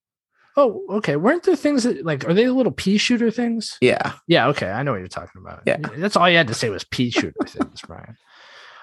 Oh, 0.58 0.84
okay. 0.98 1.16
Weren't 1.16 1.44
there 1.44 1.56
things 1.56 1.84
that 1.84 2.04
like 2.06 2.28
are 2.28 2.34
they 2.34 2.50
little 2.50 2.74
pea 2.74 2.98
shooter 2.98 3.32
things? 3.32 3.78
Yeah. 3.80 4.14
Yeah, 4.28 4.48
okay. 4.50 4.70
I 4.70 4.84
know 4.84 4.92
what 4.92 4.98
you're 4.98 5.08
talking 5.08 5.42
about. 5.42 5.62
Yeah. 5.66 5.78
That's 5.96 6.18
all 6.18 6.30
you 6.30 6.36
had 6.36 6.48
to 6.50 6.54
say 6.54 6.70
was 6.70 6.84
pea 6.84 7.10
shooter 7.10 7.34
things, 7.46 7.80
Brian. 7.88 8.18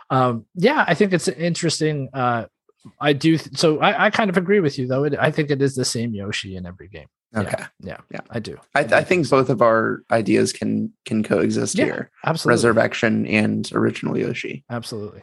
Um, 0.08 0.46
yeah, 0.54 0.84
I 0.86 0.94
think 0.94 1.12
it's 1.12 1.28
an 1.28 1.34
interesting. 1.34 2.08
Uh 2.14 2.46
I 3.00 3.12
do 3.12 3.38
th- 3.38 3.56
so 3.56 3.78
I, 3.80 4.06
I 4.06 4.10
kind 4.10 4.28
of 4.30 4.36
agree 4.36 4.60
with 4.60 4.78
you 4.78 4.86
though. 4.86 5.04
It, 5.04 5.14
I 5.18 5.30
think 5.30 5.50
it 5.50 5.62
is 5.62 5.74
the 5.74 5.84
same 5.84 6.14
Yoshi 6.14 6.56
in 6.56 6.66
every 6.66 6.88
game. 6.88 7.06
Yeah. 7.32 7.40
Okay. 7.40 7.64
Yeah, 7.80 7.96
Yeah. 8.10 8.20
I 8.30 8.38
do. 8.38 8.58
I, 8.74 8.84
do 8.84 8.94
I 8.94 9.02
think 9.04 9.28
both 9.28 9.48
of 9.50 9.60
our 9.62 10.02
ideas 10.10 10.52
can 10.52 10.92
can 11.04 11.22
coexist 11.22 11.76
Yeah. 11.76 11.84
here. 11.86 12.10
absolutely. 12.24 12.54
Resurrection 12.54 13.26
and 13.26 13.70
original 13.72 14.16
Yoshi. 14.18 14.64
Absolutely. 14.70 15.22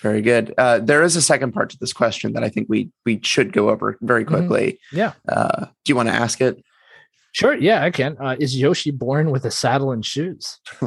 Very 0.00 0.22
good. 0.22 0.52
Uh, 0.58 0.78
there 0.80 1.02
is 1.02 1.14
a 1.14 1.22
second 1.22 1.52
part 1.52 1.70
to 1.70 1.78
this 1.78 1.92
question 1.92 2.32
that 2.32 2.42
I 2.44 2.48
think 2.48 2.66
we 2.68 2.90
we 3.04 3.20
should 3.22 3.52
go 3.52 3.68
over 3.70 3.96
very 4.00 4.24
Mhm. 4.24 4.28
quickly. 4.28 4.78
Yeah. 4.92 5.12
Uh, 5.28 5.66
do 5.84 5.90
you 5.90 5.96
want 5.96 6.08
to 6.08 6.14
ask 6.14 6.40
it? 6.40 6.62
Sure. 7.32 7.54
Yeah, 7.54 7.82
I 7.82 7.90
can. 7.90 8.16
Uh, 8.18 8.36
is 8.38 8.58
Yoshi 8.58 8.90
born 8.90 9.30
with 9.30 9.44
a 9.44 9.50
saddle 9.50 9.90
and 9.92 10.04
shoes? 10.04 10.58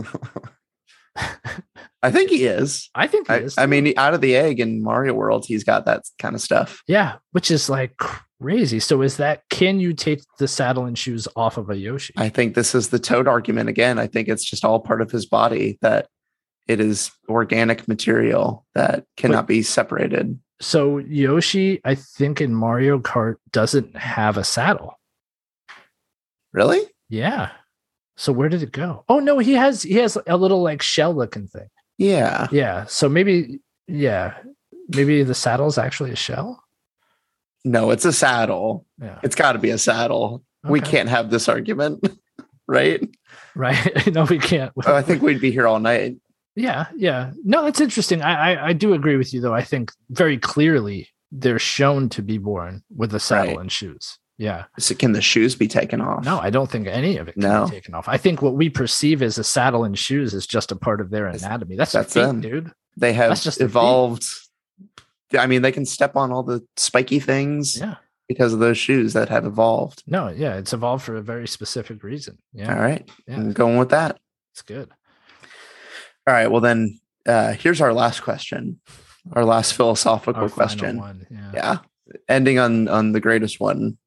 I 1.15 2.11
think 2.11 2.29
he 2.29 2.45
is. 2.45 2.89
I 2.93 3.07
think 3.07 3.27
he 3.27 3.33
I, 3.33 3.37
is. 3.37 3.57
I 3.57 3.63
too. 3.63 3.69
mean, 3.69 3.93
out 3.97 4.13
of 4.13 4.21
the 4.21 4.35
egg 4.35 4.59
in 4.59 4.83
Mario 4.83 5.13
World, 5.13 5.45
he's 5.47 5.63
got 5.63 5.85
that 5.85 6.03
kind 6.19 6.35
of 6.35 6.41
stuff. 6.41 6.81
yeah, 6.87 7.15
which 7.31 7.49
is 7.49 7.69
like 7.69 7.97
crazy. 7.97 8.79
So 8.79 9.01
is 9.01 9.17
that 9.17 9.43
can 9.49 9.79
you 9.79 9.93
take 9.93 10.21
the 10.37 10.47
saddle 10.47 10.85
and 10.85 10.97
shoes 10.97 11.27
off 11.35 11.57
of 11.57 11.69
a 11.69 11.77
Yoshi? 11.77 12.13
I 12.17 12.29
think 12.29 12.53
this 12.53 12.75
is 12.75 12.89
the 12.89 12.99
Toad 12.99 13.27
argument 13.27 13.69
again. 13.69 13.97
I 13.97 14.07
think 14.07 14.27
it's 14.27 14.43
just 14.43 14.63
all 14.65 14.79
part 14.79 15.01
of 15.01 15.09
his 15.09 15.25
body 15.25 15.79
that 15.81 16.07
it 16.67 16.79
is 16.79 17.11
organic 17.29 17.87
material 17.87 18.65
that 18.75 19.05
cannot 19.17 19.47
be 19.47 19.61
separated. 19.63 20.39
so 20.61 20.97
Yoshi, 20.97 21.79
I 21.85 21.95
think 21.95 22.41
in 22.41 22.53
Mario 22.53 22.99
Kart 22.99 23.35
doesn't 23.51 23.95
have 23.95 24.37
a 24.37 24.43
saddle. 24.43 24.99
Really? 26.53 26.81
Yeah. 27.09 27.51
So 28.17 28.31
where 28.31 28.49
did 28.49 28.63
it 28.63 28.71
go? 28.71 29.03
Oh 29.09 29.19
no, 29.19 29.39
he 29.39 29.53
has 29.53 29.83
he 29.83 29.95
has 29.95 30.17
a 30.27 30.37
little 30.37 30.61
like 30.61 30.81
shell 30.81 31.13
looking 31.13 31.47
thing. 31.47 31.67
Yeah. 31.97 32.47
Yeah. 32.51 32.85
So 32.85 33.09
maybe 33.09 33.59
yeah, 33.87 34.35
maybe 34.89 35.23
the 35.23 35.35
saddle 35.35 35.67
is 35.67 35.77
actually 35.77 36.11
a 36.11 36.15
shell. 36.15 36.63
No, 37.63 37.91
it's 37.91 38.05
a 38.05 38.13
saddle. 38.13 38.85
Yeah. 39.01 39.19
It's 39.23 39.35
got 39.35 39.53
to 39.53 39.59
be 39.59 39.69
a 39.71 39.77
saddle. 39.77 40.43
We 40.63 40.81
can't 40.81 41.09
have 41.09 41.29
this 41.29 41.47
argument, 41.47 42.07
right? 42.67 43.07
Right. 43.53 44.07
no, 44.13 44.23
we 44.23 44.39
can't. 44.39 44.71
Oh, 44.85 44.95
I 44.95 45.01
think 45.03 45.21
we'd 45.21 45.39
be 45.41 45.51
here 45.51 45.67
all 45.67 45.79
night. 45.79 46.17
Yeah, 46.55 46.87
yeah. 46.95 47.31
No, 47.43 47.63
that's 47.65 47.81
interesting. 47.81 48.21
I, 48.21 48.53
I 48.53 48.67
I 48.69 48.73
do 48.73 48.93
agree 48.93 49.17
with 49.17 49.33
you 49.33 49.41
though. 49.41 49.53
I 49.53 49.61
think 49.63 49.91
very 50.09 50.37
clearly 50.37 51.09
they're 51.31 51.59
shown 51.59 52.07
to 52.09 52.21
be 52.21 52.37
born 52.37 52.83
with 52.95 53.13
a 53.13 53.19
saddle 53.19 53.55
Right. 53.55 53.61
and 53.61 53.71
shoes. 53.71 54.17
Yeah. 54.37 54.65
So 54.79 54.95
can 54.95 55.13
the 55.13 55.21
shoes 55.21 55.55
be 55.55 55.67
taken 55.67 56.01
off? 56.01 56.25
No, 56.25 56.39
I 56.39 56.49
don't 56.49 56.69
think 56.69 56.87
any 56.87 57.17
of 57.17 57.27
it 57.29 57.33
can 57.33 57.41
No. 57.43 57.65
be 57.65 57.71
taken 57.71 57.93
off. 57.93 58.07
I 58.09 58.17
think 58.17 58.41
what 58.41 58.55
we 58.55 58.69
perceive 58.69 59.21
as 59.21 59.37
a 59.37 59.43
saddle 59.43 59.83
and 59.85 59.97
shoes 59.97 60.33
is 60.33 60.45
just 60.45 60.71
a 60.71 60.75
part 60.75 60.99
of 60.99 61.09
their 61.09 61.27
anatomy. 61.27 61.75
That's, 61.77 61.93
that's 61.93 62.13
their 62.13 62.27
them. 62.27 62.41
dude. 62.41 62.71
they 62.97 63.13
have 63.13 63.29
That's 63.29 63.43
just 63.43 63.61
evolved. 63.61 64.25
I 65.37 65.47
mean, 65.47 65.61
they 65.61 65.71
can 65.71 65.85
step 65.85 66.15
on 66.15 66.31
all 66.31 66.43
the 66.43 66.65
spiky 66.77 67.19
things 67.19 67.77
Yeah. 67.77 67.95
because 68.27 68.53
of 68.53 68.59
those 68.59 68.77
shoes 68.77 69.13
that 69.13 69.29
have 69.29 69.45
evolved. 69.45 70.03
No, 70.05 70.27
yeah, 70.29 70.55
it's 70.55 70.73
evolved 70.73 71.03
for 71.05 71.15
a 71.15 71.21
very 71.21 71.47
specific 71.47 72.03
reason. 72.03 72.37
Yeah. 72.53 72.73
All 72.75 72.81
right, 72.81 73.09
Yeah. 73.27 73.35
I'm 73.37 73.51
going 73.53 73.77
with 73.77 73.89
that. 73.89 74.19
It's 74.53 74.61
good. 74.61 74.89
All 76.27 76.33
right, 76.33 76.47
well 76.47 76.61
then, 76.61 76.99
uh, 77.25 77.53
here's 77.53 77.81
our 77.81 77.93
last 77.93 78.21
question, 78.21 78.79
our 79.33 79.45
last 79.45 79.73
philosophical 79.73 80.43
Our 80.43 80.49
question. 80.49 80.97
one. 80.99 81.25
Yeah. 81.29 81.51
Yeah, 81.53 81.77
ending 82.29 82.59
on 82.59 82.87
on 82.87 83.11
the 83.13 83.19
greatest 83.19 83.59
one, 83.59 83.97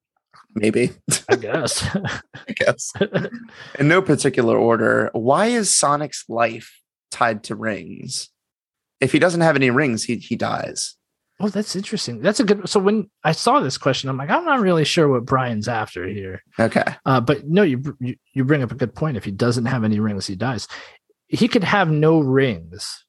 maybe 0.59 0.91
I 1.29 1.35
guess. 1.35 1.83
I 1.95 2.53
guess 2.55 2.93
in 3.79 3.87
no 3.87 4.01
particular 4.01 4.57
order. 4.57 5.09
Why 5.13 5.47
is 5.47 5.73
Sonic's 5.73 6.25
life 6.29 6.79
tied 7.11 7.43
to 7.45 7.55
rings? 7.55 8.29
If 8.99 9.11
he 9.11 9.19
doesn't 9.19 9.41
have 9.41 9.55
any 9.55 9.69
rings, 9.69 10.03
he 10.03 10.17
he 10.17 10.35
dies. 10.35 10.95
Oh, 11.41 11.47
that's 11.47 11.73
interesting. 11.75 12.19
That's 12.21 12.41
a 12.41 12.43
good. 12.43 12.67
So 12.67 12.81
when 12.81 13.09
I 13.23 13.31
saw 13.31 13.61
this 13.61 13.77
question, 13.77 14.09
I'm 14.09 14.17
like, 14.17 14.29
I'm 14.29 14.43
not 14.43 14.59
really 14.59 14.83
sure 14.83 15.07
what 15.07 15.23
Brian's 15.23 15.69
after 15.69 16.05
here. 16.05 16.43
Okay, 16.59 16.83
Uh, 17.05 17.21
but 17.21 17.47
no, 17.47 17.61
you, 17.63 17.81
you 18.01 18.15
you 18.33 18.43
bring 18.43 18.61
up 18.61 18.73
a 18.73 18.75
good 18.75 18.93
point. 18.93 19.15
If 19.15 19.23
he 19.23 19.31
doesn't 19.31 19.65
have 19.65 19.85
any 19.85 20.01
rings, 20.01 20.27
he 20.27 20.35
dies. 20.35 20.67
He 21.29 21.47
could 21.47 21.63
have 21.63 21.89
no 21.89 22.19
rings, 22.19 23.05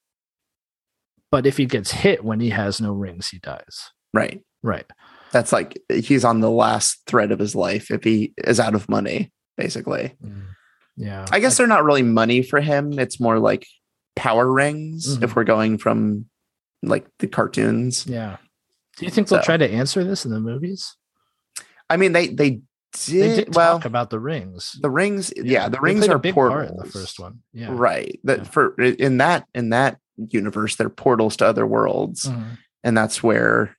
but 1.32 1.44
if 1.44 1.56
he 1.56 1.64
gets 1.66 1.90
hit 1.90 2.22
when 2.24 2.38
he 2.38 2.50
has 2.50 2.80
no 2.80 2.92
rings, 2.92 3.28
he 3.30 3.38
dies. 3.38 3.90
right. 4.14 4.42
Right. 4.62 4.84
That's 5.32 5.52
like 5.52 5.78
he's 5.92 6.24
on 6.24 6.40
the 6.40 6.50
last 6.50 7.02
thread 7.06 7.30
of 7.32 7.38
his 7.38 7.54
life 7.54 7.90
if 7.90 8.02
he 8.04 8.32
is 8.38 8.58
out 8.58 8.74
of 8.74 8.88
money, 8.88 9.32
basically. 9.56 10.14
Yeah. 10.96 11.24
I 11.30 11.38
guess 11.40 11.56
they're 11.56 11.66
not 11.66 11.84
really 11.84 12.02
money 12.02 12.42
for 12.42 12.60
him. 12.60 12.98
It's 12.98 13.20
more 13.20 13.38
like 13.38 13.66
power 14.16 14.50
rings 14.50 15.16
Mhm. 15.18 15.22
if 15.22 15.36
we're 15.36 15.44
going 15.44 15.78
from 15.78 16.26
like 16.82 17.06
the 17.20 17.26
cartoons. 17.28 18.06
Yeah. 18.06 18.36
Do 18.98 19.04
you 19.06 19.10
think 19.10 19.28
they'll 19.28 19.40
try 19.42 19.56
to 19.56 19.70
answer 19.70 20.02
this 20.04 20.24
in 20.24 20.30
the 20.32 20.40
movies? 20.40 20.96
I 21.88 21.96
mean, 21.96 22.12
they 22.12 22.28
they 22.28 22.60
did, 23.06 23.22
They 23.22 23.36
did 23.44 23.54
well. 23.54 23.78
talk 23.78 23.84
about 23.86 24.10
the 24.10 24.18
rings. 24.18 24.76
the 24.82 24.90
rings, 24.90 25.32
yeah, 25.36 25.68
the 25.68 25.76
They 25.76 25.80
rings 25.80 26.08
are 26.08 26.18
big 26.18 26.34
portals. 26.34 26.56
part 26.56 26.70
in 26.70 26.76
the 26.76 26.90
first 26.90 27.20
one. 27.20 27.38
Yeah. 27.52 27.68
right? 27.70 28.18
That 28.24 28.38
Yeah. 28.38 28.44
for 28.44 28.74
in 28.80 29.18
that 29.18 29.46
in 29.54 29.70
that 29.70 29.98
universe, 30.16 30.74
they're 30.76 30.90
portals 30.90 31.36
to 31.36 31.46
other 31.46 31.66
worlds, 31.66 32.24
Mhm. 32.24 32.58
and 32.84 32.96
that's 32.98 33.22
where 33.22 33.76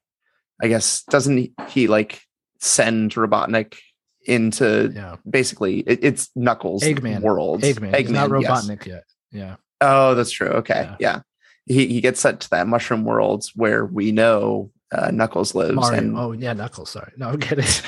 I 0.62 0.68
guess 0.68 1.04
doesn't 1.10 1.52
he, 1.70 1.88
like 1.88 2.22
send 2.60 3.12
Robotnik 3.14 3.78
into 4.26 4.92
Yeah. 4.94 5.16
basically 5.30 5.80
it, 5.80 6.00
it's 6.04 6.30
Knuckles 6.36 6.84
Eggman. 6.84 7.22
worlds. 7.22 7.64
Eggman. 7.64 7.96
He's 7.98 8.10
not 8.12 8.30
yes. 8.30 8.66
Robotnik 8.68 8.86
yet. 8.86 9.04
Yeah. 9.32 9.56
Oh, 9.82 10.14
that's 10.14 10.32
true. 10.32 10.50
Okay. 10.50 10.82
Yeah. 10.84 10.96
Yeah. 11.00 11.22
He 11.66 11.88
he 11.88 12.02
gets 12.02 12.20
sent 12.20 12.42
to 12.42 12.50
that 12.52 12.68
mushroom 12.68 13.04
worlds 13.04 13.52
where 13.56 13.86
we 13.86 14.12
know 14.12 14.72
uh, 14.94 15.10
Knuckles 15.10 15.56
lives 15.56 15.76
Mario. 15.76 15.98
and 15.98 16.18
oh, 16.18 16.32
yeah. 16.34 16.54
Knuckles. 16.54 16.92
Sorry. 16.92 17.14
No, 17.18 17.30
I'm 17.30 17.40
kidding. 17.40 17.64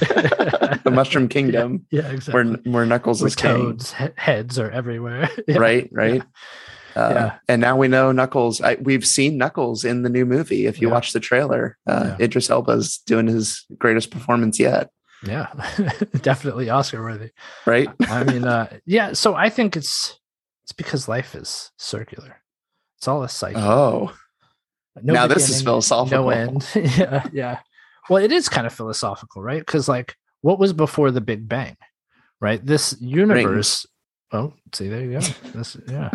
the 0.83 0.91
Mushroom 0.91 1.27
Kingdom 1.27 1.85
Yeah, 1.91 2.07
exactly. 2.09 2.33
where 2.33 2.45
where 2.73 2.85
Knuckles 2.85 3.21
Where 3.21 3.27
is 3.27 3.35
king. 3.35 3.51
toads' 3.51 3.93
he- 3.93 4.07
heads 4.15 4.57
are 4.57 4.71
everywhere. 4.71 5.29
Yeah. 5.47 5.57
Right, 5.57 5.89
right. 5.91 6.23
Uh, 6.95 7.11
Yeah. 7.15 7.35
And 7.47 7.61
now 7.61 7.75
we 7.77 7.87
know 7.87 8.11
Knuckles. 8.11 8.61
I, 8.61 8.75
we've 8.75 9.05
seen 9.05 9.37
Knuckles 9.37 9.83
in 9.83 10.03
the 10.03 10.09
new 10.09 10.25
movie. 10.25 10.65
If 10.67 10.81
you 10.81 10.87
Yeah. 10.87 10.93
watch 10.93 11.13
the 11.13 11.19
trailer, 11.19 11.77
uh, 11.87 12.15
Yeah. 12.19 12.25
Idris 12.25 12.49
Elba's 12.49 12.99
doing 13.05 13.27
his 13.27 13.65
greatest 13.77 14.11
performance 14.11 14.59
yet. 14.59 14.89
Yeah. 15.25 15.47
Definitely 16.21 16.69
Oscar 16.69 17.01
worthy. 17.01 17.31
Right? 17.65 17.89
I 18.09 18.23
mean, 18.25 18.43
uh, 18.45 18.67
yeah. 18.85 19.13
So 19.13 19.35
I 19.35 19.49
think 19.49 19.75
it's 19.77 20.19
it's 20.63 20.73
because 20.73 21.07
life 21.07 21.35
is 21.35 21.71
circular. 21.77 22.41
It's 22.97 23.07
all 23.07 23.23
a 23.23 23.29
cycle. 23.29 23.61
Oh, 23.61 24.13
No 25.01 25.13
now 25.13 25.27
this 25.27 25.49
is 25.49 25.61
philosophical. 25.61 26.23
No 26.25 26.29
end. 26.29 26.67
yeah, 26.75 27.25
yeah. 27.33 27.59
Well, 28.09 28.23
it 28.23 28.31
is 28.31 28.47
kind 28.49 28.67
of 28.67 28.73
philosophical, 28.73 29.41
right? 29.41 29.59
Because 29.65 29.87
like, 29.89 30.15
what 30.41 30.59
was 30.59 30.73
before 30.73 31.09
the 31.11 31.21
Big 31.21 31.47
Bang? 31.47 31.75
Right. 32.39 32.65
This 32.65 32.95
universe. 32.99 33.85
Oh, 34.33 34.53
see, 34.73 34.89
there 34.89 35.01
you 35.01 35.11
go. 35.13 35.19
This, 35.53 35.77
yeah. 35.87 36.09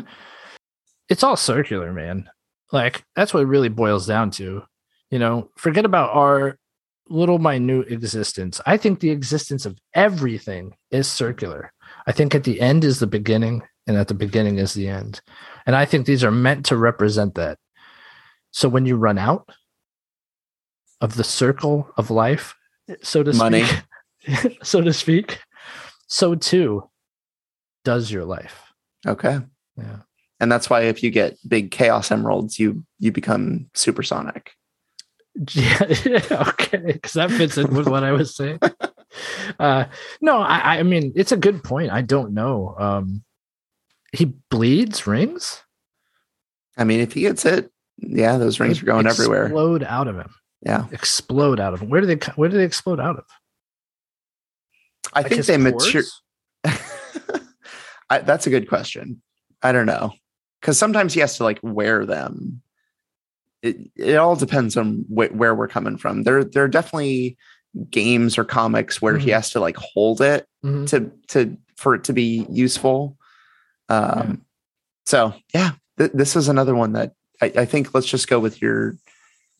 It's 1.08 1.22
all 1.22 1.36
circular, 1.36 1.92
man. 1.92 2.28
Like 2.72 3.04
that's 3.16 3.32
what 3.32 3.42
it 3.42 3.46
really 3.46 3.68
boils 3.68 4.06
down 4.06 4.30
to. 4.32 4.62
You 5.10 5.18
know, 5.18 5.50
forget 5.56 5.84
about 5.84 6.10
our 6.14 6.58
little 7.08 7.38
minute 7.38 7.90
existence. 7.90 8.60
I 8.66 8.76
think 8.76 9.00
the 9.00 9.10
existence 9.10 9.64
of 9.64 9.78
everything 9.94 10.74
is 10.90 11.08
circular. 11.08 11.72
I 12.06 12.12
think 12.12 12.34
at 12.34 12.44
the 12.44 12.60
end 12.60 12.84
is 12.84 12.98
the 12.98 13.06
beginning, 13.06 13.62
and 13.86 13.96
at 13.96 14.08
the 14.08 14.14
beginning 14.14 14.58
is 14.58 14.74
the 14.74 14.88
end. 14.88 15.20
And 15.66 15.74
I 15.74 15.86
think 15.86 16.04
these 16.06 16.22
are 16.22 16.30
meant 16.30 16.66
to 16.66 16.76
represent 16.76 17.34
that. 17.36 17.58
So 18.50 18.68
when 18.68 18.84
you 18.86 18.96
run 18.96 19.18
out 19.18 19.48
of 21.00 21.14
the 21.16 21.24
circle 21.24 21.90
of 21.96 22.10
life, 22.10 22.54
so 23.02 23.22
to 23.22 23.32
Money. 23.32 23.64
speak, 23.64 24.58
so 24.62 24.80
to 24.82 24.92
speak, 24.92 25.38
so 26.06 26.34
too 26.34 26.88
does 27.84 28.10
your 28.10 28.24
life. 28.24 28.72
okay. 29.06 29.40
Yeah. 29.76 29.98
And 30.40 30.50
that's 30.52 30.70
why 30.70 30.82
if 30.82 31.02
you 31.02 31.10
get 31.10 31.36
big 31.46 31.70
chaos 31.70 32.10
emeralds, 32.10 32.58
you 32.58 32.84
you 32.98 33.10
become 33.10 33.68
Super 33.74 34.02
Sonic. 34.02 34.52
Yeah, 35.52 35.78
okay, 36.30 36.92
because 36.92 37.12
that 37.12 37.30
fits 37.30 37.56
in 37.58 37.74
with 37.74 37.88
what 37.88 38.04
I 38.04 38.12
was 38.12 38.34
saying. 38.34 38.60
Uh, 39.58 39.86
no, 40.20 40.38
I, 40.38 40.78
I 40.78 40.82
mean 40.82 41.12
it's 41.16 41.32
a 41.32 41.36
good 41.36 41.64
point. 41.64 41.90
I 41.90 42.02
don't 42.02 42.34
know. 42.34 42.76
Um, 42.78 43.24
he 44.12 44.26
bleeds 44.50 45.06
rings. 45.06 45.62
I 46.76 46.84
mean, 46.84 47.00
if 47.00 47.14
he 47.14 47.22
gets 47.22 47.46
it, 47.46 47.72
yeah, 47.96 48.36
those 48.36 48.60
rings 48.60 48.76
They 48.78 48.82
are 48.82 48.92
going 48.92 49.06
everywhere. 49.06 49.44
Explode 49.44 49.82
out 49.82 50.08
of 50.08 50.16
him. 50.16 50.30
Yeah. 50.60 50.84
Explode 50.92 51.58
out 51.58 51.72
of 51.72 51.80
him. 51.80 51.88
Where 51.88 52.02
do 52.02 52.06
they? 52.06 52.16
Where 52.36 52.50
do 52.50 52.58
they 52.58 52.64
explode 52.64 53.00
out 53.00 53.16
of? 53.16 53.24
I 55.14 55.22
Like 55.22 55.32
think 55.32 55.46
they 55.46 55.56
mature. 55.56 56.04
I, 58.10 58.18
that's 58.18 58.46
a 58.46 58.50
good 58.50 58.68
question. 58.68 59.22
I 59.62 59.72
don't 59.72 59.86
know 59.86 60.12
because 60.60 60.78
sometimes 60.78 61.14
he 61.14 61.20
has 61.20 61.36
to 61.38 61.44
like 61.44 61.58
wear 61.62 62.04
them. 62.06 62.62
It 63.62 63.76
it 63.96 64.16
all 64.16 64.36
depends 64.36 64.76
on 64.76 65.04
wh- 65.08 65.34
where 65.34 65.54
we're 65.54 65.68
coming 65.68 65.96
from. 65.98 66.22
There 66.22 66.44
there 66.44 66.64
are 66.64 66.68
definitely 66.68 67.36
games 67.90 68.38
or 68.38 68.44
comics 68.44 69.00
where 69.02 69.18
he 69.18 69.30
Mhm. 69.30 69.34
has 69.34 69.50
to 69.50 69.60
like 69.60 69.76
hold 69.76 70.20
it 70.20 70.46
Mhm. 70.64 70.86
to 70.88 71.10
to 71.28 71.56
for 71.76 71.94
it 71.94 72.04
to 72.04 72.12
be 72.12 72.46
useful. 72.50 73.16
Um, 73.88 74.08
Yeah. 74.28 74.34
So 75.06 75.34
yeah, 75.54 75.70
th- 75.98 76.12
this 76.14 76.36
is 76.36 76.48
another 76.48 76.74
one 76.74 76.92
that 76.92 77.12
I, 77.40 77.46
I 77.56 77.64
think. 77.64 77.94
Let's 77.94 78.06
just 78.06 78.28
go 78.28 78.38
with 78.40 78.60
your 78.60 78.96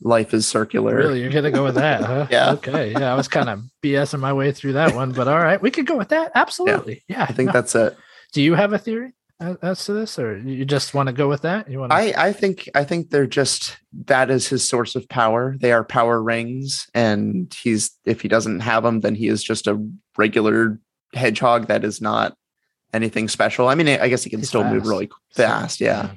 life 0.00 0.32
is 0.34 0.46
circular. 0.46 0.94
Really, 0.94 1.20
you're 1.20 1.30
gonna 1.32 1.50
go 1.50 1.64
with 1.64 1.74
that, 1.76 2.02
huh? 2.04 2.26
Yeah. 2.30 2.52
Okay. 2.52 2.92
Yeah, 2.92 3.12
I 3.12 3.16
was 3.16 3.26
kind 3.28 3.48
of 3.48 3.62
BSing 3.82 4.20
my 4.20 4.32
way 4.32 4.52
through 4.52 4.74
that 4.74 4.94
one, 4.94 5.12
but 5.12 5.26
all 5.26 5.38
right, 5.38 5.60
we 5.60 5.70
could 5.70 5.86
go 5.86 5.96
with 5.96 6.10
that. 6.10 6.30
Absolutely. 6.34 7.02
Yeah. 7.08 7.22
I 7.24 7.32
think 7.32 7.48
no. 7.48 7.52
that's 7.52 7.74
it. 7.74 7.96
Do 8.32 8.42
you 8.42 8.54
have 8.54 8.72
a 8.72 8.78
theory 8.78 9.12
as, 9.40 9.84
to 9.84 9.92
this, 9.92 10.18
or 10.18 10.38
you 10.38 10.64
just 10.64 10.94
want 10.94 11.08
to 11.08 11.12
go 11.12 11.28
with 11.28 11.42
that? 11.42 11.70
You 11.70 11.80
want? 11.80 11.92
I, 11.92 12.12
I 12.16 12.32
think 12.32 12.68
I 12.74 12.84
think 12.84 13.10
they're 13.10 13.26
just 13.26 13.78
that 14.06 14.30
is 14.30 14.48
his 14.48 14.68
source 14.68 14.96
of 14.96 15.08
power. 15.08 15.56
They 15.60 15.72
are 15.72 15.84
power 15.84 16.22
rings, 16.22 16.88
and 16.94 17.54
he's 17.60 17.92
if 18.04 18.20
he 18.20 18.28
doesn't 18.28 18.60
have 18.60 18.82
them, 18.82 19.00
then 19.00 19.14
he 19.14 19.28
is 19.28 19.42
just 19.42 19.66
a 19.66 19.80
regular 20.16 20.80
hedgehog 21.14 21.68
that 21.68 21.84
is 21.84 22.00
not 22.00 22.36
anything 22.92 23.28
special. 23.28 23.68
I 23.68 23.74
mean, 23.74 23.88
I 23.88 24.08
guess 24.08 24.24
he 24.24 24.30
can 24.30 24.40
He's 24.40 24.48
still 24.48 24.64
move 24.64 24.86
really 24.86 25.08
fast, 25.34 25.80
yeah. 25.80 26.10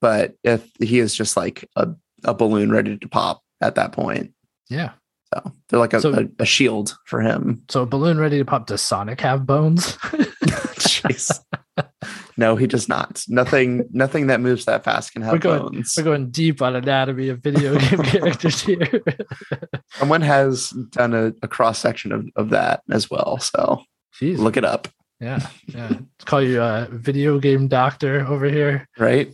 But 0.00 0.34
if 0.42 0.68
he 0.78 0.98
is 0.98 1.14
just 1.14 1.36
like 1.36 1.68
a, 1.76 1.88
a 2.24 2.34
balloon 2.34 2.70
ready 2.70 2.98
to 2.98 3.08
pop 3.08 3.42
at 3.60 3.76
that 3.76 3.92
point, 3.92 4.32
Yeah. 4.68 4.92
So 5.34 5.52
they're 5.68 5.80
like 5.80 5.92
a, 5.94 6.00
So- 6.00 6.12
a, 6.14 6.42
a 6.42 6.46
shield 6.46 6.96
for 7.06 7.20
him. 7.20 7.62
So 7.68 7.82
a 7.82 7.86
balloon 7.86 8.18
ready 8.18 8.38
to 8.38 8.44
pop. 8.44 8.66
Does 8.66 8.82
Sonic 8.82 9.20
have 9.20 9.46
bones? 9.46 9.96
Jeez. 10.76 11.40
no, 12.36 12.56
he 12.56 12.66
does 12.66 12.88
not. 12.88 13.22
Nothing. 13.28 13.88
Nothing 13.92 14.28
that 14.28 14.40
moves 14.40 14.64
that 14.66 14.84
fast 14.84 15.12
can 15.12 15.22
We're 15.22 15.32
have 15.32 15.40
going- 15.40 15.62
bones. 15.72 15.94
We're 15.96 16.04
going 16.04 16.30
deep 16.30 16.62
on 16.62 16.76
anatomy 16.76 17.28
of 17.28 17.40
video 17.40 17.78
game 17.78 18.02
characters 18.02 18.60
here. 18.60 18.88
Someone 19.92 20.22
has 20.22 20.70
done 20.90 21.14
a, 21.14 21.32
a 21.42 21.48
cross 21.48 21.78
section 21.78 22.12
of, 22.12 22.26
of 22.36 22.50
that 22.50 22.82
as 22.90 23.10
well. 23.10 23.38
So 23.38 23.82
Jeez. 24.20 24.38
look 24.38 24.56
it 24.56 24.64
up, 24.64 24.88
Yeah. 25.20 25.46
Yeah. 25.66 25.88
Let's 25.90 26.24
call 26.24 26.42
you 26.42 26.62
a 26.62 26.88
video 26.90 27.38
game 27.38 27.68
doctor 27.68 28.26
over 28.26 28.46
here. 28.46 28.86
right? 28.98 29.32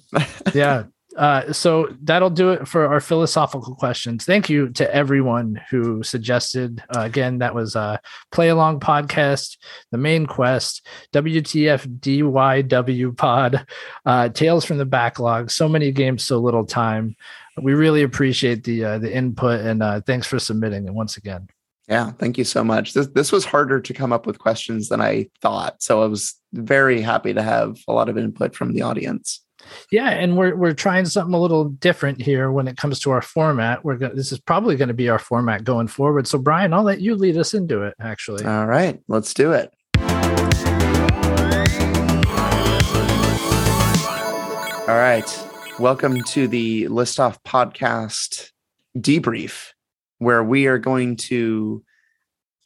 Yeah. 0.54 0.84
Uh, 1.16 1.52
so 1.52 1.88
that'll 2.02 2.30
do 2.30 2.50
it 2.50 2.66
for 2.66 2.86
our 2.86 3.00
philosophical 3.00 3.74
questions. 3.74 4.24
Thank 4.24 4.48
you 4.48 4.70
to 4.70 4.94
everyone 4.94 5.60
who 5.70 6.02
suggested. 6.02 6.82
Uh, 6.94 7.00
again, 7.00 7.38
that 7.38 7.54
was 7.54 7.76
uh, 7.76 7.98
Play 8.30 8.48
Along 8.48 8.80
Podcast, 8.80 9.56
The 9.90 9.98
Main 9.98 10.26
Quest, 10.26 10.86
WTF 11.12 12.00
DYW 12.00 13.16
Pod, 13.16 13.66
uh, 14.06 14.28
Tales 14.30 14.64
from 14.64 14.78
the 14.78 14.86
Backlog. 14.86 15.50
So 15.50 15.68
many 15.68 15.92
games, 15.92 16.22
so 16.22 16.38
little 16.38 16.66
time. 16.66 17.16
We 17.60 17.74
really 17.74 18.02
appreciate 18.02 18.64
the 18.64 18.84
uh, 18.84 18.98
the 18.98 19.14
input 19.14 19.60
and 19.60 19.82
uh, 19.82 20.00
thanks 20.00 20.26
for 20.26 20.38
submitting 20.38 20.86
it 20.86 20.94
once 20.94 21.18
again. 21.18 21.48
Yeah, 21.88 22.12
thank 22.12 22.38
you 22.38 22.44
so 22.44 22.64
much. 22.64 22.94
This 22.94 23.08
this 23.08 23.30
was 23.30 23.44
harder 23.44 23.80
to 23.80 23.92
come 23.92 24.12
up 24.12 24.26
with 24.26 24.38
questions 24.38 24.88
than 24.88 25.02
I 25.02 25.28
thought, 25.42 25.82
so 25.82 26.02
I 26.02 26.06
was 26.06 26.34
very 26.54 27.02
happy 27.02 27.34
to 27.34 27.42
have 27.42 27.78
a 27.86 27.92
lot 27.92 28.08
of 28.08 28.16
input 28.16 28.54
from 28.54 28.72
the 28.72 28.82
audience. 28.82 29.41
Yeah, 29.90 30.10
and 30.10 30.36
we're 30.36 30.54
we're 30.56 30.74
trying 30.74 31.06
something 31.06 31.34
a 31.34 31.40
little 31.40 31.66
different 31.66 32.20
here 32.20 32.50
when 32.50 32.68
it 32.68 32.76
comes 32.76 33.00
to 33.00 33.10
our 33.10 33.22
format. 33.22 33.84
We're 33.84 33.96
this 33.96 34.32
is 34.32 34.40
probably 34.40 34.76
going 34.76 34.88
to 34.88 34.94
be 34.94 35.08
our 35.08 35.18
format 35.18 35.64
going 35.64 35.88
forward. 35.88 36.26
So 36.26 36.38
Brian, 36.38 36.72
I'll 36.72 36.82
let 36.82 37.00
you 37.00 37.14
lead 37.14 37.36
us 37.36 37.54
into 37.54 37.82
it. 37.82 37.94
Actually, 38.00 38.44
All 38.44 38.66
right, 38.66 39.00
let's 39.08 39.34
do 39.34 39.52
it. 39.52 39.72
All 44.88 44.98
right. 44.98 45.48
Welcome 45.78 46.22
to 46.24 46.48
the 46.48 46.88
List 46.88 47.18
Off 47.18 47.42
Podcast 47.44 48.50
debrief, 48.98 49.68
where 50.18 50.42
we 50.44 50.66
are 50.66 50.78
going 50.78 51.16
to 51.16 51.82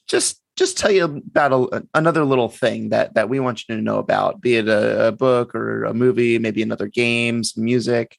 just 0.09 0.41
just 0.57 0.79
tell 0.79 0.91
you 0.91 1.05
about 1.05 1.53
a, 1.53 1.87
another 1.95 2.25
little 2.25 2.49
thing 2.49 2.89
that 2.89 3.15
that 3.15 3.29
we 3.29 3.41
want 3.41 3.69
you 3.69 3.77
to 3.77 3.83
know 3.83 3.99
about, 3.99 4.41
be 4.41 4.57
it 4.57 4.69
a, 4.69 5.09
a 5.09 5.13
book 5.13 5.55
or 5.55 5.85
a 5.85 5.95
movie, 5.95 6.39
maybe 6.39 6.63
another 6.63 6.89
game, 6.89 7.45
some 7.45 7.65
music, 7.65 8.19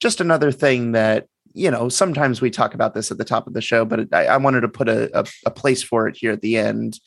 just 0.00 0.20
another 0.20 0.50
thing 0.50 0.92
that 0.92 1.28
you 1.52 1.70
know. 1.70 1.88
Sometimes 1.88 2.40
we 2.40 2.50
talk 2.50 2.74
about 2.74 2.94
this 2.94 3.10
at 3.10 3.18
the 3.18 3.24
top 3.24 3.46
of 3.46 3.52
the 3.52 3.60
show, 3.60 3.84
but 3.84 4.12
I, 4.12 4.26
I 4.26 4.36
wanted 4.38 4.62
to 4.62 4.68
put 4.68 4.88
a, 4.88 5.18
a, 5.18 5.24
a 5.46 5.50
place 5.50 5.82
for 5.82 6.08
it 6.08 6.16
here 6.16 6.32
at 6.32 6.40
the 6.40 6.56
end. 6.56 6.98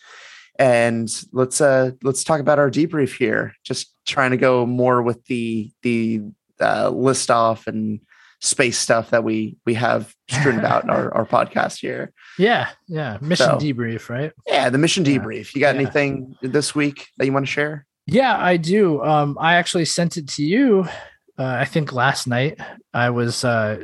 And 0.60 1.10
let's 1.34 1.60
uh 1.60 1.92
let's 2.04 2.24
talk 2.24 2.40
about 2.40 2.60
our 2.60 2.72
debrief 2.72 3.18
here. 3.18 3.54
Just 3.64 3.94
trying 4.06 4.32
to 4.32 4.38
go 4.38 4.66
more 4.66 5.02
with 5.02 5.24
the 5.26 5.72
the 5.82 6.22
uh, 6.60 6.90
list 6.90 7.30
off 7.30 7.68
and 7.68 8.00
space 8.40 8.78
stuff 8.78 9.10
that 9.10 9.24
we 9.24 9.58
we 9.66 9.74
have 9.74 10.14
strewn 10.30 10.60
about 10.60 10.84
in 10.84 10.90
our, 10.90 11.14
our 11.18 11.26
podcast 11.26 11.80
here. 11.80 12.14
yeah, 12.38 12.70
yeah. 12.88 13.18
Mission 13.22 13.48
So- 13.48 13.58
debrief, 13.58 14.10
right? 14.10 14.32
Yeah, 14.46 14.70
the 14.70 14.78
mission 14.78 15.06
Yeah. 15.06 15.18
debrief. 15.18 15.56
You 15.56 15.62
got 15.62 15.76
Yeah. 15.76 15.82
anything 15.82 16.36
this 16.42 16.76
week 16.76 17.08
that 17.18 17.26
you 17.26 17.34
want 17.34 17.46
to 17.46 17.52
share? 17.52 17.86
Yeah, 18.06 18.38
I 18.38 18.58
do. 18.58 19.04
Um, 19.04 19.38
I 19.40 19.56
actually 19.56 19.86
sent 19.86 20.18
it 20.18 20.28
to 20.30 20.44
you. 20.44 20.88
Uh, 21.38 21.44
I 21.44 21.66
think 21.66 21.92
last 21.94 22.26
night 22.28 22.60
I 22.94 23.10
was 23.10 23.44
uh, 23.44 23.84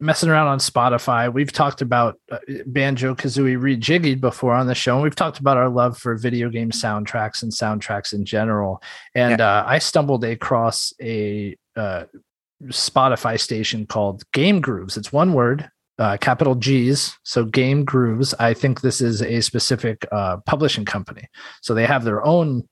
messing 0.00 0.28
around 0.28 0.46
on 0.46 0.58
Spotify. 0.58 1.32
We've 1.32 1.50
talked 1.52 1.80
about 1.82 2.18
uh, 2.30 2.38
Banjo 2.66 3.14
Kazooie 3.14 3.58
Rejiggied 3.58 4.20
before 4.20 4.52
on 4.54 4.66
the 4.68 4.74
show. 4.74 4.94
And 4.94 5.02
we've 5.02 5.16
talked 5.16 5.38
about 5.40 5.56
our 5.56 5.68
love 5.68 5.98
for 5.98 6.14
video 6.16 6.50
game 6.50 6.70
soundtracks 6.70 7.42
and 7.42 7.50
soundtracks 7.52 8.12
in 8.12 8.24
general. 8.24 8.80
And 9.14 9.40
uh, 9.40 9.64
I 9.66 9.78
stumbled 9.80 10.24
across 10.24 10.92
a 11.02 11.56
uh, 11.74 12.04
Spotify 12.68 13.38
station 13.38 13.86
called 13.86 14.22
Game 14.32 14.60
Grooves. 14.60 14.96
It's 14.96 15.12
one 15.12 15.32
word, 15.32 15.68
uh, 15.98 16.16
capital 16.20 16.54
G's. 16.54 17.18
So 17.22 17.44
Game 17.44 17.84
Grooves. 17.84 18.34
I 18.38 18.54
think 18.54 18.80
this 18.80 19.00
is 19.00 19.22
a 19.22 19.40
specific 19.40 20.06
uh, 20.12 20.38
publishing 20.46 20.84
company. 20.84 21.28
So 21.62 21.74
they 21.74 21.86
have 21.86 22.04
their 22.04 22.24
own 22.24 22.68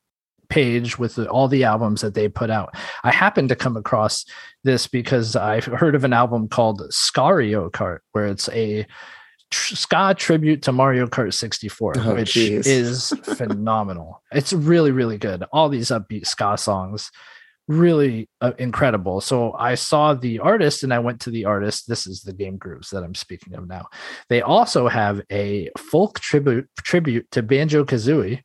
page 0.48 0.98
with 0.98 1.14
the, 1.14 1.26
all 1.30 1.48
the 1.48 1.64
albums 1.64 2.02
that 2.02 2.14
they 2.14 2.28
put 2.28 2.50
out. 2.50 2.74
I 3.04 3.10
happened 3.10 3.48
to 3.48 3.56
come 3.56 3.76
across 3.76 4.24
this 4.64 4.86
because 4.86 5.34
I've 5.34 5.64
heard 5.64 5.94
of 5.94 6.04
an 6.04 6.12
album 6.12 6.48
called 6.48 6.82
Scario 6.90 7.70
Kart, 7.70 8.00
where 8.12 8.26
it's 8.26 8.50
a 8.50 8.86
tr- 9.50 9.76
ska 9.76 10.14
tribute 10.14 10.60
to 10.62 10.72
Mario 10.72 11.06
Kart 11.06 11.32
64, 11.32 11.94
Oh, 11.96 12.14
which 12.16 12.34
geez. 12.34 12.66
is 12.66 13.14
phenomenal. 13.24 14.22
It's 14.30 14.52
really, 14.52 14.90
really 14.90 15.16
good. 15.16 15.42
All 15.52 15.70
these 15.70 15.88
upbeat 15.88 16.26
ska 16.26 16.58
songs, 16.58 17.10
really 17.68 18.28
uh, 18.40 18.52
incredible. 18.58 19.20
So 19.20 19.52
I 19.52 19.74
saw 19.74 20.14
the 20.14 20.40
artist 20.40 20.82
and 20.82 20.92
I 20.92 20.98
went 20.98 21.20
to 21.22 21.30
the 21.30 21.44
artist. 21.44 21.88
This 21.88 22.06
is 22.06 22.22
the 22.22 22.32
Game 22.32 22.56
Grooves 22.56 22.90
that 22.90 23.02
I'm 23.02 23.14
speaking 23.14 23.54
of 23.54 23.66
now. 23.66 23.86
They 24.28 24.42
also 24.42 24.88
have 24.88 25.22
a 25.30 25.70
folk 25.78 26.20
tribute 26.20 26.68
tribute 26.78 27.30
to 27.32 27.42
Banjo 27.42 27.84
Kazooie, 27.84 28.42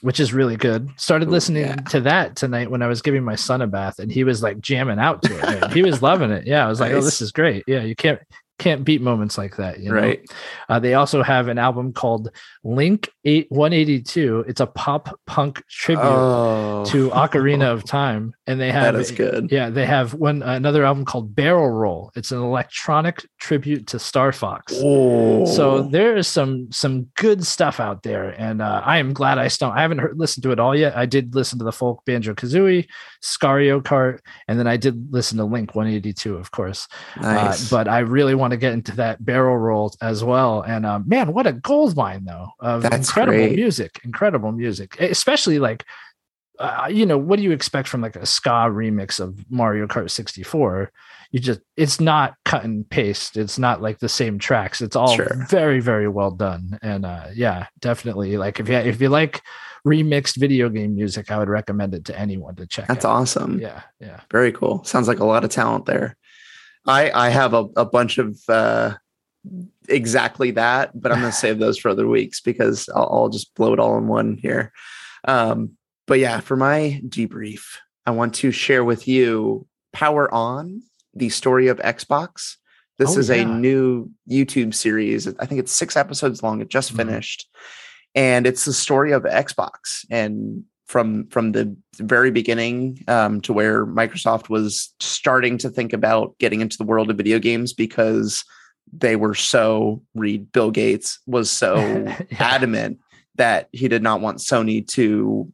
which 0.00 0.20
is 0.20 0.32
really 0.32 0.56
good. 0.56 0.88
Started 0.96 1.28
Ooh, 1.28 1.32
listening 1.32 1.64
yeah. 1.64 1.76
to 1.76 2.00
that 2.02 2.36
tonight 2.36 2.70
when 2.70 2.82
I 2.82 2.86
was 2.86 3.02
giving 3.02 3.24
my 3.24 3.36
son 3.36 3.62
a 3.62 3.66
bath, 3.66 3.98
and 3.98 4.10
he 4.10 4.24
was 4.24 4.42
like 4.42 4.60
jamming 4.60 4.98
out 4.98 5.22
to 5.22 5.36
it. 5.36 5.60
man. 5.60 5.70
he 5.72 5.82
was 5.82 6.02
loving 6.02 6.30
it. 6.30 6.46
Yeah, 6.46 6.64
I 6.64 6.68
was 6.68 6.80
like, 6.80 6.92
"Oh, 6.92 7.00
this 7.00 7.20
is 7.20 7.32
great." 7.32 7.64
Yeah, 7.66 7.82
you 7.82 7.96
can't 7.96 8.20
can't 8.58 8.84
beat 8.84 9.00
moments 9.00 9.36
like 9.38 9.56
that. 9.56 9.80
You 9.80 9.88
know? 9.90 9.96
Right. 9.96 10.20
Uh, 10.68 10.78
they 10.78 10.94
also 10.94 11.22
have 11.22 11.48
an 11.48 11.58
album 11.58 11.92
called 11.92 12.30
Link 12.62 13.08
Eight 13.24 13.46
One 13.50 13.72
Eighty 13.72 14.00
Two. 14.00 14.44
It's 14.46 14.60
a 14.60 14.66
pop 14.66 15.18
punk 15.26 15.62
tribute 15.68 16.02
Oh, 16.04 16.84
to 16.86 17.10
Ocarina 17.10 17.72
of 17.72 17.84
Time, 17.86 18.34
and 18.46 18.60
they 18.60 18.70
have 18.70 18.94
that 18.94 19.00
is 19.00 19.10
good. 19.10 19.50
yeah, 19.50 19.68
they 19.70 19.86
have 19.86 20.14
one 20.14 20.42
another 20.42 20.84
album 20.84 21.04
called 21.04 21.34
Barrel 21.34 21.70
Roll. 21.70 22.12
It's 22.14 22.30
an 22.30 22.38
electronic 22.38 23.24
tribute 23.40 23.86
to 23.88 23.98
Star 23.98 24.32
Fox. 24.32 24.72
Oh, 24.76 25.44
So 25.46 25.82
there 25.82 26.16
is 26.16 26.28
some 26.28 26.70
some 26.70 27.08
good 27.16 27.44
stuff 27.44 27.80
out 27.80 28.02
there, 28.04 28.30
and 28.38 28.62
uh, 28.62 28.82
I 28.84 28.98
am 28.98 29.12
glad 29.12 29.38
I 29.38 29.48
stumbled. 29.48 29.78
I 29.78 29.82
haven't 29.82 29.98
heard, 29.98 30.18
listened 30.18 30.42
to 30.44 30.52
it 30.52 30.60
all 30.60 30.76
yet. 30.76 30.96
I 30.96 31.06
did 31.06 31.34
listen 31.34 31.58
to 31.58 31.64
the 31.64 31.72
folk 31.72 32.04
Banjo 32.04 32.34
Kazooie, 32.34 32.86
Scario 33.22 33.82
Kart, 33.82 34.20
and 34.46 34.58
then 34.58 34.66
I 34.68 34.76
did 34.76 35.12
listen 35.12 35.38
to 35.38 35.44
Link 35.44 35.74
182, 35.74 36.36
of 36.36 36.50
course. 36.52 36.86
nice. 37.20 37.72
Uh, 37.72 37.76
but 37.76 37.88
I 37.88 38.00
really 38.00 38.34
want 38.34 38.51
to 38.52 38.56
get 38.56 38.72
into 38.72 38.94
that 38.96 39.24
barrel 39.24 39.56
roll 39.58 39.94
as 40.00 40.22
well. 40.22 40.62
And 40.62 40.86
uh, 40.86 41.00
man, 41.04 41.32
what 41.32 41.46
a 41.46 41.52
gold 41.52 41.96
mine 41.96 42.24
though 42.24 42.48
of 42.60 42.82
That's 42.82 43.08
incredible 43.08 43.38
great. 43.38 43.56
music, 43.56 44.00
incredible 44.04 44.52
music, 44.52 45.00
especially 45.00 45.58
like. 45.58 45.84
Uh, 46.58 46.86
you 46.88 47.04
know 47.06 47.18
what 47.18 47.38
do 47.38 47.42
you 47.42 47.50
expect 47.50 47.88
from 47.88 48.02
like 48.02 48.14
a 48.14 48.26
ska 48.26 48.50
remix 48.70 49.18
of 49.18 49.50
Mario 49.50 49.86
Kart 49.86 50.10
64? 50.10 50.92
You 51.32 51.40
just 51.40 51.60
it's 51.76 51.98
not 51.98 52.34
cut 52.44 52.62
and 52.62 52.88
paste. 52.88 53.36
It's 53.36 53.58
not 53.58 53.80
like 53.82 53.98
the 53.98 54.08
same 54.08 54.38
tracks. 54.38 54.80
It's 54.80 54.94
all 54.94 55.16
Sure. 55.16 55.44
very 55.48 55.80
very 55.80 56.08
well 56.08 56.30
done. 56.30 56.78
And 56.82 57.04
uh, 57.06 57.28
yeah, 57.34 57.66
definitely 57.80 58.36
like 58.36 58.60
if 58.60 58.68
you 58.68 58.76
if 58.76 59.00
you 59.00 59.08
like 59.08 59.40
remixed 59.84 60.36
video 60.36 60.68
game 60.68 60.94
music, 60.94 61.32
I 61.32 61.38
would 61.38 61.48
recommend 61.48 61.94
it 61.94 62.04
to 62.04 62.18
anyone 62.18 62.54
to 62.56 62.66
check. 62.66 62.86
That's 62.86 63.04
out. 63.06 63.12
awesome. 63.16 63.58
Yeah, 63.58 63.80
yeah. 63.98 64.20
Very 64.30 64.52
cool. 64.52 64.84
Sounds 64.84 65.08
like 65.08 65.18
a 65.20 65.24
lot 65.24 65.42
of 65.44 65.50
talent 65.50 65.86
there. 65.86 66.16
I 66.86 67.10
I 67.10 67.28
have 67.30 67.54
a, 67.54 67.66
a 67.76 67.84
bunch 67.84 68.18
of 68.18 68.38
uh 68.48 68.94
exactly 69.88 70.52
that, 70.52 70.98
but 71.00 71.12
I'm 71.12 71.20
gonna 71.20 71.32
save 71.32 71.58
those 71.58 71.78
for 71.78 71.88
other 71.90 72.06
weeks 72.08 72.40
because 72.40 72.88
I'll, 72.94 73.08
I'll 73.12 73.28
just 73.28 73.54
blow 73.54 73.72
it 73.72 73.80
all 73.80 73.98
in 73.98 74.06
one 74.08 74.36
here. 74.40 74.72
Um, 75.26 75.72
but 76.06 76.18
yeah, 76.18 76.40
for 76.40 76.56
my 76.56 77.00
debrief, 77.06 77.62
I 78.06 78.10
want 78.10 78.34
to 78.36 78.50
share 78.50 78.84
with 78.84 79.06
you 79.06 79.66
Power 79.92 80.32
On, 80.32 80.82
the 81.14 81.28
story 81.28 81.68
of 81.68 81.78
Xbox. 81.78 82.56
This 82.98 83.16
Oh, 83.16 83.20
is 83.20 83.30
a 83.30 83.44
new 83.44 84.10
YouTube 84.30 84.74
series. 84.74 85.26
I 85.26 85.46
think 85.46 85.60
it's 85.60 85.72
six 85.72 85.96
episodes 85.96 86.42
long. 86.42 86.60
It 86.60 86.68
just 86.68 86.92
Mhm. 86.92 86.96
finished. 86.96 87.48
And 88.14 88.46
it's 88.46 88.64
the 88.64 88.72
story 88.72 89.12
of 89.12 89.22
Xbox 89.22 90.04
and 90.10 90.64
from 90.92 91.26
from 91.28 91.52
the 91.52 91.74
very 91.96 92.30
beginning 92.30 93.02
um, 93.08 93.40
to 93.40 93.54
where 93.54 93.86
Microsoft 93.86 94.50
was 94.50 94.94
starting 95.00 95.56
to 95.56 95.70
think 95.70 95.94
about 95.94 96.38
getting 96.38 96.60
into 96.60 96.76
the 96.76 96.84
world 96.84 97.10
of 97.10 97.16
video 97.16 97.38
games 97.38 97.72
because 97.72 98.44
they 98.92 99.16
were 99.16 99.34
so 99.34 100.02
read 100.14 100.52
Bill 100.52 100.70
Gates 100.70 101.18
was 101.26 101.50
so 101.50 101.76
Yeah. 101.80 102.24
adamant 102.38 102.98
that 103.36 103.70
he 103.72 103.88
did 103.88 104.02
not 104.02 104.20
want 104.20 104.38
Sony 104.38 104.86
to 104.88 105.50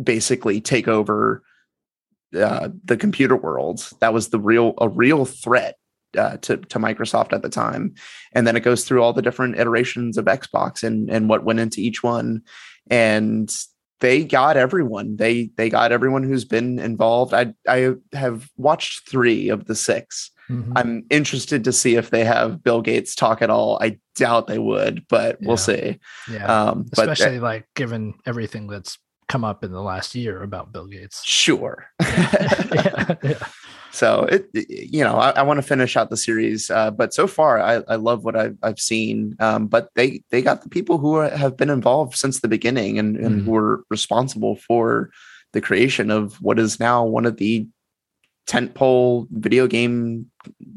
basically 0.00 0.60
take 0.60 0.86
over 0.86 1.42
uh, 2.36 2.68
the 2.84 2.96
computer 2.96 3.36
world. 3.36 3.88
That 4.00 4.14
was 4.14 4.28
the 4.28 4.38
real 4.38 4.74
a 4.78 4.88
real 4.88 5.24
threat 5.24 5.74
uh, 6.16 6.36
to 6.38 6.58
to 6.58 6.78
Microsoft 6.78 7.32
at 7.32 7.42
the 7.42 7.48
time. 7.48 7.94
And 8.32 8.46
then 8.46 8.54
it 8.56 8.60
goes 8.60 8.84
through 8.84 9.02
all 9.02 9.12
the 9.12 9.22
different 9.22 9.58
iterations 9.58 10.16
of 10.16 10.26
Xbox 10.26 10.84
and 10.84 11.10
and 11.10 11.28
what 11.28 11.42
went 11.44 11.58
into 11.58 11.80
each 11.80 12.04
one. 12.04 12.42
And 12.88 13.52
they 14.04 14.22
got 14.22 14.58
everyone. 14.58 15.16
They 15.16 15.50
they 15.56 15.70
got 15.70 15.90
everyone 15.90 16.24
who's 16.24 16.44
been 16.44 16.78
involved. 16.78 17.32
I 17.32 17.54
I 17.66 17.94
have 18.12 18.50
watched 18.58 19.08
three 19.08 19.48
of 19.48 19.64
the 19.64 19.74
six. 19.74 20.30
Mhm. 20.50 20.72
I'm 20.76 21.04
interested 21.08 21.64
to 21.64 21.72
see 21.72 21.96
if 21.96 22.10
they 22.10 22.22
have 22.22 22.62
Bill 22.62 22.82
Gates 22.82 23.14
talk 23.14 23.40
at 23.40 23.48
all. 23.48 23.78
I 23.80 23.98
doubt 24.14 24.46
they 24.46 24.58
would, 24.58 25.06
but 25.08 25.38
Yeah. 25.40 25.48
we'll 25.48 25.56
see. 25.56 25.98
yeah. 26.30 26.44
Um, 26.44 26.84
but 26.94 27.08
uh, 27.08 27.12
especially 27.12 27.40
like 27.40 27.66
given 27.74 28.12
everything 28.26 28.66
that's 28.66 28.98
come 29.26 29.42
up 29.42 29.64
in 29.64 29.72
the 29.72 29.80
last 29.80 30.14
year 30.14 30.42
about 30.42 30.70
Bill 30.70 30.86
Gates. 30.86 31.22
sure. 31.24 31.86
yeah, 32.02 33.14
yeah. 33.22 33.46
So 33.94 34.24
it, 34.24 34.48
you 34.52 35.04
know, 35.04 35.16
I, 35.16 35.30
I 35.30 35.42
want 35.42 35.58
to 35.58 35.62
finish 35.62 35.96
out 35.96 36.10
the 36.10 36.16
series, 36.16 36.68
uh, 36.70 36.90
but 36.90 37.14
so 37.14 37.26
far 37.26 37.60
I, 37.60 37.82
I 37.88 37.94
love 37.94 38.24
what 38.24 38.36
I've, 38.36 38.56
I've 38.62 38.80
seen. 38.80 39.36
Um, 39.38 39.68
but 39.68 39.88
they 39.94 40.22
they 40.30 40.42
got 40.42 40.62
the 40.62 40.68
people 40.68 40.98
who 40.98 41.14
are, 41.14 41.30
have 41.30 41.56
been 41.56 41.70
involved 41.70 42.16
since 42.16 42.40
the 42.40 42.48
beginning 42.48 42.98
and, 42.98 43.16
and 43.16 43.40
Mhm. 43.40 43.44
who 43.44 43.50
were 43.52 43.84
responsible 43.90 44.56
for 44.56 45.10
the 45.52 45.60
creation 45.60 46.10
of 46.10 46.34
what 46.42 46.58
is 46.58 46.80
now 46.80 47.04
one 47.04 47.24
of 47.26 47.36
the 47.36 47.66
tentpole 48.46 49.26
video 49.30 49.66
game 49.66 50.26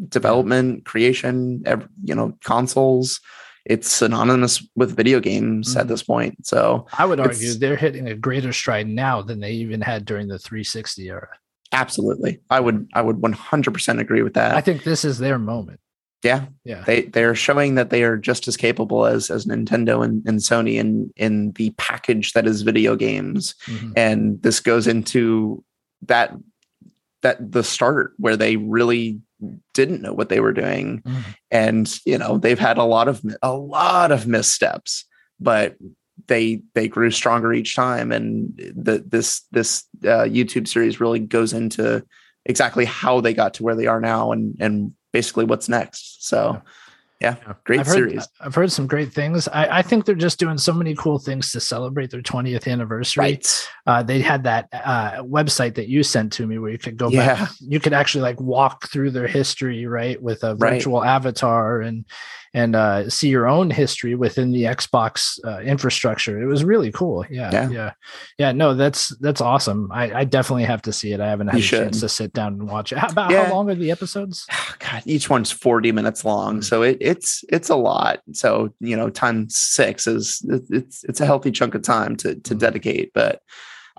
development, 0.07 0.85
creation, 0.85 1.63
you 2.03 2.15
know, 2.15 2.37
consoles. 2.43 3.19
It's 3.65 3.91
synonymous 3.91 4.65
with 4.75 4.95
video 4.95 5.19
games 5.19 5.75
at 5.75 5.85
Mhm. 5.85 5.89
this 5.89 6.03
point. 6.03 6.47
So 6.47 6.87
I 6.97 7.05
would 7.05 7.19
argue 7.19 7.53
they're 7.53 7.75
hitting 7.75 8.07
a 8.07 8.15
greater 8.15 8.53
stride 8.53 8.87
now 8.87 9.21
than 9.21 9.41
they 9.41 9.51
even 9.53 9.81
had 9.81 10.05
during 10.05 10.27
the 10.29 10.39
360 10.39 11.09
era. 11.09 11.27
Absolutely, 11.71 12.39
I 12.49 12.59
would 12.59 12.87
I 12.93 13.01
would 13.01 13.17
100% 13.17 13.99
agree 13.99 14.21
with 14.23 14.33
that. 14.35 14.55
I 14.55 14.61
think 14.61 14.83
this 14.83 15.03
is 15.05 15.17
their 15.19 15.37
moment. 15.39 15.79
yeah, 16.23 16.45
Yeah. 16.65 16.83
they 16.85 17.03
they're 17.03 17.35
showing 17.35 17.75
that 17.75 17.89
they 17.91 18.03
are 18.03 18.17
just 18.17 18.47
as 18.47 18.57
capable 18.57 19.05
as 19.05 19.29
as 19.29 19.45
Nintendo 19.45 20.03
and, 20.03 20.23
and 20.27 20.39
Sony 20.39 20.75
in 20.75 21.11
in 21.15 21.51
the 21.53 21.69
package 21.77 22.33
that 22.33 22.47
is 22.47 22.61
video 22.63 22.95
games. 22.95 23.53
Mhm. 23.67 23.93
and 23.95 24.41
this 24.41 24.59
goes 24.59 24.87
into 24.87 25.63
that 26.03 26.33
that 27.21 27.51
the 27.51 27.63
start 27.63 28.13
where 28.17 28.37
they 28.37 28.55
really 28.57 29.19
didn't 29.73 30.01
know 30.01 30.13
what 30.13 30.29
they 30.29 30.39
were 30.39 30.53
doing 30.53 31.01
Mhm. 31.05 31.23
and 31.51 31.99
you 32.05 32.17
know 32.17 32.37
they've 32.39 32.59
had 32.59 32.77
a 32.77 32.83
lot 32.83 33.07
of 33.07 33.21
a 33.43 33.53
lot 33.53 34.11
of 34.11 34.25
missteps 34.27 35.05
but 35.39 35.75
they 36.27 36.61
they 36.73 36.87
grew 36.87 37.09
stronger 37.11 37.53
each 37.53 37.75
time 37.75 38.11
and 38.11 38.53
the 38.75 39.03
this 39.07 39.41
this 39.51 39.85
uh, 40.03 40.23
youtube 40.27 40.67
series 40.67 40.99
really 40.99 41.19
goes 41.19 41.53
into 41.53 42.03
exactly 42.45 42.85
how 42.85 43.19
they 43.21 43.33
got 43.33 43.53
to 43.53 43.63
where 43.63 43.75
they 43.75 43.87
are 43.87 44.01
now 44.01 44.31
and 44.31 44.55
and 44.59 44.93
basically 45.11 45.45
what's 45.45 45.69
next 45.69 46.25
so 46.27 46.61
yeah, 47.19 47.35
Yeah. 47.47 47.53
great 47.63 47.79
I've 47.79 47.87
heard, 47.87 47.95
series 47.95 48.27
I've 48.41 48.53
heard 48.53 48.71
some 48.71 48.85
great 48.85 49.11
things. 49.11 49.47
I, 49.47 49.79
I 49.79 49.81
think 49.81 50.05
they're 50.05 50.13
just 50.13 50.37
doing 50.37 50.59
so 50.59 50.71
many 50.71 50.93
cool 50.93 51.17
things 51.17 51.51
to 51.53 51.59
celebrate 51.59 52.11
their 52.11 52.21
20th 52.21 52.67
anniversary. 52.71 53.21
right 53.23 53.69
Uh, 53.87 54.03
they 54.03 54.21
had 54.21 54.43
that 54.43 54.67
uh, 54.71 55.23
website 55.23 55.73
that 55.75 55.87
you 55.89 56.03
sent 56.03 56.31
to 56.33 56.45
me 56.45 56.59
where 56.59 56.69
you 56.69 56.77
could 56.77 56.95
go 56.95 57.09
Yeah. 57.09 57.35
back. 57.37 57.49
You 57.59 57.79
could 57.79 57.93
actually 57.93 58.21
like 58.21 58.39
walk 58.39 58.89
through 58.89 59.11
their 59.11 59.25
history, 59.27 59.87
right, 59.87 60.21
with 60.21 60.43
a 60.43 60.55
Right. 60.55 60.73
virtual 60.73 61.03
avatar 61.03 61.81
and 61.81 62.05
and 62.57 62.75
uh, 62.75 63.07
see 63.09 63.29
your 63.29 63.47
own 63.47 63.69
history 63.69 64.15
within 64.15 64.51
the 64.51 64.63
Xbox 64.63 65.37
uh, 65.45 65.59
infrastructure. 65.59 66.41
It 66.41 66.47
was 66.47 66.63
really 66.63 66.91
cool. 66.91 67.23
Yeah, 67.29 67.51
Yeah. 67.51 67.69
yeah, 67.69 67.91
yeah. 68.39 68.51
No, 68.51 68.73
that's 68.73 69.15
that's 69.19 69.41
awesome. 69.41 69.89
I, 69.91 70.03
I 70.21 70.23
definitely 70.23 70.63
have 70.65 70.81
to 70.83 70.91
see 70.93 71.11
it. 71.13 71.19
I 71.19 71.27
haven't 71.27 71.49
had 71.49 71.59
You 71.59 71.65
a 71.65 71.67
chance 71.83 71.99
to 71.99 72.09
sit 72.09 72.33
down 72.33 72.53
and 72.53 72.67
watch 72.67 72.91
it. 72.91 72.97
How 72.97 73.09
about 73.09 73.31
Yeah. 73.31 73.45
how 73.45 73.53
long 73.55 73.69
are 73.69 73.75
the 73.75 73.91
episodes? 73.91 74.45
God, 74.79 75.03
each 75.05 75.29
one's 75.29 75.51
40 75.51 75.91
minutes 75.91 76.25
long. 76.25 76.61
So 76.61 76.81
it, 76.81 76.97
it's 76.99 77.43
it's 77.49 77.69
a 77.69 77.75
lot. 77.75 78.19
So, 78.33 78.73
you 78.79 78.95
know, 78.97 79.09
time 79.09 79.49
six 79.49 80.07
is 80.07 80.41
it's 80.69 81.03
it's 81.03 81.21
a 81.21 81.25
healthy 81.25 81.51
chunk 81.51 81.75
of 81.75 81.83
time 81.83 82.15
to 82.17 82.35
to 82.35 82.55
Mhm. 82.55 82.59
dedicate. 82.59 83.11
But 83.13 83.41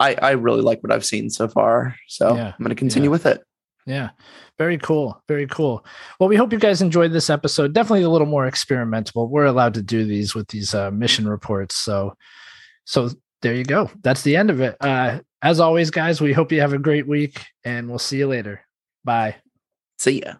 I, 0.00 0.14
I 0.14 0.30
really 0.32 0.62
like 0.62 0.80
what 0.82 0.92
I've 0.92 1.04
seen 1.04 1.28
so 1.30 1.48
far. 1.48 1.96
So 2.08 2.34
Yeah, 2.36 2.52
I'm 2.56 2.62
gonna 2.64 2.74
continue 2.74 3.08
yeah. 3.08 3.12
with 3.18 3.26
it. 3.26 3.42
Yeah. 3.88 4.10
Very 4.58 4.76
cool. 4.76 5.20
Very 5.28 5.46
cool. 5.46 5.84
Well, 6.20 6.28
we 6.28 6.36
hope 6.36 6.52
you 6.52 6.58
guys 6.58 6.82
enjoyed 6.82 7.10
this 7.10 7.30
episode. 7.30 7.72
Definitely 7.72 8.02
a 8.02 8.10
little 8.10 8.26
more 8.26 8.46
experimental. 8.46 9.28
We're 9.28 9.46
allowed 9.46 9.72
to 9.74 9.82
do 9.82 10.04
these 10.04 10.34
with 10.34 10.48
these 10.48 10.74
uh, 10.74 10.90
mission 10.90 11.26
reports. 11.26 11.74
So, 11.74 12.14
so 12.84 13.08
there 13.40 13.54
you 13.54 13.64
go. 13.64 13.90
That's 14.02 14.22
the 14.22 14.36
end 14.36 14.50
of 14.50 14.60
it. 14.60 14.76
Uh, 14.78 15.20
as 15.40 15.58
always, 15.58 15.90
guys, 15.90 16.20
we 16.20 16.34
hope 16.34 16.52
you 16.52 16.60
have 16.60 16.74
a 16.74 16.78
great 16.78 17.08
week 17.08 17.46
and 17.64 17.88
we'll 17.88 17.98
see 17.98 18.18
you 18.18 18.26
later. 18.26 18.60
Bye. 19.04 19.36
See 19.98 20.20
ya. 20.20 20.34